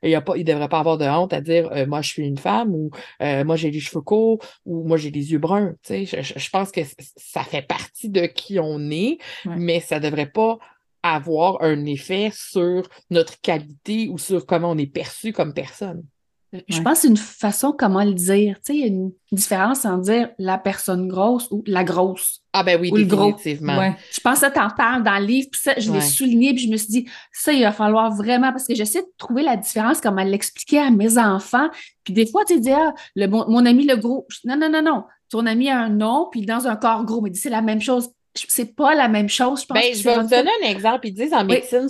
il 0.02 0.10
ne 0.10 0.42
devrait 0.42 0.68
pas 0.68 0.80
avoir 0.80 0.98
de 0.98 1.04
honte 1.04 1.32
à 1.32 1.40
dire 1.40 1.70
euh, 1.72 1.86
moi 1.86 2.02
je 2.02 2.08
suis 2.08 2.26
une 2.26 2.38
femme 2.38 2.74
ou 2.74 2.90
euh, 3.22 3.44
moi 3.44 3.56
j'ai 3.56 3.70
les 3.70 3.80
cheveux 3.80 4.00
courts 4.00 4.38
ou 4.64 4.86
moi 4.86 4.96
j'ai 4.96 5.10
les 5.10 5.32
yeux 5.32 5.38
bruns. 5.38 5.74
Je, 5.88 6.50
pense 6.50 6.70
que 6.70 6.80
ça 7.16 7.42
fait 7.42 7.62
partie 7.62 8.08
de 8.08 8.26
qui 8.26 8.58
on 8.58 8.90
est, 8.90 9.18
mais 9.44 9.80
ça 9.80 9.98
ne 9.98 10.04
devrait 10.04 10.30
pas 10.30 10.58
avoir 11.02 11.62
un 11.62 11.84
effet 11.84 12.30
sur 12.34 12.88
notre 13.10 13.40
qualité 13.40 14.08
ou 14.08 14.18
sur 14.18 14.46
comment 14.46 14.70
on 14.70 14.78
est 14.78 14.86
perçu 14.86 15.32
comme 15.32 15.54
personne. 15.54 16.04
Je 16.52 16.80
pense 16.80 16.94
que 16.94 16.98
c'est 17.00 17.08
une 17.08 17.16
façon 17.16 17.74
comment 17.76 18.02
le 18.02 18.14
dire. 18.14 18.56
Tu 18.56 18.72
sais, 18.72 18.74
il 18.74 18.80
y 18.80 18.84
a 18.84 18.86
une 18.86 19.12
différence 19.30 19.84
en 19.84 19.98
dire 19.98 20.30
la 20.38 20.56
personne 20.56 21.06
grosse 21.06 21.46
ou 21.50 21.62
la 21.66 21.84
grosse. 21.84 22.42
Ah 22.54 22.62
ben 22.62 22.80
oui, 22.80 22.90
définitivement. 22.90 23.94
Je 24.10 24.20
pense 24.20 24.40
que 24.40 24.50
t'en 24.50 24.70
parles 24.70 25.02
dans 25.02 25.18
le 25.18 25.26
livre, 25.26 25.48
puis 25.52 25.60
ça, 25.60 25.74
je 25.76 25.92
l'ai 25.92 26.00
souligné, 26.00 26.54
puis 26.54 26.64
je 26.64 26.70
me 26.70 26.76
suis 26.76 26.88
dit, 26.88 27.08
ça, 27.32 27.52
il 27.52 27.62
va 27.62 27.72
falloir 27.72 28.14
vraiment, 28.14 28.50
parce 28.50 28.66
que 28.66 28.74
j'essaie 28.74 29.02
de 29.02 29.12
trouver 29.18 29.42
la 29.42 29.56
différence, 29.56 30.00
comme 30.00 30.18
elle 30.18 30.30
l'expliquait 30.30 30.78
à 30.78 30.90
mes 30.90 31.18
enfants. 31.18 31.68
Puis 32.02 32.14
des 32.14 32.26
fois, 32.26 32.44
tu 32.46 32.58
dis, 32.58 32.72
ah, 32.72 32.94
le, 33.14 33.26
mon, 33.26 33.66
ami 33.66 33.86
le 33.86 33.96
gros. 33.96 34.26
Non, 34.44 34.56
non, 34.56 34.70
non, 34.70 34.82
non. 34.82 35.04
ton 35.30 35.44
ami 35.44 35.68
a 35.68 35.78
un 35.78 35.90
nom, 35.90 36.28
puis 36.30 36.42
dans 36.42 36.66
un 36.66 36.76
corps 36.76 37.04
gros. 37.04 37.20
Mais 37.20 37.34
c'est 37.34 37.50
la 37.50 37.62
même 37.62 37.82
chose. 37.82 38.08
C'est 38.34 38.74
pas 38.74 38.94
la 38.94 39.08
même 39.08 39.28
chose, 39.28 39.62
je 39.62 39.66
pense. 39.66 39.78
Ben, 39.78 39.94
je 39.94 40.02
vais 40.02 40.14
vous 40.14 40.28
donner 40.28 40.50
un 40.62 40.68
exemple. 40.68 41.08
Ils 41.08 41.14
disent 41.14 41.34
en 41.34 41.44
médecine, 41.44 41.88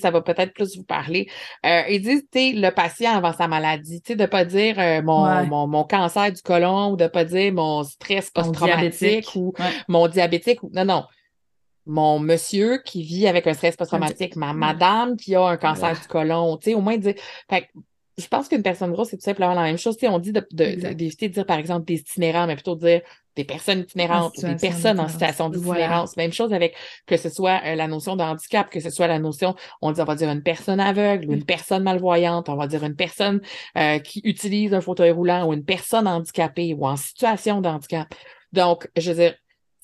ça 0.00 0.10
va 0.10 0.20
peut-être 0.20 0.52
plus 0.52 0.76
vous 0.76 0.84
parler. 0.84 1.28
Euh, 1.64 1.82
ils 1.88 2.02
disent, 2.02 2.24
le 2.34 2.70
patient 2.70 3.16
avant 3.16 3.32
sa 3.32 3.48
maladie, 3.48 4.00
de 4.00 4.14
ne 4.14 4.26
pas 4.26 4.44
dire 4.44 4.78
euh, 4.78 5.02
mon, 5.02 5.44
mon, 5.46 5.66
mon, 5.66 5.84
cancer 5.84 6.32
du 6.32 6.42
côlon 6.42 6.92
ou 6.92 6.96
de 6.96 7.04
ne 7.04 7.08
pas 7.08 7.24
dire 7.24 7.52
mon 7.52 7.82
stress 7.84 8.30
post-traumatique 8.30 9.28
ou 9.34 9.52
mon 9.88 10.08
diabétique. 10.08 10.62
Ou... 10.62 10.70
Non, 10.72 10.84
non. 10.84 11.04
Mon 11.86 12.18
monsieur 12.18 12.78
qui 12.78 13.02
vit 13.02 13.26
avec 13.26 13.46
un 13.46 13.52
stress 13.52 13.76
post-traumatique, 13.76 14.36
ma 14.36 14.54
madame 14.54 15.16
qui 15.16 15.34
a 15.34 15.42
un 15.42 15.56
cancer 15.56 15.92
du 16.00 16.06
côlon, 16.08 16.58
au 16.66 16.80
moins 16.80 16.96
dire. 16.96 17.14
Fait, 17.50 17.68
je 18.16 18.26
pense 18.28 18.48
qu'une 18.48 18.62
personne 18.62 18.92
grosse, 18.92 19.08
c'est 19.10 19.16
tout 19.16 19.24
simplement 19.24 19.54
la 19.54 19.62
même 19.62 19.78
chose. 19.78 19.96
on 20.02 20.18
dit 20.18 20.32
d'éviter 20.32 21.28
de, 21.28 21.34
dire, 21.34 21.46
par 21.46 21.58
exemple, 21.58 21.86
des 21.86 22.00
itinérants, 22.00 22.46
mais 22.46 22.54
plutôt 22.54 22.76
dire 22.76 23.02
des 23.34 23.44
personnes 23.44 23.80
itinérantes 23.80 24.38
ou 24.38 24.42
des 24.42 24.54
personnes 24.54 25.00
en 25.00 25.08
situation 25.08 25.48
d'itinérance. 25.48 26.16
Même 26.16 26.32
chose 26.32 26.52
avec 26.52 26.76
que 27.06 27.16
ce 27.16 27.28
soit 27.28 27.60
euh, 27.64 27.74
la 27.74 27.88
notion 27.88 28.14
de 28.14 28.22
handicap, 28.22 28.70
que 28.70 28.78
ce 28.78 28.90
soit 28.90 29.08
la 29.08 29.18
notion, 29.18 29.56
on 29.82 29.90
dit, 29.90 30.00
on 30.00 30.04
va 30.04 30.14
dire 30.14 30.30
une 30.30 30.42
personne 30.42 30.78
aveugle 30.78 31.28
ou 31.28 31.32
une 31.32 31.44
personne 31.44 31.82
malvoyante, 31.82 32.48
on 32.48 32.56
va 32.56 32.68
dire 32.68 32.84
une 32.84 32.94
personne 32.94 33.40
euh, 33.76 33.98
qui 33.98 34.20
utilise 34.22 34.72
un 34.72 34.80
fauteuil 34.80 35.10
roulant 35.10 35.48
ou 35.48 35.52
une 35.52 35.64
personne 35.64 36.06
handicapée 36.06 36.74
ou 36.74 36.86
en 36.86 36.96
situation 36.96 37.60
de 37.60 37.68
handicap. 37.68 38.14
Donc, 38.52 38.88
je 38.96 39.10
veux 39.10 39.16
dire, 39.16 39.34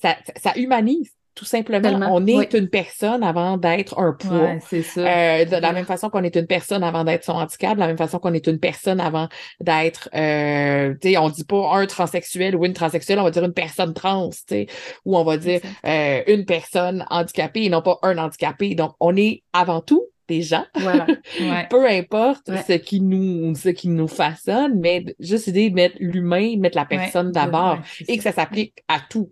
ça, 0.01 0.15
ça 0.37 0.53
humanise 0.55 1.11
tout 1.33 1.45
simplement, 1.45 2.09
on 2.11 2.25
est 2.27 2.53
une 2.53 2.67
personne 2.67 3.23
avant 3.23 3.57
d'être 3.57 3.97
un 3.97 4.13
poids. 4.13 4.55
c'est 4.67 4.81
ça. 4.81 5.01
Euh, 5.01 5.45
de 5.45 5.55
la 5.55 5.71
même 5.71 5.85
façon 5.85 6.09
qu'on 6.09 6.23
est 6.23 6.35
une 6.35 6.45
personne 6.45 6.83
avant 6.83 7.05
d'être 7.05 7.23
son 7.23 7.33
handicap, 7.33 7.75
de 7.75 7.79
la 7.79 7.87
même 7.87 7.97
façon 7.97 8.19
qu'on 8.19 8.33
est 8.33 8.47
une 8.47 8.59
personne 8.59 8.99
avant 8.99 9.29
d'être, 9.61 10.09
euh, 10.13 10.93
tu 11.01 11.11
sais, 11.11 11.17
on 11.17 11.29
dit 11.29 11.45
pas 11.45 11.77
un 11.77 11.85
transsexuel 11.85 12.55
ou 12.55 12.65
une 12.65 12.73
transsexuelle, 12.73 13.19
on 13.19 13.23
va 13.23 13.31
dire 13.31 13.45
une 13.45 13.53
personne 13.53 13.93
trans, 13.93 14.29
tu 14.29 14.39
sais, 14.47 14.67
ou 15.05 15.17
on 15.17 15.23
va 15.23 15.37
dire 15.37 15.61
euh, 15.85 16.21
une 16.27 16.45
personne 16.45 17.05
handicapée 17.09 17.63
et 17.63 17.69
non 17.69 17.81
pas 17.81 17.97
un 18.03 18.17
handicapé. 18.17 18.75
Donc, 18.75 18.93
on 18.99 19.15
est 19.15 19.43
avant 19.53 19.79
tout 19.79 20.05
des 20.27 20.41
gens. 20.41 20.65
Voilà. 20.75 21.07
Peu 21.69 21.87
importe 21.87 22.51
ce 22.67 22.73
qui 22.73 22.99
nous 22.99 23.55
ce 23.55 23.69
qui 23.69 23.87
nous 23.87 24.07
façonne, 24.07 24.79
mais 24.79 25.05
juste 25.19 25.47
l'idée 25.47 25.69
de 25.69 25.75
mettre 25.75 25.95
l'humain, 25.99 26.57
mettre 26.57 26.77
la 26.77 26.85
personne 26.85 27.31
d'abord 27.31 27.79
et 28.07 28.17
que 28.17 28.23
ça 28.23 28.33
s'applique 28.33 28.83
à 28.87 28.99
tout. 29.09 29.31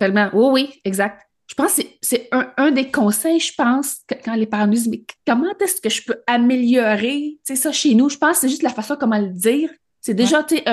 Tellement. 0.00 0.30
Oui, 0.32 0.48
oui, 0.52 0.80
exact. 0.84 1.28
Je 1.46 1.54
pense 1.54 1.76
que 1.76 1.82
c'est 2.00 2.28
un, 2.32 2.70
des 2.70 2.90
conseils, 2.90 3.38
je 3.38 3.52
pense, 3.54 3.98
quand 4.24 4.34
les 4.34 4.46
parents 4.46 4.66
nous 4.66 4.74
disent 4.74 4.88
Mais 4.88 5.04
comment 5.26 5.52
est-ce 5.60 5.80
que 5.80 5.90
je 5.90 6.02
peux 6.02 6.22
améliorer 6.26 7.38
ça 7.44 7.70
chez 7.70 7.94
nous? 7.94 8.08
Je 8.08 8.16
pense 8.16 8.36
que 8.36 8.40
c'est 8.42 8.48
juste 8.48 8.62
la 8.62 8.70
façon 8.70 8.96
comment 8.98 9.18
le 9.18 9.28
dire. 9.28 9.70
C'est 10.00 10.14
déjà, 10.14 10.42
tu 10.42 10.56
sais, 10.56 10.64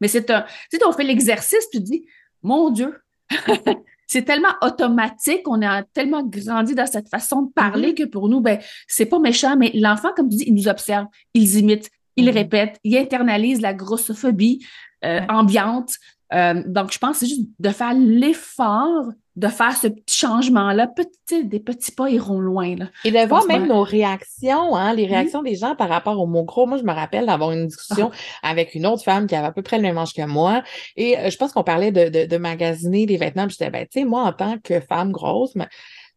mais 0.00 0.08
c'est 0.08 0.28
un. 0.30 0.42
Tu 0.70 0.76
sais, 0.76 0.84
on 0.86 0.92
fait 0.92 1.04
l'exercice, 1.04 1.70
tu 1.72 1.78
te 1.78 1.84
dis 1.84 2.04
Mon 2.42 2.68
Dieu, 2.68 2.94
c'est 4.06 4.24
tellement 4.24 4.54
automatique, 4.60 5.48
on 5.48 5.62
a 5.62 5.82
tellement 5.82 6.22
grandi 6.22 6.74
dans 6.74 6.86
cette 6.86 7.08
façon 7.08 7.42
de 7.42 7.52
parler 7.52 7.92
mm-hmm. 7.92 7.94
que 7.94 8.04
pour 8.04 8.28
nous, 8.28 8.40
ben, 8.40 8.58
c'est 8.86 9.06
pas 9.06 9.18
méchant, 9.18 9.56
mais 9.56 9.70
l'enfant, 9.72 10.10
comme 10.14 10.28
tu 10.28 10.36
dis, 10.36 10.44
il 10.48 10.54
nous 10.54 10.68
observe, 10.68 11.06
il 11.32 11.56
imite, 11.56 11.90
il 12.16 12.28
mm-hmm. 12.28 12.34
répète, 12.34 12.80
il 12.84 12.98
internalise 12.98 13.62
la 13.62 13.72
grossophobie 13.72 14.66
euh, 15.04 15.20
ambiante. 15.28 15.94
Euh, 16.34 16.62
donc, 16.66 16.92
je 16.92 16.98
pense 16.98 17.12
que 17.12 17.26
c'est 17.26 17.34
juste 17.34 17.48
de 17.58 17.70
faire 17.70 17.94
l'effort 17.94 19.06
de 19.36 19.48
faire 19.48 19.76
ce 19.76 19.88
petit 19.88 20.16
changement-là. 20.16 20.86
Petit, 20.86 21.44
des 21.44 21.58
petits 21.58 21.92
pas 21.92 22.08
iront 22.08 22.38
loin. 22.38 22.76
Là. 22.76 22.86
Et 23.04 23.10
de 23.10 23.28
voir 23.28 23.46
même 23.46 23.66
nos 23.66 23.82
réactions, 23.82 24.76
hein, 24.76 24.94
les 24.94 25.06
réactions 25.06 25.42
des 25.42 25.56
gens 25.56 25.74
par 25.74 25.88
rapport 25.88 26.20
au 26.20 26.26
mot 26.26 26.44
gros. 26.44 26.66
Moi, 26.66 26.78
je 26.78 26.84
me 26.84 26.92
rappelle 26.92 27.26
d'avoir 27.26 27.50
une 27.52 27.66
discussion 27.66 28.10
ah. 28.42 28.50
avec 28.50 28.74
une 28.74 28.86
autre 28.86 29.02
femme 29.02 29.26
qui 29.26 29.34
avait 29.34 29.48
à 29.48 29.52
peu 29.52 29.62
près 29.62 29.76
le 29.76 29.82
même 29.82 29.98
âge 29.98 30.14
que 30.14 30.24
moi. 30.24 30.62
Et 30.96 31.18
euh, 31.18 31.30
je 31.30 31.36
pense 31.36 31.52
qu'on 31.52 31.64
parlait 31.64 31.90
de, 31.90 32.26
de, 32.26 32.36
magasiner 32.36 33.06
des 33.06 33.16
vêtements. 33.16 33.46
Puis 33.46 33.56
j'étais, 33.58 33.70
ben, 33.70 33.86
tu 33.90 34.00
sais, 34.00 34.04
moi, 34.04 34.22
en 34.22 34.32
tant 34.32 34.58
que 34.58 34.80
femme 34.80 35.10
grosse, 35.10 35.54
mais... 35.56 35.66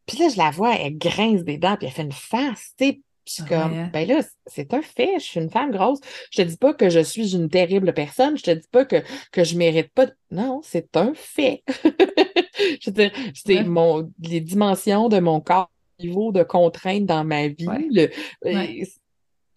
puis 0.05 0.19
là, 0.19 0.29
je 0.29 0.37
la 0.37 0.51
vois, 0.51 0.75
elle 0.75 0.97
grince 0.97 1.43
des 1.43 1.57
dents, 1.57 1.75
puis 1.75 1.87
elle 1.87 1.93
fait 1.93 2.03
une 2.03 2.11
face, 2.11 2.73
tu 2.77 2.85
sais, 2.85 3.01
je 3.27 3.43
comme, 3.43 3.73
hein. 3.73 3.89
ben 3.91 4.07
là, 4.07 4.21
c'est 4.45 4.73
un 4.73 4.81
fait, 4.81 5.15
je 5.19 5.23
suis 5.23 5.39
une 5.39 5.49
femme 5.49 5.71
grosse. 5.71 5.99
Je 6.31 6.41
te 6.41 6.47
dis 6.47 6.57
pas 6.57 6.73
que 6.73 6.89
je 6.89 6.99
suis 6.99 7.35
une 7.35 7.49
terrible 7.49 7.93
personne, 7.93 8.37
je 8.37 8.43
te 8.43 8.51
dis 8.51 8.67
pas 8.71 8.85
que, 8.85 8.97
que 9.31 9.43
je 9.43 9.57
mérite 9.57 9.91
pas. 9.93 10.07
Non, 10.31 10.61
c'est 10.63 10.95
un 10.97 11.13
fait. 11.15 11.63
je 11.77 12.89
veux 12.89 12.93
dire, 12.93 13.11
c'est 13.33 13.63
mon, 13.63 14.11
les 14.21 14.41
dimensions 14.41 15.09
de 15.09 15.19
mon 15.19 15.41
corps, 15.41 15.69
niveau 15.99 16.31
de 16.31 16.43
contrainte 16.43 17.05
dans 17.05 17.23
ma 17.23 17.47
vie. 17.47 17.67
Le, 17.91 18.09
euh, 18.45 18.85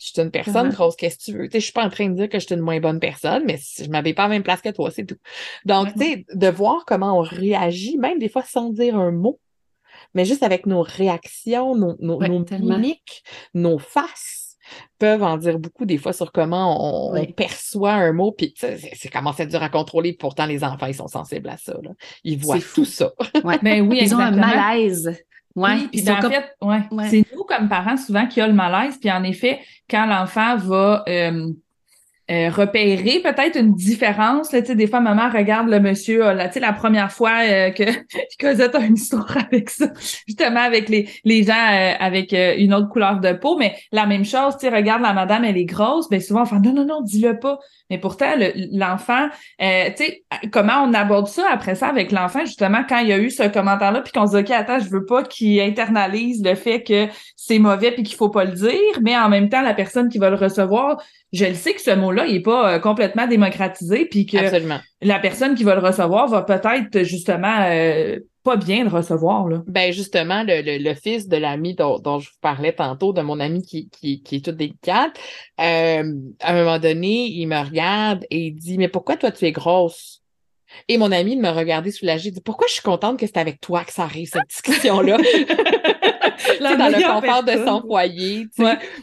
je 0.00 0.06
suis 0.08 0.20
une 0.20 0.30
personne 0.30 0.70
grosse, 0.70 0.96
qu'est-ce 0.96 1.18
que 1.18 1.24
tu 1.24 1.32
veux? 1.32 1.48
Je 1.52 1.58
je 1.58 1.64
suis 1.64 1.72
pas 1.72 1.84
en 1.84 1.90
train 1.90 2.08
de 2.08 2.14
dire 2.14 2.28
que 2.28 2.38
je 2.38 2.46
suis 2.46 2.54
une 2.54 2.62
moins 2.62 2.80
bonne 2.80 3.00
personne, 3.00 3.44
mais 3.44 3.58
je 3.78 3.88
m'avais 3.90 4.14
pas 4.14 4.24
à 4.24 4.28
la 4.28 4.34
même 4.34 4.42
place 4.42 4.62
que 4.62 4.70
toi, 4.70 4.90
c'est 4.90 5.04
tout. 5.04 5.18
Donc, 5.66 5.92
tu 5.92 6.02
sais, 6.02 6.26
de 6.32 6.48
voir 6.48 6.86
comment 6.86 7.18
on 7.18 7.20
réagit, 7.20 7.98
même 7.98 8.18
des 8.18 8.30
fois 8.30 8.42
sans 8.42 8.70
dire 8.70 8.96
un 8.96 9.10
mot, 9.10 9.38
mais 10.14 10.24
juste 10.24 10.42
avec 10.42 10.66
nos 10.66 10.82
réactions, 10.82 11.74
nos, 11.76 11.96
nos, 12.00 12.18
mimiques, 12.60 13.22
nos 13.54 13.78
faces 13.78 14.56
peuvent 14.98 15.22
en 15.22 15.36
dire 15.36 15.58
beaucoup 15.58 15.84
des 15.84 15.98
fois 15.98 16.12
sur 16.12 16.32
comment 16.32 17.10
on, 17.12 17.24
perçoit 17.32 17.92
un 17.92 18.12
mot, 18.12 18.32
puis 18.32 18.54
c'est 18.56 19.08
comment 19.12 19.32
c'est 19.32 19.46
dur 19.46 19.62
à 19.62 19.68
contrôler, 19.68 20.12
pourtant 20.12 20.46
les 20.46 20.62
enfants, 20.62 20.86
ils 20.86 20.94
sont 20.94 21.08
sensibles 21.08 21.48
à 21.48 21.56
ça. 21.56 21.74
Là. 21.82 21.90
Ils 22.24 22.38
voient 22.38 22.58
tout 22.74 22.84
ça. 22.84 23.12
Ouais. 23.44 23.58
ben 23.62 23.88
oui, 23.88 24.00
ils 24.02 24.14
ont 24.14 24.18
un 24.18 24.32
malaise. 24.32 25.16
Ouais, 25.56 25.88
puis 25.90 26.08
en 26.10 26.20
fait, 26.20 26.54
ouais, 26.60 27.08
c'est 27.08 27.24
nous 27.34 27.44
comme 27.44 27.68
parents 27.68 27.96
souvent 27.96 28.26
qui 28.26 28.40
a 28.40 28.46
le 28.46 28.52
malaise, 28.52 28.98
puis 29.00 29.10
en 29.10 29.22
effet, 29.24 29.60
quand 29.88 30.06
l'enfant 30.06 30.56
va 30.56 31.04
euh, 31.08 31.48
euh, 32.30 32.48
repérer 32.50 33.20
peut-être 33.20 33.58
une 33.58 33.74
différence. 33.74 34.52
Là, 34.52 34.60
des 34.60 34.86
fois, 34.86 35.00
maman 35.00 35.28
regarde 35.30 35.68
le 35.68 35.80
monsieur, 35.80 36.20
là, 36.20 36.48
la 36.54 36.72
première 36.72 37.10
fois 37.10 37.32
euh, 37.42 37.70
que 37.70 37.84
Cosette 38.40 38.74
a 38.74 38.80
une 38.80 38.94
histoire 38.94 39.36
avec 39.50 39.70
ça, 39.70 39.86
justement 40.26 40.60
avec 40.60 40.88
les, 40.88 41.08
les 41.24 41.42
gens 41.42 41.52
euh, 41.52 41.92
avec 41.98 42.32
euh, 42.32 42.54
une 42.56 42.72
autre 42.74 42.88
couleur 42.88 43.20
de 43.20 43.32
peau, 43.32 43.56
mais 43.58 43.74
la 43.92 44.06
même 44.06 44.24
chose, 44.24 44.54
regarde 44.62 45.02
la 45.02 45.12
madame, 45.12 45.44
elle 45.44 45.56
est 45.56 45.64
grosse, 45.64 46.08
ben 46.08 46.20
souvent 46.20 46.42
on 46.42 46.46
fait 46.46 46.60
non, 46.60 46.72
non, 46.72 46.84
non, 46.84 47.00
dis-le 47.00 47.38
pas. 47.38 47.58
Mais 47.88 47.98
pourtant, 47.98 48.30
l'enfant, 48.70 49.28
tu 49.58 49.66
sais, 49.66 50.22
comment 50.52 50.84
on 50.84 50.94
aborde 50.94 51.26
ça 51.26 51.42
après 51.50 51.74
ça 51.74 51.88
avec 51.88 52.12
l'enfant, 52.12 52.44
justement, 52.44 52.84
quand 52.88 52.98
il 52.98 53.08
y 53.08 53.12
a 53.12 53.18
eu 53.18 53.30
ce 53.30 53.48
commentaire-là, 53.48 54.02
puis 54.02 54.12
qu'on 54.12 54.28
se 54.28 54.36
dit, 54.36 54.42
OK, 54.42 54.50
attends, 54.52 54.78
je 54.78 54.88
veux 54.90 55.04
pas 55.04 55.24
qu'il 55.24 55.60
internalise 55.60 56.40
le 56.44 56.54
fait 56.54 56.84
que 56.84 57.08
c'est 57.34 57.58
mauvais 57.58 57.90
puis 57.90 58.04
qu'il 58.04 58.16
faut 58.16 58.28
pas 58.28 58.44
le 58.44 58.52
dire, 58.52 59.00
mais 59.02 59.16
en 59.16 59.28
même 59.28 59.48
temps, 59.48 59.60
la 59.60 59.74
personne 59.74 60.08
qui 60.08 60.18
va 60.18 60.30
le 60.30 60.36
recevoir, 60.36 61.02
je 61.32 61.46
le 61.46 61.54
sais 61.54 61.74
que 61.74 61.80
ce 61.80 61.90
mot-là, 61.90 62.19
il 62.26 62.36
est 62.36 62.40
pas 62.40 62.74
euh, 62.74 62.78
complètement 62.78 63.26
démocratisé, 63.26 64.06
puis 64.06 64.26
que 64.26 64.38
la 65.02 65.18
personne 65.18 65.54
qui 65.54 65.64
va 65.64 65.74
le 65.74 65.80
recevoir 65.80 66.28
va 66.28 66.42
peut-être 66.42 67.02
justement 67.02 67.60
euh, 67.62 68.18
pas 68.42 68.56
bien 68.56 68.84
le 68.84 68.90
recevoir. 68.90 69.48
Là. 69.48 69.62
Ben 69.66 69.92
justement, 69.92 70.42
le, 70.42 70.78
le, 70.78 70.94
fils 70.94 71.28
de 71.28 71.36
l'ami 71.36 71.74
dont, 71.74 71.98
dont, 71.98 72.18
je 72.18 72.30
vous 72.30 72.38
parlais 72.40 72.72
tantôt, 72.72 73.12
de 73.12 73.22
mon 73.22 73.40
ami 73.40 73.62
qui, 73.62 73.88
qui, 73.90 74.22
qui 74.22 74.36
est 74.36 74.44
tout 74.44 74.52
délicate, 74.52 75.18
euh, 75.60 76.14
à 76.40 76.52
un 76.52 76.54
moment 76.54 76.78
donné, 76.78 77.26
il 77.26 77.46
me 77.46 77.58
regarde 77.58 78.24
et 78.30 78.46
il 78.46 78.54
dit 78.54 78.78
Mais 78.78 78.88
pourquoi 78.88 79.16
toi 79.16 79.30
tu 79.30 79.44
es 79.44 79.52
grosse? 79.52 80.22
Et 80.86 80.98
mon 80.98 81.10
ami 81.10 81.36
me 81.36 81.48
regardait 81.48 81.90
soulagé, 81.90 82.28
il 82.28 82.32
dit 82.32 82.40
Pourquoi 82.40 82.66
je 82.68 82.74
suis 82.74 82.82
contente 82.82 83.18
que 83.18 83.26
c'est 83.26 83.38
avec 83.38 83.60
toi 83.60 83.84
que 83.84 83.92
ça 83.92 84.04
arrive, 84.04 84.28
cette 84.28 84.48
discussion-là? 84.48 85.18
dans 86.60 86.88
le 86.88 87.20
confort 87.20 87.44
de 87.44 87.52
son 87.64 87.82
foyer. 87.82 88.46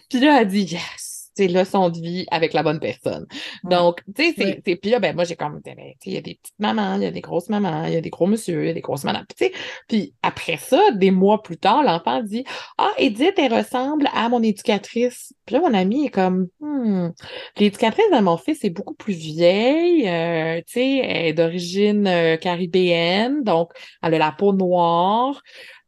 Puis 0.10 0.20
là, 0.20 0.42
elle 0.42 0.48
dit 0.48 0.64
Yes! 0.64 1.17
C'est 1.38 1.48
leçon 1.48 1.90
de 1.90 2.00
vie 2.00 2.26
avec 2.32 2.54
la 2.54 2.64
bonne 2.64 2.80
personne. 2.80 3.28
Donc, 3.64 4.02
tu 4.16 4.34
sais, 4.34 4.62
c'est. 4.66 4.76
Puis 4.76 4.90
là, 4.90 5.00
ben, 5.00 5.16
moi, 5.16 5.24
j'ai 5.24 5.36
comme. 5.36 5.62
Ben, 5.64 5.76
il 6.06 6.14
y 6.14 6.18
a 6.18 6.22
des 6.22 6.36
petites 6.36 6.60
mamans, 6.60 6.96
il 6.96 7.04
y 7.04 7.06
a 7.06 7.12
des 7.12 7.22
grosses 7.22 7.50
mamans, 7.50 7.86
il 7.86 7.94
y 7.94 7.98
a 7.98 8.02
des 8.02 8.10
gros 8.10 8.28
monsieur, 8.28 8.64
il 8.64 8.68
y 8.68 8.72
a 8.72 8.74
des 8.74 8.82
grosses 8.82 9.04
madames. 9.04 9.26
Tu 9.30 9.46
sais, 9.46 9.52
puis 9.88 10.14
après 10.24 10.58
ça, 10.58 10.92
des 10.92 11.12
mois 11.12 11.44
plus 11.44 11.58
tard, 11.58 11.84
l'enfant 11.84 12.22
dit 12.24 12.44
Ah, 12.78 12.92
Edith, 12.98 13.36
elle 13.38 13.54
ressemble 13.54 14.10
à 14.14 14.28
mon 14.30 14.42
éducatrice. 14.42 15.34
Puis 15.46 15.56
là, 15.56 15.62
mon 15.62 15.74
ami 15.74 16.06
est 16.06 16.10
comme 16.10 16.48
hmm. 16.60 17.10
L'éducatrice 17.58 18.10
de 18.12 18.20
mon 18.20 18.38
fils 18.38 18.64
est 18.64 18.70
beaucoup 18.70 18.94
plus 18.94 19.14
vieille. 19.14 20.08
Euh, 20.08 20.58
tu 20.68 20.74
sais, 20.74 20.98
elle 20.98 21.26
est 21.28 21.34
d'origine 21.34 22.08
euh, 22.08 22.38
caribéenne, 22.38 23.44
donc 23.44 23.72
elle 24.02 24.16
a 24.16 24.18
la 24.18 24.32
peau 24.32 24.54
noire. 24.54 25.42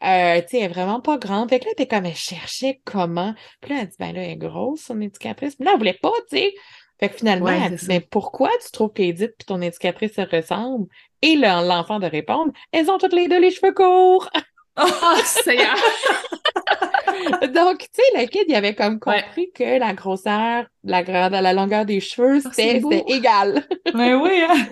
Euh, 0.04 0.42
tu 0.42 0.48
sais, 0.48 0.58
elle 0.60 0.64
est 0.64 0.68
vraiment 0.74 1.02
pas 1.02 1.18
grande. 1.18 1.50
Fait 1.50 1.60
que 1.60 1.66
là, 1.66 1.72
t'es 1.76 1.88
comme, 1.88 2.06
elle 2.06 2.16
cherchait 2.16 2.82
comment. 2.86 3.34
Puis 3.62 3.74
là, 3.74 3.82
elle 3.82 3.88
dit, 3.88 3.96
ben 4.00 4.14
là, 4.14 4.22
elle 4.24 4.32
est 4.32 4.38
grosse, 4.38 4.82
son 4.82 5.02
éducatrice. 5.02 5.58
Mais 5.60 5.66
là, 5.66 5.72
elle 5.74 5.78
voulait 5.78 6.00
pas, 6.02 6.14
tu 6.30 6.38
sais. 6.38 6.54
Fait 7.00 7.10
que 7.10 7.16
finalement, 7.16 7.48
elle 7.48 7.76
dit, 7.76 7.86
mais 7.88 8.02
pourquoi 8.02 8.50
tu 8.64 8.72
trouves 8.72 8.92
qu'Edith 8.92 9.34
et 9.40 9.44
ton 9.46 9.62
éducatrice 9.62 10.16
se 10.16 10.22
ressemblent? 10.22 10.88
Et 11.22 11.36
l'enfant 11.36 12.00
de 12.00 12.06
répondre, 12.06 12.52
elles 12.72 12.90
ont 12.90 12.98
toutes 12.98 13.14
les 13.14 13.28
deux 13.28 13.40
les 13.40 13.52
cheveux 13.52 13.74
courts. 13.74 14.30
Oh, 14.82 15.16
c'est 15.26 15.58
Donc, 17.54 17.80
tu 17.80 17.88
sais, 17.92 18.22
le 18.22 18.26
kid, 18.28 18.46
il 18.48 18.56
avait 18.56 18.76
comme 18.76 18.98
compris 18.98 19.52
que 19.54 19.78
la 19.78 19.92
grosseur, 19.92 20.68
la, 20.86 21.04
grande, 21.04 21.34
la 21.34 21.52
longueur 21.52 21.86
des 21.86 22.00
cheveux, 22.00 22.42
oh, 22.46 22.50
c'était 22.54 23.04
égal. 23.08 23.68
Mais 23.94 24.14
oui, 24.14 24.42
hein? 24.48 24.68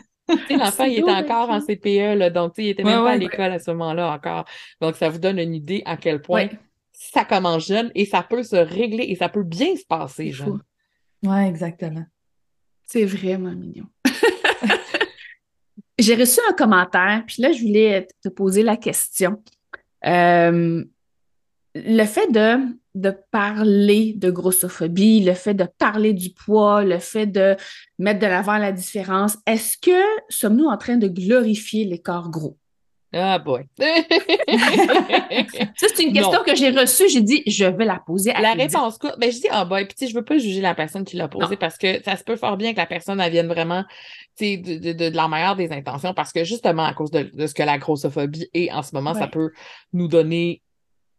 L'enfant, 0.49 0.83
il 0.85 0.99
était 0.99 1.11
encore 1.11 1.49
en 1.49 1.61
CPE, 1.61 2.17
là, 2.17 2.29
donc 2.29 2.53
il 2.57 2.69
était 2.69 2.83
même 2.83 3.03
pas 3.03 3.11
à 3.11 3.17
l'école 3.17 3.51
à 3.51 3.59
ce 3.59 3.71
moment-là 3.71 4.11
encore. 4.11 4.45
Donc, 4.81 4.95
ça 4.95 5.09
vous 5.09 5.19
donne 5.19 5.39
une 5.39 5.53
idée 5.53 5.83
à 5.85 5.97
quel 5.97 6.21
point 6.21 6.47
ça 6.91 7.23
commence 7.25 7.67
jeune 7.67 7.91
et 7.95 8.05
ça 8.05 8.23
peut 8.23 8.43
se 8.43 8.55
régler 8.55 9.05
et 9.05 9.15
ça 9.15 9.29
peut 9.29 9.43
bien 9.43 9.75
se 9.75 9.85
passer 9.85 10.31
jeune. 10.31 10.61
Oui, 11.23 11.39
exactement. 11.45 12.05
C'est 12.85 13.05
vraiment 13.05 13.51
mignon. 13.51 13.85
j'ai 15.99 16.15
reçu 16.15 16.39
un 16.49 16.53
commentaire, 16.53 17.23
puis 17.27 17.41
là, 17.41 17.51
je 17.51 17.61
voulais 17.61 18.07
te 18.23 18.29
poser 18.29 18.63
la 18.63 18.77
question. 18.77 19.43
Euh, 20.05 20.83
le 21.85 22.05
fait 22.05 22.31
de, 22.31 22.57
de 22.95 23.15
parler 23.31 24.13
de 24.15 24.31
grossophobie, 24.31 25.23
le 25.23 25.33
fait 25.33 25.53
de 25.53 25.67
parler 25.77 26.13
du 26.13 26.31
poids, 26.31 26.83
le 26.83 26.99
fait 26.99 27.27
de 27.27 27.55
mettre 27.99 28.19
de 28.19 28.27
l'avant 28.27 28.57
la 28.57 28.71
différence, 28.71 29.37
est-ce 29.45 29.77
que 29.77 30.01
sommes-nous 30.29 30.67
en 30.67 30.77
train 30.77 30.97
de 30.97 31.07
glorifier 31.07 31.85
les 31.85 31.99
corps 31.99 32.29
gros? 32.29 32.57
Ah 33.13 33.39
boy. 33.39 33.63
ça, 33.79 33.85
c'est 35.95 36.03
une 36.03 36.11
question 36.11 36.43
que 36.45 36.55
j'ai 36.55 36.71
reçue. 36.71 37.07
J'ai 37.09 37.21
dit, 37.21 37.41
je 37.47 37.63
vais 37.63 37.85
la 37.85 38.01
poser 38.05 38.31
à 38.31 38.41
La 38.41 38.53
réponse 38.53 38.97
courte, 38.97 39.17
ben, 39.17 39.31
je 39.31 39.37
dis 39.37 39.47
ah 39.49 39.63
boy, 39.63 39.85
puis 39.85 39.95
tu 39.95 40.05
sais, 40.05 40.11
je 40.11 40.15
veux 40.15 40.25
pas 40.25 40.37
juger 40.37 40.59
la 40.59 40.75
personne 40.75 41.05
qui 41.05 41.15
l'a 41.15 41.29
posée 41.29 41.55
parce 41.55 41.77
que 41.77 42.03
ça 42.03 42.17
se 42.17 42.23
peut 42.23 42.35
fort 42.35 42.57
bien 42.57 42.73
que 42.73 42.77
la 42.77 42.85
personne 42.85 43.21
elle 43.21 43.31
vienne 43.31 43.47
vraiment 43.47 43.85
de, 44.41 44.77
de, 44.79 44.91
de, 44.93 45.15
la 45.15 45.27
meilleure 45.29 45.55
des 45.55 45.71
intentions 45.71 46.13
parce 46.13 46.33
que 46.33 46.43
justement 46.43 46.83
à 46.83 46.93
cause 46.93 47.09
de, 47.09 47.47
ce 47.47 47.53
que 47.53 47.63
la 47.63 47.77
grossophobie 47.77 48.49
est 48.53 48.71
en 48.71 48.83
ce 48.83 48.93
moment, 48.93 49.13
ça 49.13 49.27
peut 49.27 49.51
nous 49.93 50.09
donner 50.09 50.61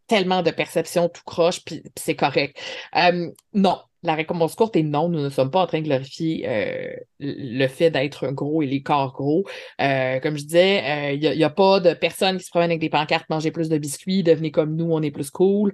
tellement 0.08 0.42
de 0.42 0.50
perceptions 0.50 1.08
tout 1.08 1.22
croche, 1.24 1.64
puis 1.64 1.82
c'est 1.96 2.16
correct. 2.16 2.58
Euh, 2.96 3.30
non, 3.54 3.80
la 4.02 4.14
récompense 4.14 4.54
courte 4.54 4.76
est 4.76 4.82
non, 4.82 5.08
nous 5.08 5.20
ne 5.20 5.28
sommes 5.28 5.50
pas 5.50 5.60
en 5.60 5.66
train 5.66 5.80
de 5.80 5.84
glorifier 5.84 6.44
euh, 6.48 6.92
le 7.18 7.66
fait 7.66 7.90
d'être 7.90 8.28
gros 8.28 8.62
et 8.62 8.66
les 8.66 8.82
corps 8.82 9.12
gros. 9.12 9.44
Euh, 9.80 10.20
comme 10.20 10.36
je 10.36 10.44
disais, 10.44 11.14
il 11.14 11.26
euh, 11.26 11.34
n'y 11.34 11.44
a, 11.44 11.50
pas 11.50 11.80
de 11.80 11.94
personnes 11.94 12.38
qui 12.38 12.44
se 12.44 12.50
promènent 12.50 12.70
avec 12.70 12.80
des 12.80 12.90
pancartes 12.90 13.28
manger 13.28 13.50
plus 13.50 13.68
de 13.68 13.78
biscuits, 13.78 14.22
devenez 14.22 14.50
comme 14.50 14.76
nous, 14.76 14.88
on 14.92 15.02
est 15.02 15.10
plus 15.10 15.30
cool, 15.30 15.72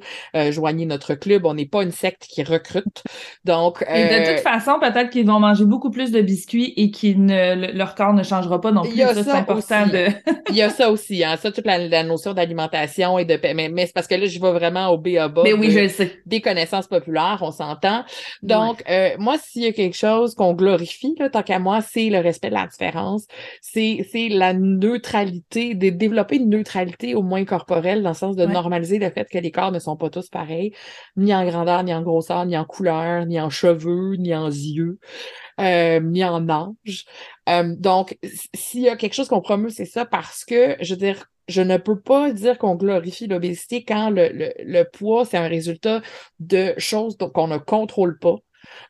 joignez 0.50 0.86
notre 0.86 1.14
club, 1.14 1.44
on 1.44 1.54
n'est 1.54 1.66
pas 1.66 1.82
une 1.82 1.92
secte 1.92 2.26
qui 2.28 2.42
recrute. 2.42 3.02
Donc, 3.44 3.80
de 3.80 4.34
toute 4.34 4.42
façon, 4.42 4.78
peut-être 4.80 5.10
qu'ils 5.10 5.26
vont 5.26 5.40
manger 5.40 5.64
beaucoup 5.64 5.90
plus 5.90 6.10
de 6.10 6.20
biscuits 6.20 6.72
et 6.76 6.90
que 6.90 7.76
leur 7.76 7.94
corps 7.94 8.14
ne 8.14 8.22
changera 8.22 8.60
pas 8.60 8.72
non 8.72 8.82
plus. 8.82 8.96
Ça, 8.96 9.14
c'est 9.22 9.30
important 9.30 9.86
de. 9.86 10.06
il 10.50 10.56
y 10.56 10.62
a 10.62 10.70
ça 10.70 10.90
aussi, 10.90 11.24
hein, 11.24 11.36
ça 11.36 11.52
toute 11.52 11.66
la, 11.66 12.02
notion 12.04 12.32
d'alimentation 12.32 13.18
et 13.18 13.24
de 13.24 13.38
mais, 13.54 13.68
mais 13.68 13.86
c'est 13.86 13.92
parce 13.92 14.06
que 14.06 14.14
là, 14.14 14.26
je 14.26 14.40
vais 14.40 14.52
vraiment 14.52 14.88
au 14.88 14.98
B 14.98 15.16
à 15.18 15.28
bas. 15.28 15.42
Mais 15.44 15.52
oui, 15.52 15.70
je 15.70 15.88
sais. 15.88 16.22
Des 16.26 16.40
connaissances 16.40 16.86
populaires, 16.86 17.38
on 17.42 17.50
s'entend. 17.50 18.04
Donc, 18.42 18.82
euh, 18.88 19.10
moi, 19.18 19.36
s'il 19.38 19.62
y 19.62 19.66
a 19.66 19.72
quelque 19.72 19.96
chose 19.96 20.34
qu'on 20.34 20.54
glorifie, 20.54 21.14
là, 21.18 21.30
tant 21.30 21.42
qu'à 21.42 21.58
moi, 21.58 21.80
c'est 21.80 22.10
le 22.10 22.18
respect 22.18 22.48
de 22.48 22.54
la 22.54 22.66
différence, 22.66 23.26
c'est 23.60 24.04
la 24.30 24.52
neutralité, 24.52 25.74
de 25.74 25.90
développer 25.90 26.36
une 26.36 26.50
neutralité 26.50 27.14
au 27.14 27.22
moins 27.22 27.44
corporelle, 27.44 28.02
dans 28.02 28.10
le 28.10 28.14
sens 28.14 28.36
de 28.36 28.46
normaliser 28.46 28.98
le 28.98 29.10
fait 29.10 29.28
que 29.30 29.38
les 29.38 29.50
corps 29.50 29.72
ne 29.72 29.78
sont 29.78 29.96
pas 29.96 30.10
tous 30.10 30.28
pareils, 30.28 30.72
ni 31.16 31.34
en 31.34 31.44
grandeur, 31.44 31.82
ni 31.82 31.94
en 31.94 32.02
grosseur, 32.02 32.46
ni 32.46 32.56
en 32.56 32.64
couleur, 32.64 33.26
ni 33.26 33.40
en 33.40 33.50
cheveux, 33.50 34.16
ni 34.16 34.34
en 34.34 34.48
yeux. 34.48 34.98
Euh, 35.60 36.00
ni 36.00 36.24
en 36.24 36.48
âge. 36.48 37.04
Euh, 37.48 37.76
donc, 37.78 38.18
s'il 38.54 38.80
y 38.80 38.88
a 38.88 38.96
quelque 38.96 39.14
chose 39.14 39.28
qu'on 39.28 39.40
promeut, 39.40 39.70
c'est 39.70 39.84
ça 39.84 40.04
parce 40.04 40.44
que, 40.44 40.76
je 40.80 40.94
veux 40.94 40.98
dire, 40.98 41.26
je 41.48 41.62
ne 41.62 41.76
peux 41.76 42.00
pas 42.00 42.32
dire 42.32 42.58
qu'on 42.58 42.74
glorifie 42.76 43.26
l'obésité 43.26 43.84
quand 43.84 44.10
le, 44.10 44.30
le, 44.58 44.82
poids, 44.84 45.24
c'est 45.24 45.36
un 45.36 45.48
résultat 45.48 46.02
de 46.40 46.74
choses 46.78 47.16
qu'on 47.34 47.48
ne 47.48 47.58
contrôle 47.58 48.18
pas. 48.18 48.36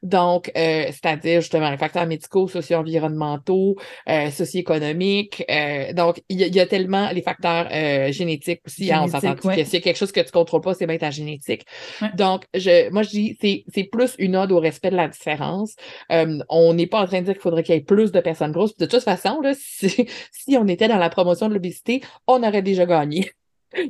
Donc, 0.02 0.50
euh, 0.56 0.86
c'est-à-dire 0.86 1.40
justement 1.40 1.70
les 1.70 1.76
facteurs 1.76 2.06
médicaux, 2.06 2.48
socio-environnementaux, 2.48 3.76
euh, 4.08 4.30
socio-économiques. 4.30 5.44
Euh, 5.50 5.92
donc, 5.92 6.22
il 6.28 6.40
y, 6.40 6.60
a 6.60 6.66
tellement 6.66 7.10
les 7.10 7.22
facteurs 7.22 7.68
euh, 7.72 8.12
génétiques 8.12 8.60
aussi. 8.66 8.92
Hein, 8.92 9.02
on 9.04 9.08
s'entend 9.08 9.34
que 9.34 9.64
s'il 9.64 9.74
y 9.74 9.76
a 9.76 9.80
quelque 9.80 9.96
chose 9.96 10.12
que 10.12 10.20
tu 10.20 10.30
contrôles 10.30 10.60
pas, 10.60 10.74
c'est 10.74 10.86
bien 10.86 10.98
ta 10.98 11.10
génétique. 11.10 11.66
Donc, 12.14 12.44
je, 12.54 12.90
moi, 12.90 13.02
je 13.02 13.10
dis, 13.10 13.38
c'est, 13.40 13.64
c'est 13.72 13.84
plus 13.84 14.14
une 14.18 14.36
ode 14.36 14.52
au 14.52 14.60
respect 14.60 14.90
de 14.90 14.96
la 14.96 15.08
différence. 15.08 15.76
Euh, 16.12 16.38
on 16.48 16.74
n'est 16.74 16.86
pas 16.86 17.00
en 17.00 17.06
train 17.06 17.20
de 17.20 17.26
dire 17.26 17.34
qu'il 17.34 17.42
faudrait 17.42 17.62
qu'il 17.62 17.74
y 17.74 17.78
ait 17.78 17.82
plus 17.82 18.12
de 18.12 18.20
personnes 18.20 18.52
grosses. 18.52 18.76
De 18.76 18.86
toute 18.86 19.02
façon, 19.02 19.40
là, 19.40 19.52
si, 19.58 20.06
si 20.32 20.56
on 20.56 20.66
était 20.68 20.88
dans 20.88 20.98
la 20.98 21.10
promotion 21.10 21.48
de 21.48 21.54
l'obésité, 21.54 22.02
on 22.26 22.42
aurait 22.42 22.62
déjà 22.62 22.86
gagné. 22.86 23.32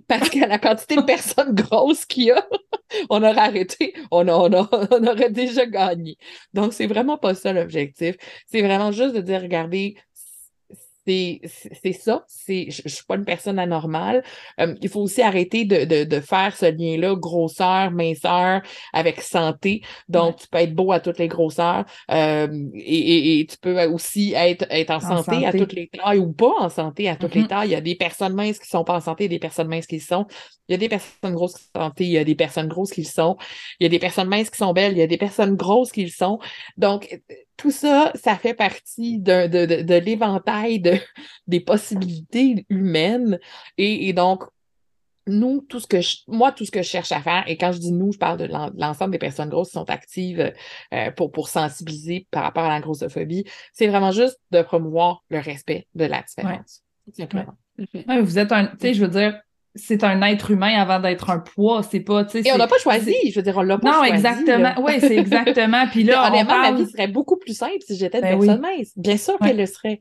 Parce 0.09 0.29
qu'à 0.31 0.47
la 0.47 0.59
quantité 0.59 0.97
de 0.97 1.03
personnes 1.07 1.55
grosses 1.55 2.05
qu'il 2.07 2.25
y 2.25 2.31
a, 2.31 2.47
on 3.11 3.23
aurait 3.23 3.39
arrêté, 3.39 3.95
on, 4.11 4.29
on, 4.29 4.53
on 4.91 5.07
aurait 5.07 5.31
déjà 5.31 5.67
gagné. 5.67 6.17
Donc, 6.53 6.73
c'est 6.73 6.87
vraiment 6.87 7.19
pas 7.19 7.35
ça 7.35 7.53
l'objectif. 7.53 8.17
C'est 8.47 8.63
vraiment 8.63 8.93
juste 8.93 9.15
de 9.15 9.21
dire, 9.21 9.43
regardez, 9.43 9.97
c'est 11.07 11.93
ça. 11.93 12.25
C'est, 12.27 12.71
je, 12.71 12.83
ne 12.85 12.89
suis 12.89 13.05
pas 13.05 13.17
une 13.17 13.25
personne 13.25 13.59
anormale. 13.59 14.23
Euh, 14.61 14.75
il 14.81 14.89
faut 14.89 15.01
aussi 15.01 15.23
arrêter 15.23 15.65
de, 15.65 15.85
de, 15.85 16.05
de 16.05 16.21
faire 16.21 16.57
ce 16.57 16.67
lien-là, 16.67 17.15
grosseur, 17.17 17.91
minceur, 17.91 18.63
avec 18.93 19.21
santé. 19.21 19.83
Donc, 20.09 20.37
tu 20.37 20.49
peux 20.49 20.59
être 20.59 20.75
beau 20.75 20.93
à 20.93 21.01
toutes 21.01 21.19
les 21.19 21.29
grosseurs 21.29 21.85
euh, 22.11 22.49
et, 22.75 23.41
et, 23.41 23.47
tu 23.47 23.57
peux 23.59 23.83
aussi 23.85 24.33
être, 24.35 24.67
être 24.71 24.91
en, 24.91 25.01
santé, 25.01 25.47
à 25.47 25.53
toutes 25.53 25.73
les 25.73 25.89
tailles 25.89 26.19
ou 26.19 26.33
pas 26.33 26.53
en 26.59 26.69
santé 26.69 27.09
à 27.09 27.17
toutes 27.17 27.35
les 27.35 27.43
mm-hmm. 27.43 27.49
tailles. 27.49 27.69
Il 27.69 27.73
y 27.73 27.77
a 27.77 27.81
des 27.81 27.97
personnes 27.97 28.35
minces 28.35 28.59
qui 28.59 28.69
sont 28.69 28.85
pas 28.85 28.97
en 28.97 29.01
santé, 29.01 29.29
des 29.29 29.39
personnes 29.39 29.69
minces 29.69 29.87
qui 29.87 29.97
le 29.97 30.03
sont. 30.03 30.27
Il 30.69 30.73
y 30.73 30.75
a 30.75 30.79
des 30.79 30.89
personnes 30.89 31.35
grosses 31.35 31.55
qui 31.55 31.65
sont 31.65 31.79
en 31.79 31.89
santé, 31.89 32.05
il 32.05 32.11
y 32.11 32.19
a 32.19 32.25
des 32.25 32.35
personnes 32.35 32.69
grosses 32.69 32.93
qui 32.93 33.03
le 33.03 33.07
sont. 33.07 33.37
Il 33.79 33.85
y 33.85 33.87
a 33.87 33.91
des 33.91 33.99
personnes 33.99 34.29
minces 34.29 34.51
qui 34.51 34.57
sont 34.57 34.73
belles, 34.73 34.93
il 34.93 34.99
y 34.99 35.03
a 35.03 35.07
des 35.07 35.19
personnes 35.19 35.57
grosses 35.57 35.93
qui 35.93 36.05
le 36.05 36.11
sont. 36.11 36.39
Donc, 36.79 37.21
tout 37.57 37.71
ça, 37.71 38.13
ça 38.15 38.37
fait 38.37 38.55
partie 38.55 39.19
de, 39.19 39.47
de, 39.47 39.83
de, 39.83 39.95
l'éventail 39.95 40.81
de, 40.81 40.95
des 41.47 41.61
possibilités 41.61 42.67
humaines. 42.69 43.39
Et, 43.79 44.13
donc, 44.13 44.45
nous, 45.27 45.61
tout 45.63 45.81
ce 45.81 45.87
que 45.87 46.01
je, 46.01 46.19
moi, 46.27 46.53
tout 46.53 46.65
ce 46.65 46.71
que 46.71 46.83
je 46.83 46.89
cherche 46.89 47.13
à 47.13 47.21
faire, 47.21 47.45
et 47.47 47.57
quand 47.57 47.73
je 47.73 47.79
dis 47.79 47.93
nous, 47.93 48.13
je 48.13 48.19
parle 48.19 48.39
de 48.39 48.49
l'ensemble 48.77 49.13
des 49.13 49.19
personnes 49.19 49.49
grosses 49.49 49.69
qui 49.69 49.75
sont 49.75 49.89
actives 49.89 50.53
euh, 50.93 51.11
pour, 51.13 51.33
pour 51.33 51.49
sensibiliser 51.49 52.27
par 52.31 52.43
rapport 52.43 52.65
à 52.65 52.69
la 52.69 52.81
grossophobie, 52.81 53.45
c'est 53.73 53.87
vraiment 53.87 54.13
juste 54.13 54.39
de 54.51 54.63
promouvoir 54.63 55.25
le 55.31 55.39
respect 55.39 55.87
de 55.95 56.05
la 56.05 56.23
différence. 56.23 56.83
vous 58.23 58.39
êtes 58.39 58.53
un, 58.53 58.67
tu 58.67 58.77
sais, 58.81 58.95
je 58.95 59.03
veux 59.03 59.11
dire, 59.11 59.41
c'est 59.75 60.05
un 60.05 60.23
être 60.23 60.51
humain 60.51 60.81
avant 60.81 61.01
d'être 61.01 61.31
un 61.31 61.39
poids. 61.39 61.83
C'est 61.83 62.01
pas, 62.01 62.25
tu 62.25 62.43
sais. 62.43 62.49
Et 62.49 62.53
on 62.53 62.59
n'a 62.59 62.67
pas 62.67 62.79
choisi. 62.79 63.15
Je 63.31 63.35
veux 63.35 63.43
dire, 63.43 63.57
on 63.57 63.63
l'a 63.63 63.79
pas 63.79 63.93
choisi. 63.93 64.11
Non, 64.11 64.17
exactement. 64.17 64.75
Oui, 64.79 64.93
c'est 65.01 65.17
exactement. 65.17 65.87
Puis 65.91 66.05
là, 66.05 66.29
honnêtement, 66.29 66.55
on 66.55 66.63
parle... 66.63 66.75
ma 66.75 66.81
vie 66.81 66.91
serait 66.91 67.09
beaucoup 67.09 67.37
plus 67.37 67.57
simple 67.57 67.79
si 67.81 67.97
j'étais 67.97 68.19
une 68.19 68.25
ben 68.25 68.39
personne 68.39 68.61
mince. 68.61 68.93
Bien 68.97 69.17
sûr 69.17 69.39
qu'elle 69.39 69.57
le 69.57 69.67
serait. 69.67 70.01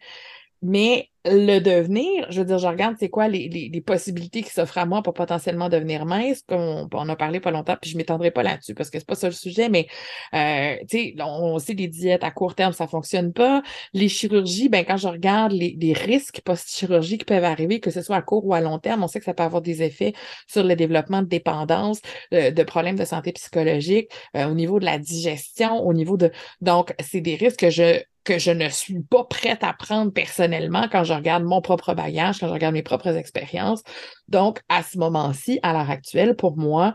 Mais 0.61 1.09
le 1.25 1.59
devenir, 1.59 2.25
je 2.29 2.39
veux 2.39 2.45
dire, 2.45 2.57
je 2.57 2.67
regarde 2.67 2.95
c'est 2.99 3.09
quoi 3.09 3.27
les, 3.27 3.47
les, 3.47 3.69
les, 3.69 3.81
possibilités 3.81 4.43
qui 4.43 4.49
s'offrent 4.49 4.77
à 4.77 4.85
moi 4.85 5.01
pour 5.01 5.13
potentiellement 5.13 5.69
devenir 5.69 6.05
mince, 6.05 6.43
comme 6.47 6.89
on, 6.91 7.09
a 7.09 7.15
parlé 7.15 7.39
pas 7.39 7.51
longtemps, 7.51 7.77
puis 7.81 7.91
je 7.91 7.97
m'étendrai 7.97 8.31
pas 8.31 8.43
là-dessus 8.43 8.73
parce 8.73 8.89
que 8.89 8.99
c'est 8.99 9.07
pas 9.07 9.15
ça 9.15 9.27
le 9.27 9.33
sujet, 9.33 9.69
mais 9.69 9.87
euh, 10.33 10.75
tu 10.89 10.97
sais, 10.97 11.15
on, 11.21 11.59
sait 11.59 11.75
des 11.75 11.87
diètes 11.87 12.23
à 12.23 12.31
court 12.31 12.55
terme, 12.55 12.73
ça 12.73 12.87
fonctionne 12.87 13.31
pas. 13.31 13.61
Les 13.93 14.09
chirurgies, 14.09 14.69
ben 14.69 14.83
quand 14.85 14.97
je 14.97 15.07
regarde 15.07 15.53
les, 15.53 15.77
les 15.79 15.93
risques 15.93 16.41
post-chirurgie 16.43 17.17
qui 17.17 17.25
peuvent 17.25 17.43
arriver, 17.43 17.79
que 17.79 17.91
ce 17.91 18.01
soit 18.01 18.17
à 18.17 18.21
court 18.21 18.45
ou 18.45 18.53
à 18.53 18.61
long 18.61 18.79
terme, 18.79 19.03
on 19.03 19.07
sait 19.07 19.19
que 19.19 19.25
ça 19.25 19.33
peut 19.33 19.43
avoir 19.43 19.61
des 19.61 19.81
effets 19.81 20.13
sur 20.47 20.63
le 20.63 20.75
développement 20.75 21.21
de 21.21 21.27
dépendance, 21.27 22.01
de 22.31 22.63
problèmes 22.63 22.97
de 22.97 23.05
santé 23.05 23.31
psychologique, 23.31 24.09
euh, 24.35 24.47
au 24.47 24.53
niveau 24.53 24.79
de 24.79 24.85
la 24.85 24.97
digestion, 24.97 25.85
au 25.85 25.93
niveau 25.93 26.17
de... 26.17 26.31
Donc, 26.61 26.93
c'est 26.99 27.21
des 27.21 27.35
risques 27.35 27.59
que 27.59 27.69
je 27.69 28.01
que 28.23 28.39
je 28.39 28.51
ne 28.51 28.69
suis 28.69 29.01
pas 29.01 29.23
prête 29.25 29.63
à 29.63 29.73
prendre 29.73 30.11
personnellement 30.11 30.87
quand 30.91 31.03
je 31.03 31.13
regarde 31.13 31.43
mon 31.43 31.61
propre 31.61 31.93
bagage, 31.93 32.39
quand 32.39 32.47
je 32.47 32.53
regarde 32.53 32.73
mes 32.73 32.83
propres 32.83 33.15
expériences. 33.15 33.83
Donc, 34.27 34.61
à 34.69 34.83
ce 34.83 34.97
moment-ci, 34.97 35.59
à 35.63 35.73
l'heure 35.73 35.89
actuelle, 35.89 36.35
pour 36.35 36.57
moi, 36.57 36.93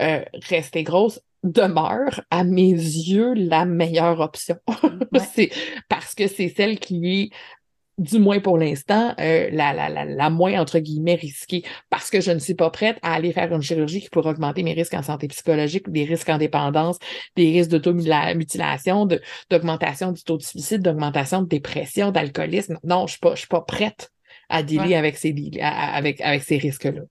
euh, 0.00 0.22
rester 0.48 0.82
grosse 0.82 1.20
demeure, 1.42 2.22
à 2.30 2.44
mes 2.44 2.72
yeux, 2.72 3.32
la 3.34 3.64
meilleure 3.64 4.20
option. 4.20 4.56
c'est 5.34 5.50
parce 5.88 6.14
que 6.14 6.26
c'est 6.26 6.48
celle 6.48 6.78
qui 6.78 7.20
est 7.20 7.30
du 7.98 8.18
moins 8.18 8.40
pour 8.40 8.58
l'instant, 8.58 9.14
euh, 9.18 9.48
la, 9.52 9.72
la, 9.72 9.88
la, 9.88 10.04
la, 10.04 10.30
moins, 10.30 10.60
entre 10.60 10.78
guillemets, 10.78 11.14
risquée, 11.14 11.64
parce 11.88 12.10
que 12.10 12.20
je 12.20 12.30
ne 12.30 12.38
suis 12.38 12.54
pas 12.54 12.70
prête 12.70 12.98
à 13.02 13.14
aller 13.14 13.32
faire 13.32 13.52
une 13.52 13.62
chirurgie 13.62 14.00
qui 14.00 14.10
pourrait 14.10 14.30
augmenter 14.30 14.62
mes 14.62 14.74
risques 14.74 14.94
en 14.94 15.02
santé 15.02 15.28
psychologique, 15.28 15.90
des 15.90 16.04
risques 16.04 16.28
en 16.28 16.38
dépendance, 16.38 16.98
des 17.36 17.50
risques 17.50 17.70
d'automutilation, 17.70 19.08
d'augmentation 19.50 20.12
du 20.12 20.22
taux 20.22 20.36
de 20.36 20.42
suicide, 20.42 20.82
d'augmentation 20.82 21.42
de 21.42 21.48
dépression, 21.48 22.10
d'alcoolisme. 22.10 22.78
Non, 22.84 23.06
je 23.06 23.12
suis 23.12 23.20
pas, 23.20 23.34
je 23.34 23.40
suis 23.40 23.48
pas 23.48 23.62
prête 23.62 24.10
à 24.48 24.62
dealer 24.62 24.94
avec 24.94 25.16
ces, 25.16 25.34
avec, 25.60 26.20
avec 26.20 26.42
ces 26.42 26.58
risques-là. 26.58 27.02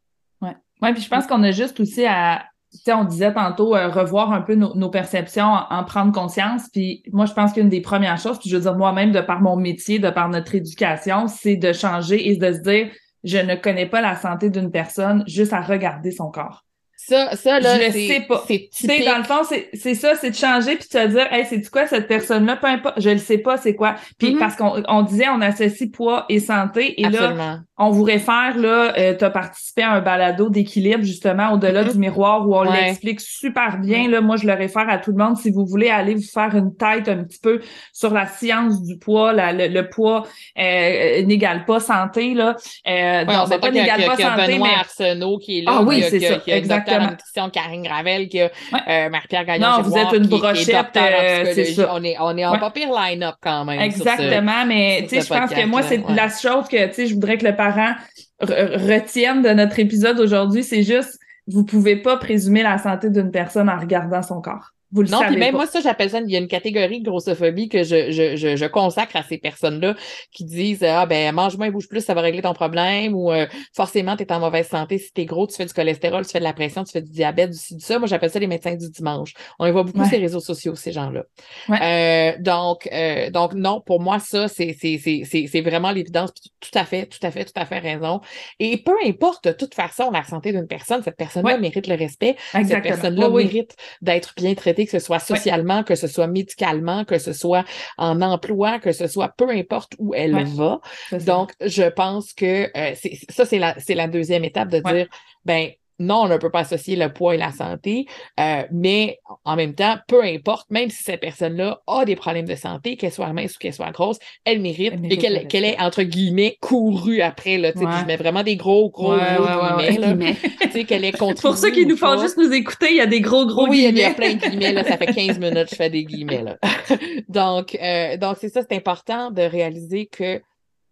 Ouais. 0.42 0.56
Ouais, 0.82 0.94
puis 0.94 1.02
je 1.02 1.10
pense 1.10 1.26
qu'on 1.26 1.44
a 1.44 1.52
juste 1.52 1.80
aussi 1.80 2.06
à, 2.06 2.46
on 2.90 3.04
disait 3.04 3.34
tantôt 3.34 3.76
euh, 3.76 3.90
revoir 3.90 4.32
un 4.32 4.42
peu 4.42 4.56
nos, 4.56 4.90
perceptions, 4.90 5.54
en, 5.70 5.84
prendre 5.84 6.12
conscience. 6.12 6.70
Puis 6.72 7.04
moi, 7.12 7.26
je 7.26 7.34
pense 7.34 7.54
qu'une 7.54 7.70
des 7.70 7.82
premières 7.82 8.18
choses, 8.18 8.40
puis 8.40 8.50
je 8.50 8.56
veux 8.56 8.62
dire 8.64 8.76
moi-même, 8.76 9.12
de 9.12 9.22
par 9.22 9.42
mon 9.42 9.56
métier, 9.56 10.00
de 10.00 10.10
par 10.10 10.30
notre 10.30 10.56
éducation, 10.56 11.28
c'est 11.28 11.56
de 11.56 11.74
changer 11.74 12.30
et 12.30 12.38
de 12.38 12.52
se 12.52 12.60
dire, 12.60 12.90
je 13.24 13.38
ne 13.38 13.56
connais 13.56 13.88
pas 13.88 14.02
la 14.02 14.16
santé 14.16 14.50
d'une 14.50 14.72
personne 14.72 15.24
juste 15.28 15.54
à 15.54 15.62
regarder 15.62 16.12
son 16.12 16.30
corps. 16.30 16.65
Ça, 17.08 17.36
ça, 17.36 17.60
là, 17.60 17.78
Je 17.80 17.86
le 17.86 17.92
c'est- 17.92 18.08
sais 18.08 18.22
pas. 18.28 18.44
C'est 18.72 19.06
dans 19.06 19.18
le 19.18 19.24
fond, 19.24 19.44
c'est 19.48 19.70
c'est 19.74 19.94
ça, 19.94 20.16
c'est 20.16 20.32
de 20.32 20.36
changer 20.36 20.76
puis 20.76 20.88
de 20.92 21.00
se 21.00 21.08
dire, 21.08 21.28
hey, 21.32 21.46
c'est 21.48 21.58
du 21.60 21.70
quoi 21.70 21.86
cette 21.86 22.08
personne-là, 22.08 22.56
peu 22.56 22.68
importe, 22.68 23.00
je 23.00 23.10
le 23.12 23.18
sais 23.20 23.38
pas, 23.38 23.58
c'est 23.58 23.76
quoi. 23.76 23.96
Puis 24.18 24.34
Mhm. 24.34 24.40
parce 24.40 24.56
qu'on 24.56 24.82
on 24.88 25.02
disait, 25.04 25.28
on 25.30 25.42
associe 25.42 25.92
poids 25.92 26.26
et 26.30 26.40
santé, 26.40 27.00
et 27.00 27.08
là, 27.10 27.60
on 27.78 27.90
vous 27.92 28.04
réfère, 28.04 28.58
là, 28.58 28.94
euh, 28.98 29.14
tu 29.18 29.24
as 29.24 29.30
participé 29.30 29.84
à 29.84 29.92
un 29.92 30.02
balado 30.02 30.50
d'équilibre, 30.50 31.04
justement, 31.04 31.52
au-delà 31.54 31.84
Mhm. 31.84 31.92
du 31.92 31.98
miroir, 32.00 32.48
où 32.48 32.56
on 32.56 32.62
Ouais. 32.66 32.86
l'explique 32.86 33.20
super 33.22 33.78
bien. 33.80 34.08
Là, 34.10 34.22
moi, 34.22 34.38
je 34.38 34.48
le 34.48 34.54
réfère 34.54 34.90
à 34.90 34.98
tout 34.98 35.12
le 35.12 35.24
monde. 35.24 35.38
Si 35.38 35.52
vous 35.52 35.66
voulez 35.66 35.90
aller 35.90 36.16
vous 36.16 36.22
faire 36.24 36.56
une 36.56 36.76
tête 36.76 37.08
un 37.10 37.24
petit 37.24 37.40
peu 37.40 37.60
sur 37.94 38.12
la 38.14 38.26
science 38.28 38.82
du 38.82 38.98
poids, 38.98 39.32
la- 39.34 39.54
le, 39.54 39.68
le 39.68 39.90
poids 39.90 40.24
euh, 40.58 41.22
n'égale 41.24 41.66
pas 41.66 41.80
santé, 41.80 42.34
là. 42.34 42.56
Euh, 42.88 42.92
Ouais, 42.96 43.26
non, 43.26 43.34
on 43.44 43.46
c'est 43.46 43.54
s'entend 43.54 43.60
pas 43.68 43.72
n'égale 43.72 44.06
pas 44.06 44.16
santé, 44.18 44.54
Benoît 44.54 44.68
mais 44.68 44.80
Arsenault 44.80 45.38
qui 45.38 45.60
est 45.60 45.62
là. 45.64 45.72
Ah 45.76 45.84
oui, 45.84 46.04
c'est 46.10 46.20
ça, 46.20 46.36
qu'il 46.38 46.54
docteur 47.00 47.44
en 47.46 47.50
Karine 47.50 47.84
Gravel, 47.84 48.28
qui 48.30 48.42
a 48.42 48.46
euh, 48.88 49.10
Marie-Pierre 49.10 49.46
gagnon 49.46 49.68
Non, 49.78 49.82
vous 49.82 49.98
êtes 49.98 50.14
une 50.14 50.28
brochette, 50.28 50.98
euh, 50.98 51.52
c'est 51.54 51.66
ça. 51.66 51.90
On 51.94 52.04
est, 52.04 52.16
on 52.20 52.38
est 52.38 52.46
en 52.46 52.54
Ouais. 52.54 52.60
pas 52.60 52.72
pire 52.72 52.90
line-up 52.92 53.36
quand 53.42 53.66
même. 53.66 53.80
ce- 53.80 53.86
Exactement, 53.86 54.66
mais 54.66 55.02
tu 55.04 55.10
sais, 55.16 55.22
je 55.22 55.28
pense 55.28 55.52
que 55.54 55.66
moi, 55.66 55.82
c'est 55.84 56.00
ouais. 56.00 56.14
la 56.16 56.30
chose 56.30 56.68
que 56.70 56.88
tu 56.88 56.94
sais, 56.94 57.08
je 57.08 57.14
voudrais 57.14 57.38
que 57.38 57.46
le 57.46 57.56
parent 57.56 57.94
re- 58.42 58.78
retienne 58.94 59.42
de 59.42 59.50
notre 59.50 59.80
épisode 59.80 60.20
aujourd'hui, 60.20 60.64
c'est 60.64 60.84
juste 60.84 61.20
vous 61.48 61.64
pouvez 61.64 61.96
pas 61.96 62.18
présumer 62.18 62.64
la 62.64 62.78
santé 62.80 63.10
d'une 63.12 63.30
personne 63.32 63.70
en 63.70 63.78
regardant 63.80 64.24
son 64.24 64.42
corps. 64.42 64.72
Vous 64.96 65.02
le 65.04 65.10
Non, 65.10 65.18
savez 65.20 65.32
puis 65.32 65.40
même 65.40 65.52
pas. 65.52 65.58
moi, 65.58 65.68
ça, 65.68 65.82
j'appelle 65.82 66.10
ça, 66.10 66.20
il 66.22 66.32
y 66.32 66.36
a 66.36 66.40
une 66.40 66.48
catégorie 66.48 67.02
de 67.02 67.10
grossophobie 67.10 67.68
que 67.70 67.84
je, 67.84 68.12
je, 68.12 68.36
je, 68.38 68.56
je 68.56 68.66
consacre 68.66 69.16
à 69.18 69.24
ces 69.24 69.38
personnes-là 69.38 69.94
qui 70.32 70.46
disent 70.46 70.84
Ah 70.84 71.06
ben 71.06 71.34
mange 71.36 71.58
moins, 71.58 71.70
bouge 71.70 71.90
plus, 71.90 72.00
ça 72.00 72.14
va 72.14 72.22
régler 72.22 72.42
ton 72.42 72.54
problème 72.54 73.14
ou 73.14 73.32
euh, 73.32 73.46
forcément, 73.76 74.16
tu 74.16 74.24
es 74.24 74.32
en 74.32 74.40
mauvaise 74.40 74.70
santé. 74.70 74.98
Si 74.98 75.12
tu 75.14 75.22
es 75.22 75.26
gros, 75.26 75.48
tu 75.48 75.56
fais 75.56 75.66
du 75.66 75.74
cholestérol, 75.74 76.26
tu 76.26 76.32
fais 76.32 76.40
de 76.40 76.44
la 76.46 76.54
pression, 76.54 76.84
tu 76.86 76.94
fais 76.94 77.02
du 77.02 77.12
diabète, 77.12 77.52
du 77.52 77.58
ci, 77.58 77.76
du 77.76 77.84
ça. 77.84 78.00
Moi, 78.00 78.08
j'appelle 78.08 78.30
ça 78.32 78.40
les 78.40 78.48
médecins 78.48 78.74
du 78.76 78.90
dimanche. 78.90 79.34
On 79.60 79.66
les 79.66 79.72
voit 79.72 79.84
beaucoup 79.84 80.00
Ouais. 80.00 80.06
sur 80.08 80.16
les 80.18 80.24
réseaux 80.24 80.40
sociaux, 80.40 80.76
ces 80.76 80.94
gens-là. 80.94 81.24
Ouais. 81.68 81.78
Euh, 81.82 82.42
donc, 82.42 82.88
euh, 82.94 83.30
donc, 83.30 83.54
non, 83.54 83.82
pour 83.86 84.00
moi, 84.00 84.20
ça, 84.20 84.48
c'est 84.48 84.74
c'est- 84.80 84.98
c'est- 84.98 85.24
c'est- 85.26 85.48
c'est 85.48 85.62
vraiment 85.62 85.92
l'évidence. 85.92 86.32
Tout 86.62 86.70
à 86.80 86.86
fait, 86.86 87.06
tout 87.06 87.20
à 87.22 87.32
fait, 87.32 87.44
tout 87.44 87.52
à 87.60 87.66
fait 87.66 87.80
raison. 87.80 88.22
Et 88.62 88.78
peu 88.78 88.96
importe, 89.06 89.46
de 89.48 89.52
toute 89.52 89.74
façon, 89.76 90.10
la 90.12 90.24
santé 90.24 90.54
d'une 90.54 90.68
personne, 90.68 91.04
cette 91.04 91.18
personne-là 91.18 91.56
Ouais. 91.56 91.60
mérite 91.60 91.88
le 91.88 91.96
respect. 91.96 92.36
Cette 92.52 92.62
Exactement. 92.62 92.94
personne-là 92.96 93.30
Oui, 93.30 93.44
oui. 93.44 93.44
mérite 93.46 93.76
d'être 94.02 94.34
bien 94.38 94.54
traitée, 94.56 94.85
que 94.86 94.92
ce 94.92 95.00
soit 95.00 95.20
socialement, 95.20 95.84
que 95.84 95.96
ce 95.96 96.08
soit 96.08 96.28
médicalement, 96.28 97.06
que 97.06 97.18
ce 97.18 97.34
soit 97.34 97.66
en 97.98 98.22
emploi, 98.22 98.80
que 98.80 98.92
ce 98.92 99.08
soit 99.08 99.30
peu 99.38 99.50
importe 99.50 99.94
où 100.00 100.14
elle 100.14 100.36
Ouais. 100.36 100.44
va. 100.44 100.80
Donc, 101.26 101.54
je 101.62 101.84
pense 101.90 102.34
que 102.34 102.70
euh, 102.78 102.96
ça, 103.30 103.46
c'est 103.46 103.60
la, 103.60 103.76
la 103.88 104.08
deuxième 104.08 104.44
étape 104.44 104.70
de 104.70 104.80
dire, 104.80 105.08
ben, 105.46 105.70
non, 106.00 106.24
on 106.24 106.28
ne 106.28 106.38
peut 106.38 106.50
pas 106.52 106.60
associer 106.60 106.96
le 106.96 107.12
poids 107.14 107.36
et 107.36 107.38
la 107.38 107.52
santé, 107.52 108.06
euh, 108.40 108.64
mais 108.72 109.20
en 109.46 109.56
même 109.56 109.74
temps, 109.76 109.96
peu 110.08 110.22
importe, 110.24 110.70
même 110.70 110.90
si 110.90 111.04
cette 111.04 111.22
personne-là 111.22 111.82
a 111.88 112.04
des 112.06 112.16
problèmes 112.16 112.46
de 112.48 112.56
santé, 112.56 112.98
qu'elle 112.98 113.12
soit 113.14 113.32
mince 113.32 113.56
ou 113.56 113.60
qu'elle 113.60 113.74
soit 113.74 113.92
grosse, 113.92 114.18
elle 114.44 114.60
mérite, 114.62 114.92
Elle 114.94 115.00
mérite 115.00 115.18
et 115.18 115.22
qu'elle 115.22 115.34
le 115.34 115.40
qu'elle 115.48 115.64
respect. 115.64 115.82
ait, 115.82 115.86
entre 115.86 116.04
guillemets, 116.04 116.58
couru 116.62 117.22
après, 117.22 117.58
là, 117.58 117.72
tu 117.72 117.80
sais, 117.80 117.86
puis 117.86 117.94
Ouais. 117.94 118.02
je 118.02 118.06
mets 118.08 118.18
vraiment 118.18 118.44
des 118.44 118.58
gros, 118.58 118.90
gros, 118.90 119.14
Ouais, 119.16 119.36
gros 119.38 119.46
ouais, 119.46 119.86
guillemets, 119.88 119.98
là, 120.00 120.08
Guillemets. 120.14 120.36
tu 120.62 120.72
sais, 120.72 120.84
qu'elle 120.84 121.06
ait. 121.06 121.12
Pour 121.42 121.58
ceux 121.58 121.72
qui 121.72 121.84
ou 121.86 121.88
nous 121.88 121.98
font 121.98 122.20
juste 122.20 122.38
nous 122.38 122.52
écouter, 122.52 122.88
il 122.92 122.98
y 122.98 123.02
a 123.02 123.06
des 123.08 123.22
gros, 123.22 123.46
gros 123.46 123.68
Oui, 123.70 123.78
il 123.78 123.84
y 123.84 123.86
a- 123.86 123.90
il 123.90 123.96
y 123.98 124.02
guillemets. 124.02 124.12
a 124.12 124.14
plein 124.14 124.34
de 124.34 124.40
guillemets, 124.50 124.74
là. 124.74 124.84
Ça 124.84 124.98
fait 124.98 125.06
15 125.14 125.40
minutes 125.40 125.66
que 125.66 125.70
je 125.72 125.76
fais 125.76 125.90
des 125.90 126.04
guillemets, 126.04 126.44
là. 126.44 126.58
donc, 127.30 127.76
euh, 127.82 128.18
donc 128.18 128.38
c'est 128.40 128.50
ça, 128.50 128.62
c'est 128.68 128.76
important 128.76 129.32
de 129.32 129.42
réaliser 129.42 130.08
que 130.08 130.42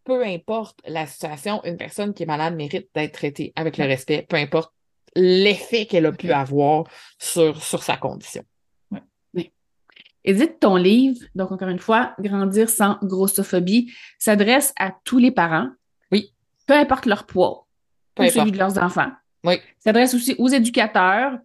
peu 0.05 0.23
importe 0.25 0.79
la 0.85 1.05
situation, 1.05 1.61
une 1.63 1.77
personne 1.77 2.13
qui 2.13 2.23
est 2.23 2.25
malade 2.25 2.55
mérite 2.55 2.87
d'être 2.93 3.13
traitée 3.13 3.53
avec 3.55 3.77
le 3.77 3.85
respect, 3.85 4.25
peu 4.27 4.35
importe 4.35 4.71
l'effet 5.15 5.85
qu'elle 5.85 6.05
a 6.05 6.11
pu 6.11 6.31
avoir 6.31 6.85
sur, 7.17 7.61
sur 7.61 7.83
sa 7.83 7.97
condition. 7.97 8.43
Édite, 10.25 10.59
ton 10.61 10.77
livre, 10.77 11.19
donc 11.35 11.51
encore 11.51 11.67
une 11.67 11.79
fois, 11.79 12.13
Grandir 12.17 12.69
sans 12.69 12.97
grossophobie, 13.03 13.91
s'adresse 14.17 14.73
à 14.79 14.93
tous 15.03 15.17
les 15.17 15.31
parents. 15.31 15.67
Oui. 16.13 16.33
Peu 16.65 16.75
importe 16.75 17.07
leur 17.07 17.25
poids 17.25 17.67
Peu 18.15 18.23
ou 18.23 18.29
celui 18.29 18.51
de 18.51 18.57
leurs 18.57 18.81
enfants. 18.81 19.11
Oui. 19.43 19.55
S'adresse 19.79 20.13
aussi 20.13 20.33
aux 20.37 20.47
éducateurs 20.47 21.37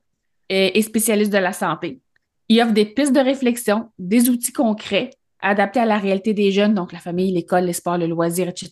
et, 0.48 0.78
et 0.78 0.82
spécialistes 0.82 1.32
de 1.32 1.38
la 1.38 1.52
santé. 1.52 2.00
Il 2.48 2.62
offre 2.62 2.72
des 2.72 2.86
pistes 2.86 3.12
de 3.12 3.20
réflexion, 3.20 3.90
des 3.98 4.30
outils 4.30 4.52
concrets 4.52 5.10
adaptés 5.40 5.80
à 5.80 5.86
la 5.86 5.98
réalité 5.98 6.32
des 6.32 6.52
jeunes, 6.52 6.74
donc 6.74 6.92
la 6.92 6.98
famille, 6.98 7.32
l'école, 7.32 7.64
les 7.64 7.72
sports, 7.72 7.98
le 7.98 8.06
loisir, 8.06 8.48
etc., 8.48 8.70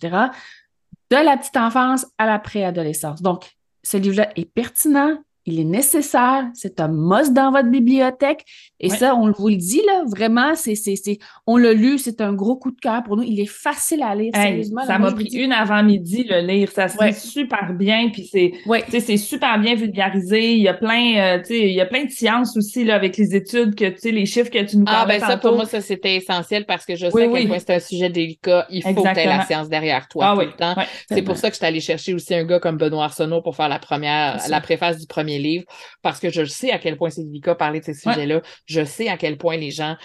de 1.11 1.17
la 1.17 1.37
petite 1.37 1.57
enfance 1.57 2.07
à 2.19 2.27
la 2.27 2.39
préadolescence. 2.39 3.23
Donc, 3.23 3.56
ce 3.87 3.97
livre-là 3.97 4.33
est 4.35 4.47
pertinent, 4.47 5.23
il 5.47 5.61
est 5.61 5.65
nécessaire, 5.65 6.45
c'est 6.55 6.81
un 6.81 6.89
must 6.89 7.33
dans 7.33 7.51
votre 7.53 7.69
bibliothèque. 7.71 8.45
Et 8.81 8.91
Ouais. 8.91 8.97
ça, 8.97 9.15
on 9.15 9.31
vous 9.31 9.49
le 9.49 9.57
dit, 9.57 9.81
là, 9.87 10.03
vraiment, 10.07 10.55
c'est, 10.55 10.75
c'est, 10.75 10.97
c'est, 10.97 11.19
on 11.47 11.57
l'a 11.57 11.73
lu, 11.73 11.99
c'est 11.99 12.21
un 12.21 12.33
gros 12.35 12.57
coup 12.57 12.71
de 12.73 12.79
cœur 12.81 13.03
pour 13.05 13.17
nous. 13.17 13.23
Il 13.23 13.41
est 13.41 13.47
facile 13.51 14.03
à 14.03 14.15
lire, 14.15 14.33
Hey, 14.35 14.49
sérieusement. 14.49 14.81
là, 14.83 14.87
ça 14.87 14.99
m'a 14.99 15.13
pris 15.13 15.25
dis- 15.25 15.39
une 15.39 15.53
avant-midi 15.53 16.25
le 16.29 16.41
lire. 16.41 16.71
Ça 16.73 16.89
se 16.89 16.99
Ouais. 16.99 17.09
lit 17.09 17.15
super 17.15 17.73
bien, 17.73 18.11
puis 18.13 18.29
c'est 18.31 18.53
Ouais. 18.67 18.83
tu 18.85 18.91
sais, 18.91 19.01
c'est 19.01 19.17
super 19.17 19.59
bien 19.59 19.75
vulgarisé. 19.77 20.53
Il 20.55 20.63
y 20.63 20.69
a 20.69 20.75
plein, 20.75 21.17
euh, 21.17 21.39
tu 21.39 21.47
sais, 21.55 21.61
il 21.69 21.75
y 21.75 21.81
a 21.81 21.87
plein 21.87 22.05
de 22.05 22.11
sciences 22.11 22.57
aussi 22.57 22.85
là 22.85 22.97
avec 22.97 23.17
les 23.17 23.35
études 23.35 23.75
que 23.75 23.87
tu 23.89 23.99
sais, 23.99 24.11
les 24.11 24.27
chiffres 24.27 24.51
que 24.51 24.63
tu 24.65 24.77
nous 24.77 24.85
Ah, 24.89 25.05
parlais 25.07 25.21
ben 25.21 25.27
ça, 25.27 25.37
pour 25.39 25.55
moi, 25.55 25.65
ça, 25.65 25.81
c'était 25.81 26.17
essentiel 26.17 26.67
parce 26.67 26.85
que 26.85 26.97
je 26.97 27.07
sais 27.07 27.13
Oui, 27.15 27.27
oui. 27.31 27.47
point 27.47 27.59
c'est 27.61 27.75
un 27.75 27.81
sujet 27.81 28.11
délicat. 28.11 28.67
Il 28.71 28.83
faut 28.83 28.89
que 28.91 28.95
tu 28.95 29.01
aies 29.01 29.05
la 29.05 29.11
Exactement. 29.23 29.43
science 29.47 29.69
derrière 29.69 30.07
toi 30.09 30.27
ah 30.27 30.33
tout 30.35 30.41
oui, 30.41 30.47
le 30.47 30.53
temps. 30.53 30.75
ouais. 30.77 30.87
C'est 31.09 31.23
pour 31.23 31.37
ça 31.37 31.49
que 31.49 31.55
je 31.55 31.59
suis 31.59 31.67
allée 31.67 31.81
chercher 31.81 32.13
aussi 32.15 32.35
un 32.35 32.45
gars 32.45 32.59
comme 32.61 32.77
Benoît 32.77 33.05
Arsenault 33.05 33.41
pour 33.43 33.57
faire 33.57 33.69
la 33.69 33.79
première, 33.79 34.39
la 34.49 34.61
préface 34.61 34.99
du 34.99 35.07
premier 35.07 35.36
livre, 35.39 35.65
parce 36.03 36.21
que 36.21 36.31
je 36.31 36.45
sais 36.45 36.71
à 36.71 36.79
quel 36.79 36.97
point 36.97 37.11
c'est 37.11 37.25
délicat 37.25 37.55
parler 37.55 37.81
de 37.81 37.85
ces 37.85 37.93
Ouais. 37.93 38.15
sujets-là. 38.15 38.43
Je 38.67 38.85
sais 38.85 39.09
à 39.09 39.17
quel 39.17 39.37
point 39.39 39.57
les 39.57 39.71
gens 39.71 39.97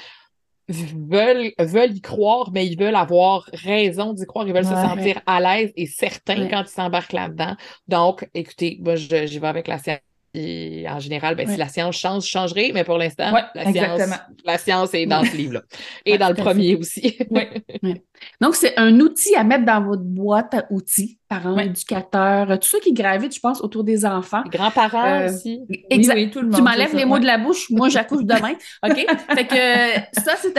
veulent, 0.70 1.52
veulent 1.60 1.96
y 1.96 2.02
croire, 2.02 2.52
mais 2.54 2.66
ils 2.66 2.80
veulent 2.80 2.96
avoir 2.96 3.44
raison 3.54 4.14
d'y 4.14 4.26
croire. 4.26 4.48
Ils 4.48 4.54
veulent 4.54 4.64
se 4.66 4.70
sentir 4.70 5.22
à 5.26 5.40
l'aise 5.40 5.72
et 5.76 5.86
certains 5.88 6.44
Ouais. 6.44 6.50
quand 6.50 6.62
ils 6.62 6.68
s'embarquent 6.70 7.14
là-dedans. 7.14 7.56
Donc, 7.88 8.28
écoutez, 8.34 8.78
moi, 8.82 8.96
j'y 8.96 9.40
vais 9.40 9.48
avec 9.48 9.68
la 9.68 9.78
science. 9.80 10.00
Et 10.34 10.86
en 10.90 11.00
général, 11.00 11.36
ben, 11.36 11.46
Ouais. 11.46 11.54
si 11.54 11.60
la 11.60 11.68
science 11.68 11.98
change, 11.98 12.24
je 12.24 12.30
changerai, 12.30 12.72
mais 12.74 12.86
pour 12.86 12.98
l'instant, 12.98 13.34
Ouais, 13.34 13.44
la, 13.54 13.72
science, 13.72 14.02
la 14.46 14.58
science 14.58 14.94
est 14.94 15.06
dans 15.06 15.26
ce 15.26 15.36
livre-là. 15.36 15.62
Et 16.06 16.14
Ouais, 16.14 16.18
dans 16.18 16.30
le 16.30 16.36
tout 16.36 16.42
premier 16.44 16.76
aussi. 16.76 17.18
Donc, 18.42 18.56
c'est 18.56 18.78
un 18.78 19.00
outil 19.00 19.36
à 19.36 19.44
mettre 19.44 19.66
dans 19.66 19.84
votre 19.84 20.04
boîte 20.04 20.54
à 20.54 20.66
outils, 20.70 21.20
parents, 21.28 21.58
éducateurs, 21.58 22.60
tous 22.60 22.68
ceux 22.70 22.80
qui 22.80 22.94
gravitent, 22.94 23.36
je 23.36 23.40
pense, 23.40 23.62
autour 23.62 23.84
des 23.84 24.06
enfants. 24.06 24.44
Grands-parents 24.48 25.22
Euh, 25.22 25.30
aussi. 25.30 25.60
Exact. 25.90 26.16
Oui, 26.16 26.24
oui, 26.26 26.30
tout 26.32 26.40
le 26.42 26.48
monde. 26.48 26.56
Tu 26.56 26.62
m'enlèves 26.62 26.94
les 26.94 27.02
ça, 27.02 27.06
mots 27.08 27.20
de 27.20 27.26
la 27.26 27.38
bouche, 27.38 27.70
moi 27.70 27.90
j'accouche 27.90 28.24
demain. 28.24 28.54
OK? 28.84 29.06
Fait 29.36 29.48
que 29.48 29.98
euh, 29.98 30.00
ça, 30.14 30.36
c'est. 30.42 30.54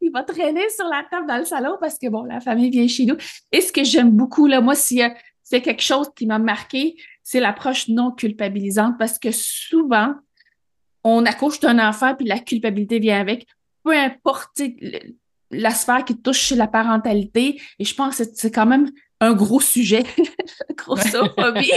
Il 0.00 0.10
va 0.12 0.22
traîner 0.22 0.68
sur 0.74 0.86
la 0.86 1.02
table 1.10 1.26
dans 1.26 1.38
le 1.38 1.44
salon 1.44 1.76
parce 1.80 1.98
que 1.98 2.08
bon, 2.08 2.24
la 2.24 2.40
famille 2.40 2.70
vient 2.70 2.86
chez 2.88 3.06
nous. 3.06 3.16
Et 3.52 3.60
ce 3.60 3.72
que 3.72 3.84
j'aime 3.84 4.10
beaucoup, 4.10 4.46
là, 4.46 4.60
moi, 4.60 4.74
s'il 4.74 4.98
y 4.98 5.02
a 5.02 5.14
c'est 5.44 5.60
quelque 5.62 5.82
chose 5.82 6.08
qui 6.16 6.26
m'a 6.26 6.38
marqué, 6.40 6.96
c'est 7.22 7.38
l'approche 7.38 7.86
non 7.88 8.10
culpabilisante 8.10 8.96
parce 8.98 9.18
que 9.18 9.30
souvent, 9.30 10.14
on 11.04 11.24
accouche 11.26 11.60
d'un 11.60 11.78
enfant 11.86 12.14
puis 12.16 12.26
la 12.26 12.38
culpabilité 12.40 12.98
vient 12.98 13.20
avec. 13.20 13.46
Peu 13.84 13.96
importe 13.96 14.60
la 15.50 15.70
sphère 15.70 16.04
qui 16.04 16.20
touche 16.20 16.50
la 16.52 16.66
parentalité. 16.66 17.60
Et 17.78 17.84
je 17.84 17.94
pense 17.94 18.16
que 18.16 18.24
c'est- 18.24 18.36
c'est 18.36 18.50
quand 18.50 18.66
même 18.66 18.90
un 19.20 19.34
gros 19.34 19.60
sujet, 19.60 20.02
la 20.68 20.74
grossophobie. 20.74 21.70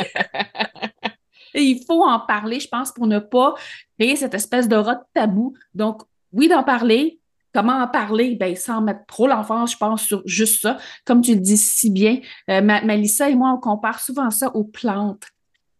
Et 1.53 1.61
il 1.63 1.83
faut 1.85 2.03
en 2.03 2.19
parler, 2.21 2.59
je 2.59 2.67
pense, 2.67 2.91
pour 2.91 3.07
ne 3.07 3.19
pas 3.19 3.55
créer 3.99 4.15
cette 4.15 4.33
espèce 4.33 4.67
de 4.67 4.81
tabou. 5.13 5.53
Donc, 5.73 6.01
oui, 6.31 6.47
d'en 6.47 6.63
parler. 6.63 7.16
Comment 7.53 7.81
en 7.81 7.87
parler? 7.87 8.35
Ben, 8.35 8.55
sans 8.55 8.81
mettre 8.81 9.05
trop 9.07 9.27
l'enfance, 9.27 9.71
je 9.73 9.77
pense, 9.77 10.03
sur 10.03 10.21
juste 10.25 10.61
ça. 10.61 10.77
Comme 11.05 11.21
tu 11.21 11.33
le 11.33 11.39
dis 11.39 11.57
si 11.57 11.89
bien, 11.89 12.19
euh, 12.49 12.61
Ma- 12.61 12.81
Malissa 12.81 13.29
et 13.29 13.35
moi, 13.35 13.51
on 13.55 13.59
compare 13.59 13.99
souvent 13.99 14.29
ça 14.29 14.55
aux 14.55 14.63
plantes. 14.65 15.23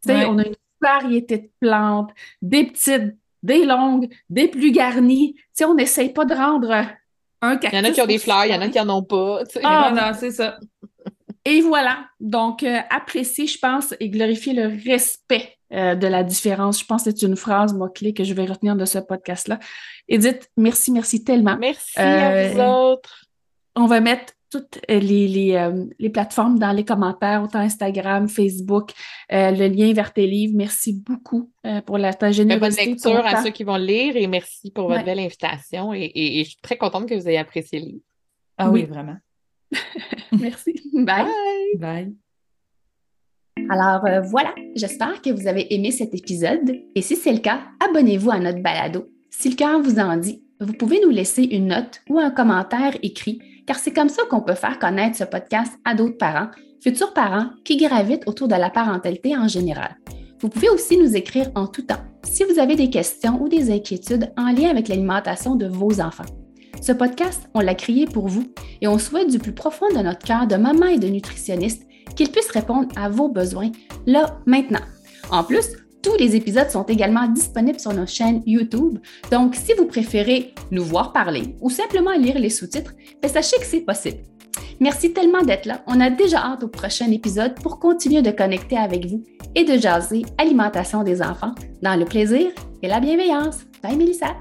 Ouais. 0.07 0.25
on 0.25 0.37
a 0.39 0.45
une 0.47 0.55
variété 0.81 1.37
de 1.37 1.49
plantes, 1.59 2.11
des 2.41 2.65
petites, 2.65 3.15
des 3.43 3.65
longues, 3.65 4.07
des 4.29 4.47
plus 4.47 4.71
garnies. 4.71 5.35
On 5.63 5.73
n'essaye 5.73 6.09
pas 6.13 6.25
de 6.25 6.33
rendre 6.33 6.71
euh, 6.71 6.83
un 7.41 7.57
cactus. 7.57 7.79
Il 7.79 7.83
y 7.83 7.87
en 7.87 7.89
a 7.89 7.93
qui 7.93 8.01
ont 8.01 8.05
des 8.07 8.17
fleurs, 8.19 8.45
il 8.45 8.51
y 8.51 8.55
en 8.55 8.61
a 8.61 8.69
qui 8.69 8.79
en 8.79 8.89
ont 8.89 9.03
pas. 9.03 9.41
Ah 9.63 9.91
non, 9.95 10.17
c'est 10.17 10.31
ça. 10.31 10.57
Et 11.49 11.61
voilà. 11.61 11.95
Donc, 12.19 12.63
euh, 12.63 12.79
apprécier, 12.89 13.47
je 13.47 13.57
pense, 13.57 13.93
et 13.99 14.09
glorifier 14.09 14.53
le 14.53 14.67
respect 14.89 15.53
euh, 15.73 15.95
de 15.95 16.07
la 16.07 16.23
différence. 16.23 16.79
Je 16.81 16.85
pense 16.85 17.03
que 17.05 17.11
c'est 17.11 17.25
une 17.25 17.35
phrase, 17.37 17.73
moi, 17.73 17.89
clé 17.89 18.13
que 18.13 18.23
je 18.23 18.33
vais 18.33 18.45
retenir 18.45 18.75
de 18.75 18.85
ce 18.85 18.99
podcast-là. 18.99 19.57
Edith, 20.09 20.49
merci, 20.57 20.91
merci 20.91 21.23
tellement. 21.23 21.57
Merci 21.57 21.93
Euh, 21.99 22.03
à 22.03 22.49
vous 22.49 22.59
autres. 22.93 23.25
On 23.75 23.85
va 23.85 23.99
mettre 24.01 24.33
toutes 24.49 24.79
les, 24.89 25.27
les, 25.27 25.55
euh, 25.55 25.85
les 25.99 26.09
plateformes 26.09 26.57
dans 26.57 26.71
les 26.71 26.85
commentaires, 26.85 27.43
autant 27.43 27.59
Instagram, 27.59 28.27
Facebook, 28.29 28.91
euh, 29.31 29.51
le 29.51 29.67
lien 29.67 29.91
vers 29.93 30.11
tes 30.13 30.25
livres. 30.25 30.53
Merci 30.55 30.93
beaucoup 30.93 31.51
euh, 31.65 31.81
pour 31.81 31.97
la, 31.97 32.13
ta 32.13 32.27
bonne 32.27 32.33
générosité. 32.33 32.83
ton 32.95 33.09
lecture 33.13 33.25
à 33.25 33.31
temps. 33.33 33.43
ceux 33.43 33.49
qui 33.51 33.63
vont 33.65 33.77
le 33.77 33.83
lire 33.85 34.15
et 34.15 34.25
merci 34.27 34.71
pour 34.71 34.85
votre 34.87 34.99
Ouais. 34.99 35.03
belle 35.05 35.19
invitation. 35.19 35.93
Et, 35.93 35.99
et- 36.03 36.39
et 36.39 36.43
je 36.45 36.49
suis 36.51 36.61
très 36.61 36.77
contente 36.77 37.07
que 37.09 37.13
vous 37.15 37.27
ayez 37.27 37.37
apprécié 37.37 37.79
le 37.79 37.85
livre. 37.87 38.01
Ah 38.57 38.69
oui, 38.69 38.81
Oui. 38.81 38.85
vraiment. 38.87 39.17
Merci. 40.31 40.73
Bye. 40.93 41.27
Bye. 41.77 42.15
Alors 43.69 44.05
euh, 44.05 44.21
voilà, 44.21 44.53
j'espère 44.75 45.21
que 45.21 45.29
vous 45.29 45.47
avez 45.47 45.73
aimé 45.73 45.91
cet 45.91 46.13
épisode 46.13 46.75
et 46.95 47.01
si 47.01 47.15
c'est 47.15 47.33
le 47.33 47.39
cas, 47.39 47.61
abonnez-vous 47.85 48.31
à 48.31 48.39
notre 48.39 48.61
balado. 48.61 49.09
Si 49.29 49.49
le 49.49 49.55
cœur 49.55 49.81
vous 49.81 49.99
en 49.99 50.15
dit, 50.17 50.43
vous 50.59 50.73
pouvez 50.73 51.01
nous 51.03 51.09
laisser 51.09 51.43
une 51.43 51.67
note 51.67 52.01
ou 52.09 52.19
un 52.19 52.31
commentaire 52.31 52.95
écrit 53.03 53.39
car 53.65 53.77
c'est 53.77 53.93
comme 53.93 54.09
ça 54.09 54.23
qu'on 54.29 54.41
peut 54.41 54.55
faire 54.55 54.79
connaître 54.79 55.17
ce 55.17 55.23
podcast 55.25 55.73
à 55.85 55.93
d'autres 55.93 56.17
parents, 56.17 56.49
futurs 56.81 57.13
parents 57.13 57.49
qui 57.65 57.77
gravitent 57.77 58.27
autour 58.27 58.47
de 58.47 58.55
la 58.55 58.69
parentalité 58.69 59.35
en 59.35 59.47
général. 59.47 59.97
Vous 60.39 60.49
pouvez 60.49 60.69
aussi 60.69 60.97
nous 60.97 61.15
écrire 61.15 61.49
en 61.55 61.67
tout 61.67 61.81
temps 61.81 62.01
si 62.23 62.43
vous 62.43 62.59
avez 62.59 62.75
des 62.75 62.89
questions 62.89 63.41
ou 63.41 63.49
des 63.49 63.71
inquiétudes 63.71 64.31
en 64.37 64.51
lien 64.51 64.69
avec 64.69 64.87
l'alimentation 64.87 65.55
de 65.55 65.67
vos 65.67 65.99
enfants. 65.99 66.25
Ce 66.81 66.91
podcast, 66.91 67.49
on 67.53 67.59
l'a 67.59 67.75
créé 67.75 68.05
pour 68.05 68.27
vous 68.27 68.45
et 68.81 68.87
on 68.87 68.99
souhaite 68.99 69.29
du 69.29 69.39
plus 69.39 69.53
profond 69.53 69.89
de 69.89 70.01
notre 70.01 70.25
cœur 70.25 70.47
de 70.47 70.55
maman 70.55 70.87
et 70.87 70.99
de 70.99 71.07
nutritionniste 71.07 71.83
qu'il 72.15 72.31
puisse 72.31 72.49
répondre 72.51 72.87
à 72.95 73.09
vos 73.09 73.29
besoins 73.29 73.71
là, 74.05 74.37
maintenant. 74.45 74.81
En 75.29 75.43
plus, 75.43 75.67
tous 76.01 76.15
les 76.17 76.35
épisodes 76.35 76.69
sont 76.69 76.83
également 76.83 77.27
disponibles 77.27 77.79
sur 77.79 77.93
nos 77.93 78.05
chaînes 78.05 78.41
YouTube, 78.45 78.99
donc 79.31 79.55
si 79.55 79.73
vous 79.73 79.85
préférez 79.85 80.53
nous 80.71 80.83
voir 80.83 81.11
parler 81.11 81.55
ou 81.59 81.69
simplement 81.69 82.13
lire 82.13 82.39
les 82.39 82.49
sous-titres, 82.49 82.93
ben, 83.21 83.29
sachez 83.29 83.57
que 83.57 83.65
c'est 83.65 83.81
possible. 83.81 84.19
Merci 84.79 85.11
tellement 85.11 85.41
d'être 85.41 85.65
là. 85.65 85.83
On 85.87 85.99
a 85.99 86.09
déjà 86.09 86.37
hâte 86.39 86.63
au 86.63 86.67
prochain 86.67 87.11
épisode 87.11 87.55
pour 87.55 87.79
continuer 87.79 88.21
de 88.21 88.31
connecter 88.31 88.77
avec 88.77 89.05
vous 89.07 89.23
et 89.55 89.63
de 89.63 89.77
jaser 89.77 90.23
alimentation 90.37 91.03
des 91.03 91.21
enfants 91.21 91.55
dans 91.81 91.95
le 91.99 92.05
plaisir 92.05 92.51
et 92.81 92.87
la 92.87 92.99
bienveillance. 92.99 93.65
Bye 93.81 93.97
Mélissa. 93.97 94.35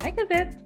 Bye 0.00 0.14
Cosette. 0.14 0.63